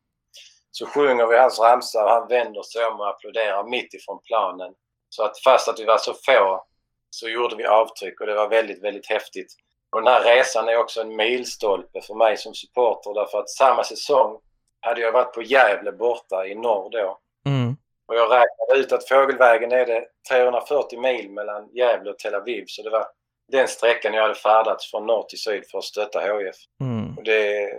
[0.71, 4.73] så sjunger vi hans ramsa och han vänder sig om och applåderar mitt ifrån planen.
[5.09, 6.65] Så att fast att vi var så få
[7.09, 9.53] så gjorde vi avtryck och det var väldigt, väldigt häftigt.
[9.89, 13.83] Och den här resan är också en milstolpe för mig som supporter därför att samma
[13.83, 14.39] säsong
[14.79, 17.19] hade jag varit på Gävle borta i norr då.
[17.45, 17.77] Mm.
[18.05, 22.63] Och jag räknade ut att fågelvägen är det 340 mil mellan Gävle och Tel Aviv.
[22.67, 23.07] Så det var
[23.51, 26.55] den sträckan jag hade färdats från norr till syd för att stötta HIF.
[26.81, 27.17] Mm.
[27.17, 27.71] Och det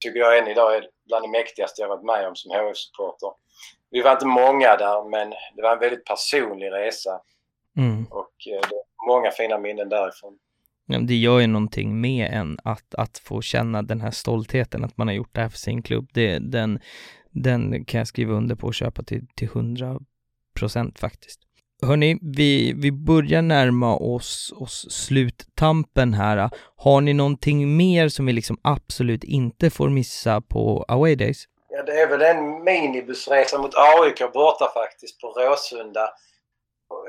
[0.00, 3.30] tycker jag än idag är bland det mäktigaste jag varit med om som HIF-supporter.
[3.90, 7.20] Vi var inte många där men det var en väldigt personlig resa
[7.76, 8.06] Mm.
[8.10, 10.38] och eh, det är många fina minnen därifrån.
[10.86, 15.06] Det gör ju någonting med en att, att få känna den här stoltheten att man
[15.06, 16.08] har gjort det här för sin klubb.
[16.12, 16.80] Det, den,
[17.30, 19.98] den kan jag skriva under på och köpa till, till 100
[20.58, 21.40] procent faktiskt.
[21.82, 26.50] Hörni, vi, vi börjar närma oss, oss sluttampen här.
[26.76, 31.44] Har ni någonting mer som vi liksom absolut inte får missa på away days?
[31.68, 36.08] Ja, det är väl en minibussresa mot AIK borta faktiskt på Råsunda.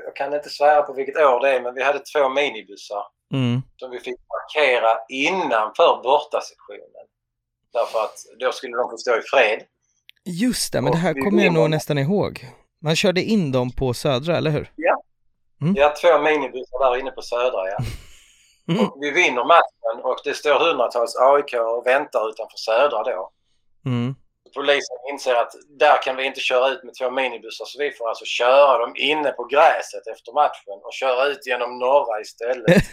[0.04, 3.02] Jag kan inte svära på vilket år det är men vi hade två minibussar.
[3.32, 3.62] Mm.
[3.76, 7.06] som vi fick markera innanför bortasektionen.
[7.72, 9.62] Därför att då skulle de få stå i fred.
[10.24, 12.46] Just det, men det Och här vi kommer jag nog nästan ihåg.
[12.82, 14.70] Man körde in dem på Södra, eller hur?
[15.60, 15.74] Mm.
[15.74, 17.78] Vi har två minibussar där inne på Södra, ja.
[18.68, 18.84] Mm.
[18.84, 23.30] Och vi vinner matchen och det står hundratals AIK och väntar utanför Södra då.
[23.86, 24.14] Mm.
[24.54, 28.08] Polisen inser att där kan vi inte köra ut med två minibussar så vi får
[28.08, 32.82] alltså köra dem inne på gräset efter matchen och köra ut genom norra istället.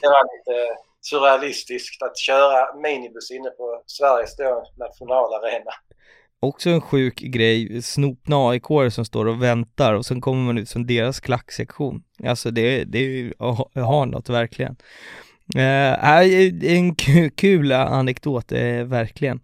[0.00, 5.70] Det var lite surrealistiskt att köra minibuss inne på Sveriges då nationalarena.
[6.42, 10.68] Också en sjuk grej, snopna aik som står och väntar och sen kommer man ut
[10.68, 12.02] som deras klacksektion.
[12.24, 13.32] Alltså det, det är ju,
[13.74, 14.76] har något verkligen.
[15.56, 16.94] Eh, en
[17.36, 19.40] kul anekdot, eh, verkligen.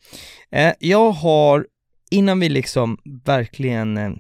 [0.51, 1.67] Eh, jag har,
[2.11, 4.11] innan vi liksom verkligen eh,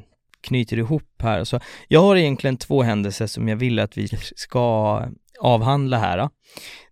[0.40, 5.02] knyter ihop här, så jag har egentligen två händelser som jag vill att vi ska
[5.40, 6.28] avhandla här.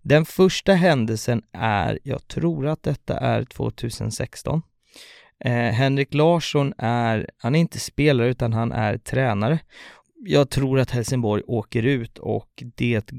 [0.02, 4.62] Den första händelsen är, jag tror att detta är 2016.
[5.44, 9.58] Eh, Henrik Larsson är, han är inte spelare utan han är tränare.
[10.26, 13.12] Jag tror att Helsingborg åker ut och det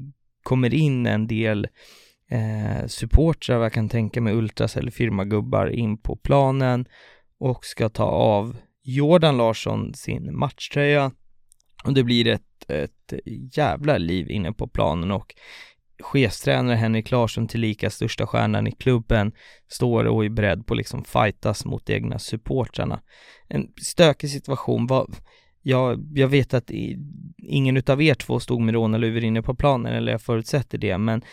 [0.46, 1.68] kommer in en del
[2.30, 6.86] eh, supportrar, vad jag kan tänka mig, ultras eller firmagubbar in på planen
[7.38, 11.10] och ska ta av Jordan Larsson sin matchtröja
[11.84, 13.12] och det blir ett, ett
[13.56, 15.34] jävla liv inne på planen och
[16.02, 19.32] chefstränare Henrik Larsson, tillika största stjärnan i klubben,
[19.68, 23.02] står och är beredd på att liksom fightas mot de egna supportrarna.
[23.48, 24.86] En stökig situation.
[24.86, 25.16] Vad,
[25.68, 26.98] jag, jag vet att i,
[27.38, 31.24] ingen utav er två stod med rånarluvor inne på planen, eller jag förutsätter det, men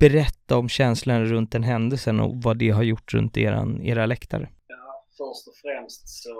[0.00, 4.48] berätta om känslan runt den händelsen och vad det har gjort runt eran, era läktare.
[4.66, 6.30] Ja, först och främst så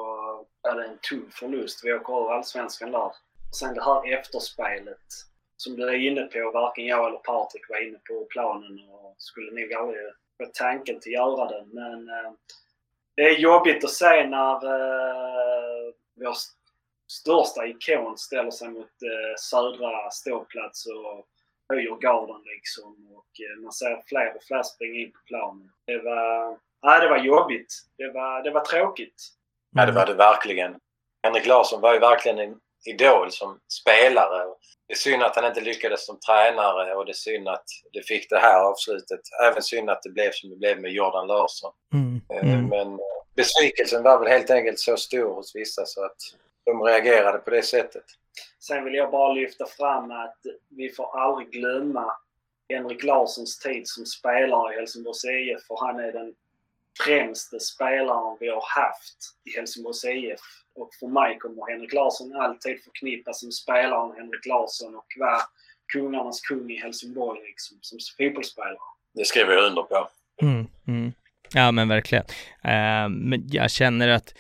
[0.69, 1.81] är det en tung förlust.
[1.85, 3.11] Vi åker ur Allsvenskan där.
[3.53, 5.09] Sen det här efterspelet
[5.57, 9.61] som du är inne på, varken jag eller Patrik var inne på planen och skulle
[9.61, 10.01] nog aldrig
[10.37, 11.65] få tanken till att göra det.
[11.73, 12.33] Men eh,
[13.17, 16.35] det är jobbigt att se när eh, vår
[17.13, 21.27] största ikon ställer sig mot eh, södra ståplats och
[21.69, 23.13] höjer garden liksom.
[23.17, 25.71] Och eh, man ser fler och fler springa in på planen.
[25.87, 27.73] Det var, nej, det var jobbigt.
[27.99, 29.23] Det var, det var tråkigt.
[29.77, 30.77] Ja, det var det verkligen.
[31.23, 32.57] Henrik Larsson var ju verkligen en
[32.87, 34.45] idol som spelare.
[34.87, 38.03] Det är synd att han inte lyckades som tränare och det är synd att det
[38.03, 39.21] fick det här avslutet.
[39.43, 41.73] Även synd att det blev som det blev med Jordan Larsson.
[41.95, 42.21] Mm.
[42.33, 42.69] Eh, Mm.
[42.69, 42.99] Men eh,
[43.37, 46.17] besvikelsen var väl helt enkelt så stor hos vissa så att
[46.65, 48.05] de reagerade på det sättet.
[48.59, 50.39] Sen vill jag bara lyfta fram att
[50.69, 52.17] vi får aldrig glömma
[52.69, 56.35] Henrik Larssons tid som spelare i Helsingborgs IF för han är den
[57.05, 60.41] främste spelaren vi har haft i Helsingborgs IF.
[60.75, 65.41] Och för mig kommer Henrik Larsson alltid förknippas som spelaren Henrik Larsson och vara
[65.93, 68.79] kungarnas kung i Helsingborg liksom, som fotbollsspelare.
[69.15, 70.09] Det skriver jag under på.
[70.43, 71.13] Mm, mm.
[71.55, 72.25] Ja men verkligen.
[72.65, 74.35] Uh, men jag känner att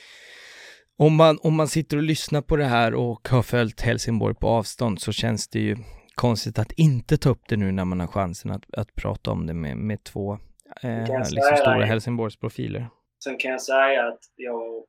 [0.96, 4.48] om man, om man sitter och lyssnar på det här och har följt Helsingborg på
[4.48, 5.76] avstånd så känns det ju
[6.14, 9.46] konstigt att inte ta upp det nu när man har chansen att, att prata om
[9.46, 10.38] det med, med två
[10.82, 12.88] eh, liksom stora Helsingborgsprofiler.
[13.24, 14.84] Sen kan jag säga att jag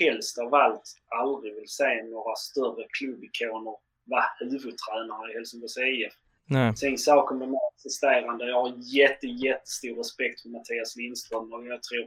[0.00, 0.82] helst av allt
[1.22, 6.12] aldrig vill se några större klubbikoner vara huvudtränare i Helsingborgs IF.
[6.46, 6.76] Nej.
[6.76, 8.44] Sen saken med assisterande.
[8.48, 12.04] Jag har jätte, jättestor respekt för Mattias Lindström och jag tror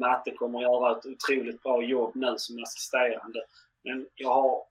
[0.00, 3.40] Matte kommer att göra ett otroligt bra jobb nu som assisterande.
[3.84, 4.62] Men jag har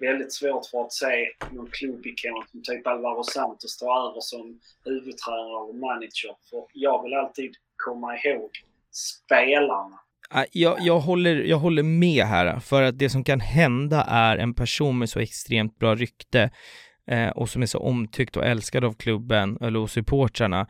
[0.00, 5.62] väldigt svårt för att se någon klubbikon som typ Alvaro Santos ta över som huvudtränare
[5.68, 6.34] och manager.
[6.50, 8.50] För jag vill alltid komma ihåg
[8.90, 9.98] spelarna.
[10.52, 14.54] Jag, jag, håller, jag håller med här, för att det som kan hända är en
[14.54, 16.50] person med så extremt bra rykte
[17.06, 20.66] eh, och som är så omtyckt och älskad av klubben eller supportrarna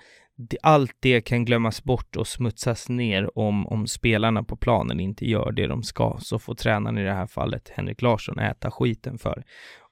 [0.62, 5.52] allt det kan glömmas bort och smutsas ner om, om spelarna på planen inte gör
[5.52, 9.44] det de ska, så får tränaren i det här fallet, Henrik Larsson, äta skiten för.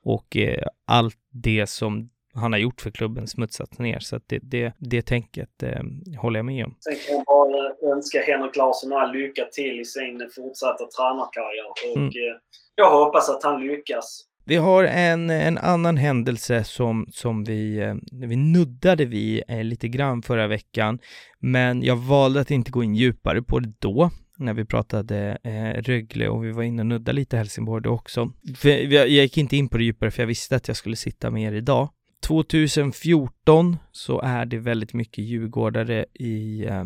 [0.04, 4.38] Och eh, allt det som han har gjort för klubben smutsats ner, så att det,
[4.42, 5.82] det, det tänket eh,
[6.20, 6.76] håller jag med om.
[6.80, 11.96] Sen kan jag bara önska Henrik Larsson all lycka till i sin fortsatta tränarkarriär och
[11.96, 12.08] mm.
[12.08, 12.36] eh,
[12.74, 14.24] jag hoppas att han lyckas.
[14.50, 19.88] Vi har en, en annan händelse som, som vi, eh, vi nuddade vid eh, lite
[19.88, 20.98] grann förra veckan,
[21.38, 25.82] men jag valde att inte gå in djupare på det då, när vi pratade eh,
[25.82, 28.32] Rögle och vi var inne och nuddade lite Helsingborg då också.
[28.56, 30.96] För jag, jag gick inte in på det djupare för jag visste att jag skulle
[30.96, 31.88] sitta med er idag.
[32.26, 36.84] 2014 så är det väldigt mycket djurgårdare i, eh,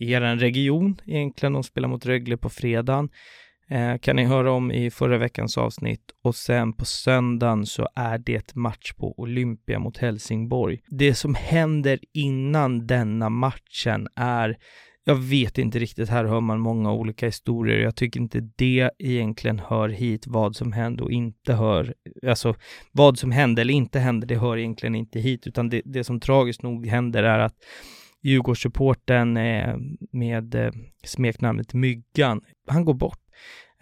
[0.00, 1.52] i er region egentligen.
[1.52, 3.08] De spelar mot Rögle på fredagen
[3.70, 8.18] eh, kan ni höra om i förra veckans avsnitt och sen på söndagen så är
[8.18, 10.80] det match på Olympia mot Helsingborg.
[10.88, 14.56] Det som händer innan denna matchen är
[15.08, 17.78] jag vet inte riktigt, här hör man många olika historier.
[17.78, 21.94] Jag tycker inte det egentligen hör hit vad som hände och inte hör,
[22.26, 22.54] alltså
[22.92, 26.20] vad som hände eller inte hände, det hör egentligen inte hit, utan det, det som
[26.20, 27.54] tragiskt nog händer är att
[28.22, 29.76] Djurgårdssupporten eh,
[30.12, 30.70] med eh,
[31.04, 33.25] smeknamnet Myggan, han går bort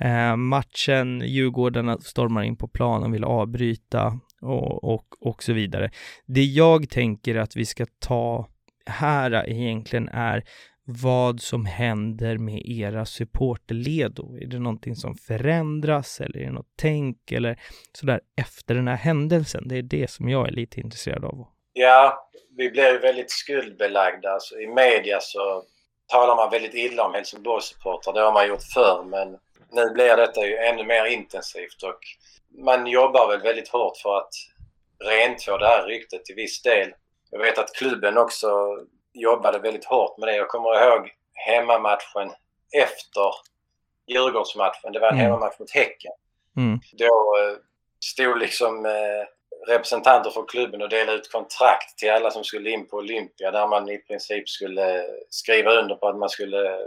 [0.01, 5.90] Eh, matchen, Djurgården stormar in på planen, vill avbryta och, och, och så vidare.
[6.26, 8.48] Det jag tänker att vi ska ta
[8.86, 10.44] här egentligen är
[10.86, 16.72] vad som händer med era supporterled Är det någonting som förändras eller är det något
[16.76, 17.60] tänk eller
[17.93, 19.68] sådär efter den här händelsen?
[19.68, 21.47] Det är det som jag är lite intresserad av.
[21.72, 24.31] Ja, vi blir väldigt skuldbelagda.
[24.31, 25.62] Alltså, I media så
[26.06, 28.14] talar man väldigt illa om Helsingborgssupportrar.
[28.14, 29.39] Det har man gjort förr men
[29.72, 31.98] nu blir detta ju ännu mer intensivt och
[32.59, 34.35] man jobbar väl väldigt hårt för att
[35.05, 36.94] rentvå det här ryktet till viss del.
[37.31, 38.48] Jag vet att klubben också
[39.12, 40.36] jobbade väldigt hårt med det.
[40.36, 42.31] Jag kommer ihåg hemmamatchen
[42.72, 43.31] efter
[44.06, 44.93] Djurgårdsmatchen.
[44.93, 45.24] Det var en mm.
[45.24, 46.12] hemmamatch mot Häcken.
[46.56, 46.81] Mm.
[46.93, 47.56] Då eh,
[48.01, 49.26] stod liksom eh,
[49.66, 53.66] representanter för klubben och delade ut kontrakt till alla som skulle in på Olympia där
[53.66, 56.78] man i princip skulle skriva under på att man skulle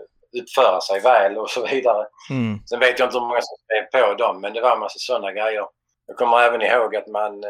[0.42, 2.08] uppföra sig väl och så vidare.
[2.30, 2.60] Mm.
[2.70, 5.00] Sen vet jag inte hur många som skrev på dem men det var en massa
[5.00, 5.66] sådana grejer.
[6.08, 7.50] Jag kommer även ihåg att man eh,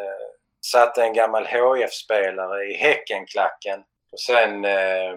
[0.66, 3.80] satte en gammal HF-spelare i Häckenklacken
[4.12, 5.16] och sen eh,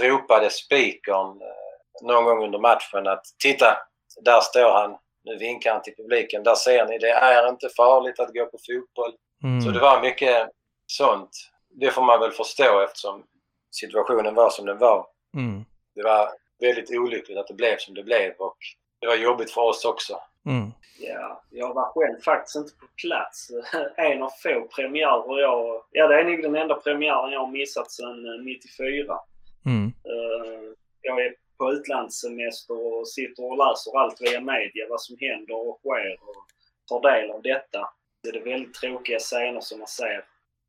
[0.00, 3.78] ropade spikern eh, någon gång under matchen att titta,
[4.20, 4.96] där står han.
[5.24, 6.42] Nu vinkar han till publiken.
[6.42, 9.14] Där ser ni, det är inte farligt att gå på fotboll.
[9.44, 9.60] Mm.
[9.60, 10.48] Så det var mycket
[10.86, 11.30] sånt.
[11.70, 13.24] Det får man väl förstå eftersom
[13.70, 15.06] situationen var som den var.
[15.36, 15.64] Mm.
[15.94, 16.28] Det var
[16.60, 18.56] väldigt olyckligt att det blev som det blev och
[19.00, 20.20] det var jobbigt för oss också.
[20.46, 20.72] Mm.
[21.00, 23.50] Ja, jag var själv faktiskt inte på plats.
[23.96, 25.82] En av få premiärer jag...
[25.90, 29.18] Ja, det är nog den enda premiären jag har missat sedan 94.
[29.66, 29.86] Mm.
[29.86, 35.54] Uh, jag är på utlandssemester och sitter och läser allt via media, vad som händer
[35.54, 36.44] och sker och
[36.88, 37.88] tar del av detta.
[38.22, 40.24] Det är väldigt tråkiga scener som man ser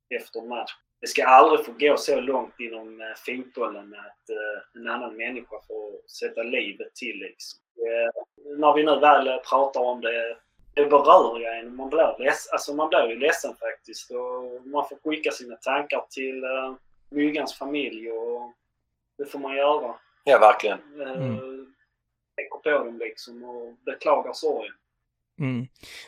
[0.09, 0.71] efter match
[1.01, 5.55] det ska aldrig få gå så långt inom eh, fotbollen att eh, en annan människa
[5.67, 7.17] får sätta livet till.
[7.17, 7.59] Liksom.
[7.77, 8.21] Eh,
[8.57, 10.37] när vi nu väl pratar om det,
[10.73, 11.75] det berör ju en.
[11.75, 14.11] Man blir, leds, alltså man blir ju ledsen faktiskt.
[14.11, 16.43] Och man får skicka sina tankar till
[17.09, 18.53] Myggans familj och
[19.17, 19.95] det får man göra.
[20.23, 20.79] Ja, verkligen.
[20.93, 21.75] Mm.
[22.35, 24.73] tänker på dem liksom och beklagar sorgen.
[25.39, 25.67] Mm.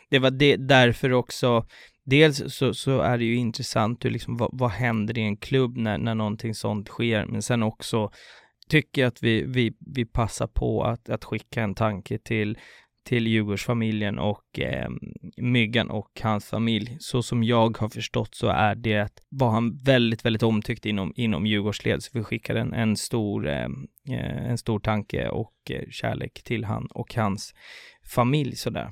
[0.10, 1.66] Det var det, därför också,
[2.06, 5.78] dels så, så är det ju intressant hur liksom, vad, vad händer i en klubb
[5.78, 8.12] när, när någonting sånt sker, men sen också
[8.70, 12.58] tycker jag att vi, vi, vi passar på att, att skicka en tanke till
[13.04, 14.90] till Djurgårdsfamiljen och eh,
[15.38, 16.98] Myggan och hans familj.
[17.00, 21.46] Så som jag har förstått så är det, var han väldigt, väldigt omtyckt inom, inom
[21.46, 22.04] Djurgårdsled.
[22.04, 26.66] Så vi skickar en, en, stor, ehm, eh, en stor tanke och eh, kärlek till
[26.66, 27.54] han och hans
[28.16, 28.90] familj sådär.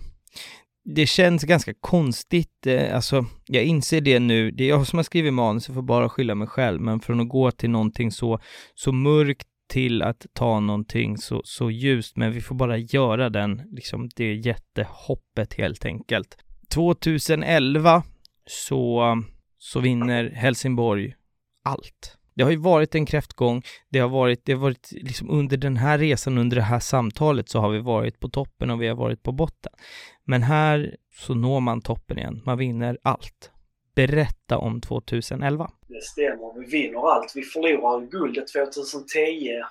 [0.96, 5.04] Det känns ganska konstigt, eh, alltså jag inser det nu, det är jag som har
[5.04, 8.40] skrivit manus, jag får bara skylla mig själv, men från att gå till någonting så,
[8.76, 13.62] så mörkt till att ta någonting så, så ljust, men vi får bara göra den,
[13.72, 16.38] liksom det jättehoppet helt enkelt.
[16.70, 18.04] 2011
[18.46, 19.04] så,
[19.58, 21.16] så vinner Helsingborg
[21.64, 22.16] allt.
[22.36, 25.78] Det har ju varit en kräftgång, det har varit, det har varit liksom under den
[25.78, 28.96] här resan, under det här samtalet så har vi varit på toppen och vi har
[28.96, 29.72] varit på botten.
[30.30, 33.52] Men här så når man toppen igen, man vinner allt.
[33.96, 35.72] Berätta om 2011.
[35.88, 37.32] Det stämmer, vi vinner allt.
[37.36, 39.62] Vi förlorar guldet 2010.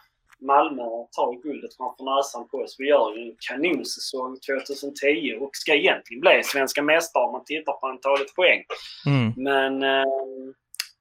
[0.40, 0.82] Malmö
[1.16, 2.76] tar guldet framför näsan på oss.
[2.78, 7.72] Vi gör ju en kanonsäsong 2010 och ska egentligen bli svenska mästare om man tittar
[7.72, 8.62] på antalet poäng.
[9.06, 9.32] Mm.
[9.36, 10.08] Men eh,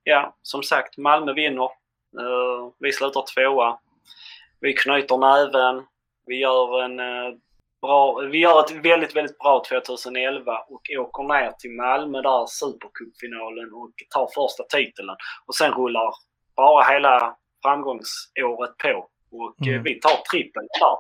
[0.03, 1.69] ja, som sagt, Malmö vinner.
[2.19, 3.79] Eh, vi slutar tvåa.
[4.59, 5.84] Vi knyter näven.
[6.25, 7.38] Vi gör en eh,
[7.81, 13.73] bra, vi gör ett väldigt, väldigt bra 2011 och åker ner till Malmö där, Supercupfinalen
[13.73, 15.09] och tar första titeln.
[15.45, 16.13] Och sen rullar
[16.55, 19.09] bara hela framgångsåret på.
[19.31, 19.83] Och mm.
[19.83, 20.97] vi tar trippeln där.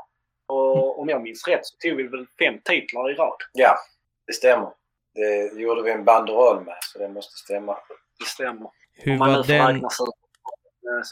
[0.47, 3.37] Och om jag minns rätt så tog vi väl fem titlar i rad.
[3.53, 3.77] Ja,
[4.27, 4.69] det stämmer.
[5.13, 7.77] Det gjorde vi en banderoll med, så det måste stämma.
[8.19, 8.69] Det stämmer.
[8.93, 9.85] Hur om man var den...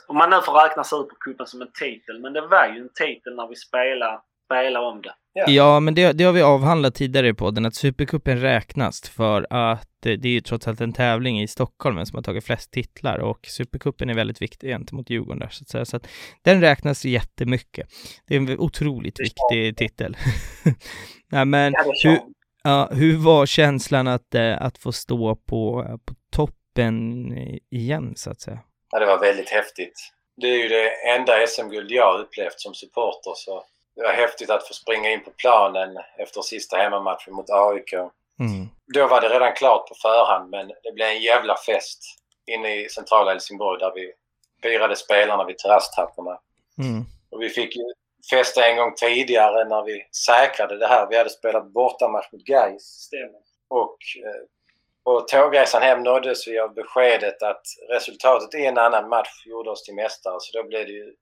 [0.07, 3.35] Om man nu får räkna Supercupen som en titel, men det var ju en titel
[3.35, 5.15] när vi spelade, spelade om det.
[5.37, 9.47] Ja, ja men det, det, har vi avhandlat tidigare i podden, att Supercupen räknas för
[9.49, 13.19] att det är ju trots allt en tävling i Stockholm som har tagit flest titlar
[13.19, 15.85] och Supercupen är väldigt viktig gentemot Djurgården där så att säga.
[15.85, 16.07] Så att
[16.41, 17.87] den räknas jättemycket.
[18.27, 20.17] Det är en otroligt viktig titel.
[21.31, 22.19] Nej, men hur,
[22.63, 27.31] ja, hur var känslan att, eh, att få stå på, på toppen
[27.71, 28.59] igen så att säga?
[28.91, 30.11] Ja, det var väldigt häftigt.
[30.41, 33.63] Det är ju det enda SM-guld jag upplevt som supporter så
[33.95, 37.93] det var häftigt att få springa in på planen efter sista hemmamatchen mot AIK.
[38.39, 38.69] Mm.
[38.93, 41.99] Då var det redan klart på förhand men det blev en jävla fest
[42.45, 44.11] inne i centrala Helsingborg där vi
[44.61, 46.39] firade spelarna vid terrasstrapporna.
[46.77, 47.03] Mm.
[47.29, 47.73] Och vi fick
[48.29, 51.07] festa en gång tidigare när vi säkrade det här.
[51.09, 53.09] Vi hade spelat bortamatch mot Gais.
[53.67, 54.41] Och eh,
[55.03, 59.83] på tågresan hem nåddes vi av beskedet att resultatet i en annan match gjorde oss
[59.83, 60.35] till mästare.
[60.39, 61.13] Så då blev det ju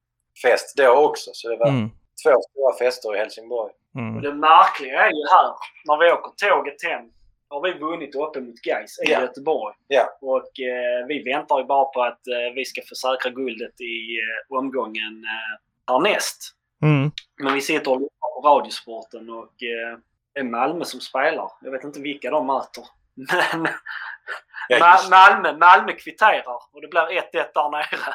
[0.41, 1.31] fest då också.
[1.33, 1.91] Så det var mm
[2.23, 3.73] två stora fester i Helsingborg.
[3.95, 4.15] Mm.
[4.15, 5.53] Och det märkliga är ju här,
[5.85, 7.09] när vi åker tåget hem,
[7.49, 9.21] har vi vunnit uppe mot Gais i yeah.
[9.21, 9.75] Göteborg.
[9.89, 10.07] Yeah.
[10.21, 14.17] Och eh, vi väntar ju bara på att eh, vi ska få säkra guldet i
[14.19, 16.55] eh, omgången eh, härnäst.
[16.81, 17.11] Mm.
[17.43, 19.97] Men vi sitter och lyssnar på Radiosporten och eh,
[20.33, 21.51] det är Malmö som spelar.
[21.61, 22.83] Jag vet inte vilka de möter.
[24.69, 28.13] Men ja, Malmö, Malmö kvitterar och det blir 1-1 där nere.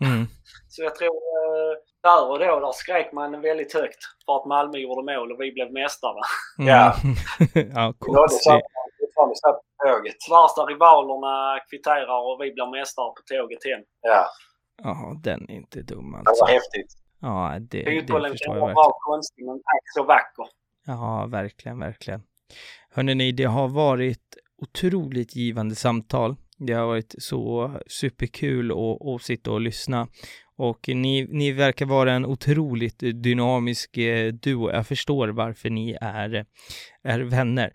[0.00, 0.26] Mm.
[0.68, 4.78] Så jag tror eh, där och då där skrek man väldigt högt för att Malmö
[4.78, 6.20] gjorde mål och vi blev mästare.
[6.58, 6.68] Mm.
[6.68, 6.94] Ja.
[7.74, 8.52] ja, konstigt.
[10.30, 13.84] Värsta rivalerna kvitterar och vi blir mästare på tåget hem.
[14.00, 14.26] Ja.
[14.82, 16.32] Ja, den är inte dum alltså.
[16.34, 16.92] Det var häftigt.
[17.20, 20.46] Ja, det, Fotbollen kan vara bra konstig men tack så vacker.
[20.86, 22.22] Ja, verkligen, verkligen.
[22.90, 26.36] Hörrni, det har varit otroligt givande samtal.
[26.58, 30.08] Det har varit så superkul att, att sitta och lyssna.
[30.62, 34.70] Och ni, ni verkar vara en otroligt dynamisk eh, duo.
[34.70, 36.46] Jag förstår varför ni är,
[37.04, 37.72] är vänner.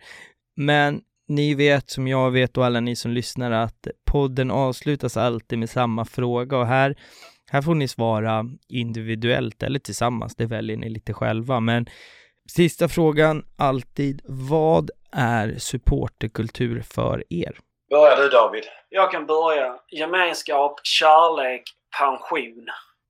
[0.56, 5.58] Men ni vet som jag vet och alla ni som lyssnar att podden avslutas alltid
[5.58, 6.96] med samma fråga och här,
[7.50, 11.60] här får ni svara individuellt eller tillsammans, det väljer ni lite själva.
[11.60, 11.86] Men
[12.50, 17.58] sista frågan alltid, vad är supporterkultur för er?
[17.90, 18.64] Börja du David?
[18.88, 19.76] Jag kan börja.
[19.90, 21.62] Gemenskap, kärlek,
[21.98, 22.66] pension.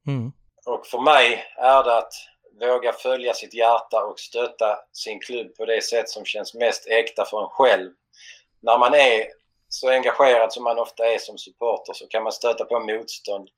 [0.07, 0.33] Mm.
[0.67, 2.13] Och för mig är det att
[2.61, 7.25] våga följa sitt hjärta och stötta sin klubb på det sätt som känns mest äkta
[7.25, 7.91] för en själv.
[8.61, 9.25] När man är
[9.69, 13.49] så engagerad som man ofta är som supporter så kan man stöta på motstånd.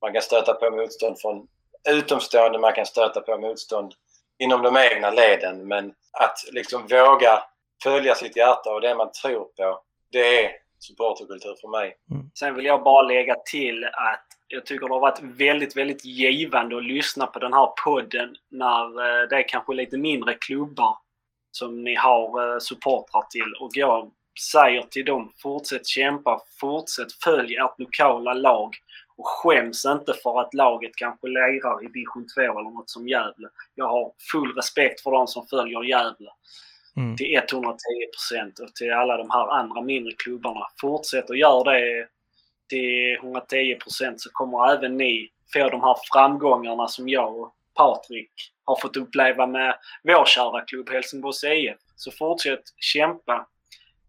[0.00, 1.48] Man kan stöta på motstånd från
[1.88, 3.94] utomstående, man kan stöta på motstånd
[4.38, 5.68] inom de egna leden.
[5.68, 7.42] Men att liksom våga
[7.82, 9.82] följa sitt hjärta och det man tror på,
[10.12, 11.96] det är supporterkultur för mig.
[12.10, 12.30] Mm.
[12.34, 16.76] Sen vill jag bara lägga till att jag tycker det har varit väldigt, väldigt givande
[16.76, 20.96] att lyssna på den här podden när eh, det är kanske lite mindre klubbar
[21.50, 23.54] som ni har eh, supportrar till.
[23.60, 24.10] Och jag
[24.52, 28.74] säger till dem, fortsätt kämpa, fortsätt följ ert lokala lag
[29.16, 33.48] och skäms inte för att laget kanske lirar i division 2 eller något som Gävle.
[33.74, 36.30] Jag har full respekt för de som följer Gävle.
[36.96, 37.16] Mm.
[37.16, 37.76] Till 110
[38.14, 40.66] procent och till alla de här andra mindre klubbarna.
[40.80, 42.08] Fortsätt och gör det
[42.72, 48.30] 110 procent så kommer även ni få de här framgångarna som jag och Patrik
[48.64, 51.76] har fått uppleva med vår kära klubb Helsingborgs IF.
[51.96, 53.46] Så fortsätt kämpa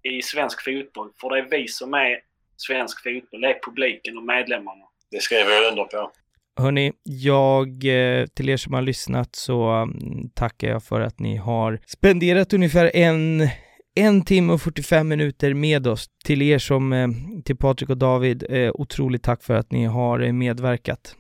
[0.04, 1.10] i svensk fotboll.
[1.22, 2.20] För det är vi som är
[2.58, 3.42] svensk fotboll.
[3.42, 4.86] Det är publiken och medlemmarna.
[5.12, 6.12] Det skriver jag under på.
[6.58, 11.36] Hörni, jag, eh, till er som har lyssnat så mm, tackar jag för att ni
[11.36, 13.50] har spenderat ungefär en,
[13.96, 16.06] en timme och 45 minuter med oss.
[16.26, 17.08] Till er som, eh,
[17.46, 21.16] till Patrik och David, eh, otroligt tack för att ni har medverkat.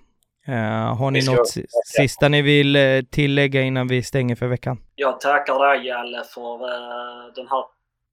[0.97, 1.47] har ni något
[1.85, 2.77] sista ni vill
[3.11, 4.77] tillägga innan vi stänger för veckan?
[4.95, 6.59] Jag tackar dig Jalle för
[7.35, 7.63] den här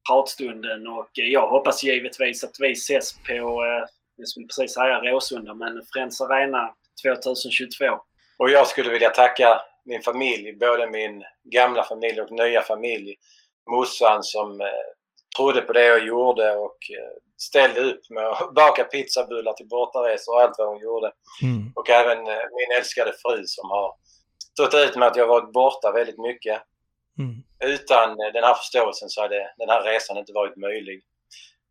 [0.09, 3.65] pratstunden och jag hoppas givetvis att vi ses på,
[4.17, 7.85] jag skulle precis säga Råsunda, men Friends Arena 2022.
[8.39, 13.15] Och jag skulle vilja tacka min familj, både min gamla familj och nya familj.
[13.71, 14.67] Morsan som eh,
[15.37, 20.35] trodde på det jag gjorde och eh, ställde upp med att baka pizzabullar till bortaresor
[20.35, 21.13] och allt vad hon gjorde.
[21.43, 21.73] Mm.
[21.75, 23.95] Och även eh, min älskade fru som har
[24.53, 26.63] stått ut med att jag varit borta väldigt mycket.
[27.19, 27.35] Mm.
[27.75, 31.03] Utan den här förståelsen så hade den här resan inte varit möjlig.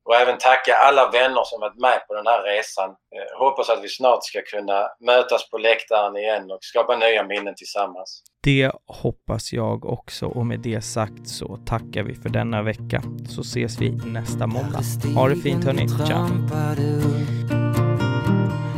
[0.06, 2.96] Och även tacka alla vänner som varit med på den här resan.
[3.10, 7.56] Jag hoppas att vi snart ska kunna mötas på läktaren igen och skapa nya minnen
[7.56, 8.24] tillsammans.
[8.44, 13.02] Det hoppas jag också och med det sagt så tackar vi för denna vecka.
[13.30, 14.82] Så ses vi nästa måndag.
[15.16, 15.88] Ha det fint hörni.
[15.90, 16.28] Ciao!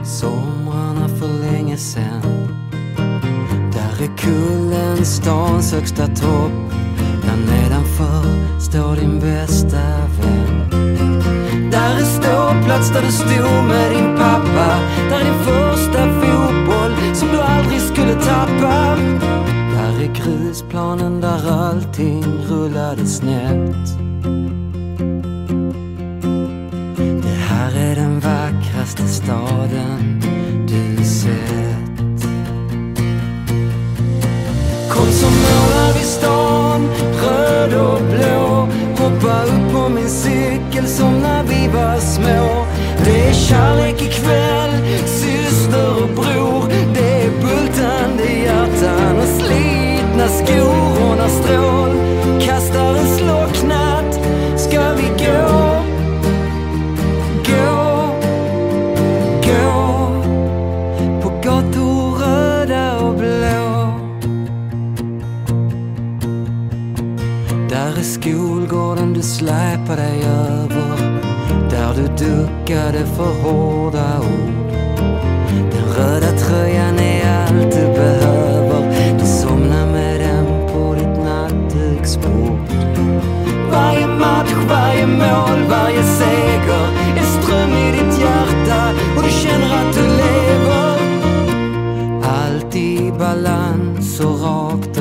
[0.05, 2.21] Somrarna för länge sen
[3.73, 6.51] Där är kullen stans högsta topp
[7.23, 10.22] Där nedanför står din bästa vän
[12.23, 14.79] ståplats där du stod med din pappa.
[15.09, 18.95] Där är din första fotboll som du aldrig skulle tappa.
[19.73, 23.97] Där är grusplanen där allting rullade snett.
[27.23, 30.21] Det här är den vackraste staden
[30.67, 32.23] du sett.
[34.89, 36.89] Kom så målar vi stan
[37.23, 38.52] röd och blå
[39.03, 42.65] hoppa upp på min cykel som när vi var små.
[43.05, 44.71] Det är kärlek ikväll,
[45.05, 46.69] syster och bror.
[46.93, 53.12] Det är bultande hjärtan och slitna skor och när strålkastaren en
[69.23, 70.97] du släpar dig över
[71.69, 74.71] Där du duckade för hårda ord.
[75.71, 79.17] Den röda tröjan är allt du behöver.
[79.19, 82.59] Du somnar med den på ditt nattduksbord.
[83.71, 86.87] Varje match, varje mål, varje seger
[87.17, 90.99] är ström i ditt hjärta och du känner att du lever.
[92.23, 94.92] Allt i balans och rakt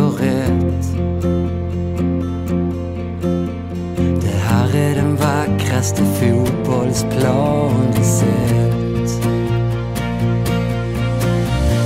[5.83, 9.23] vackraste fotbollsplan vi sett.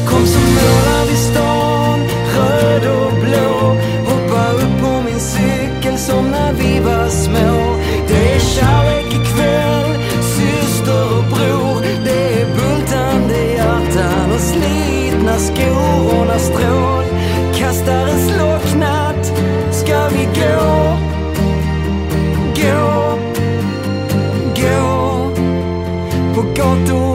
[0.09, 2.01] Kom så målar vi stan
[2.36, 3.77] röd och blå.
[4.06, 7.77] Hoppa upp på min cykel som när vi var små.
[8.09, 11.82] Det är kärlek ikväll, syster och bror.
[12.05, 16.20] Det är bultande hjärtan och slitna skor.
[16.20, 16.39] Och när
[18.09, 18.45] en slott
[26.66, 27.05] på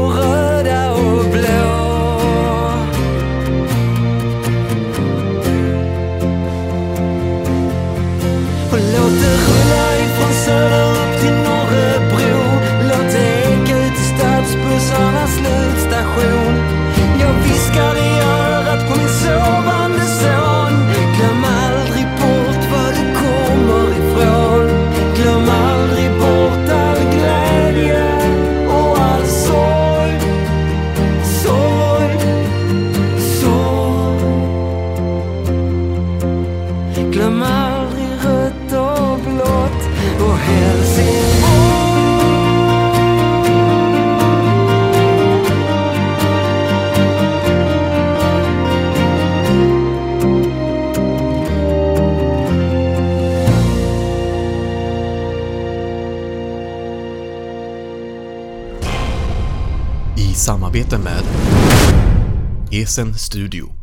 [62.91, 63.80] Expressen Studio.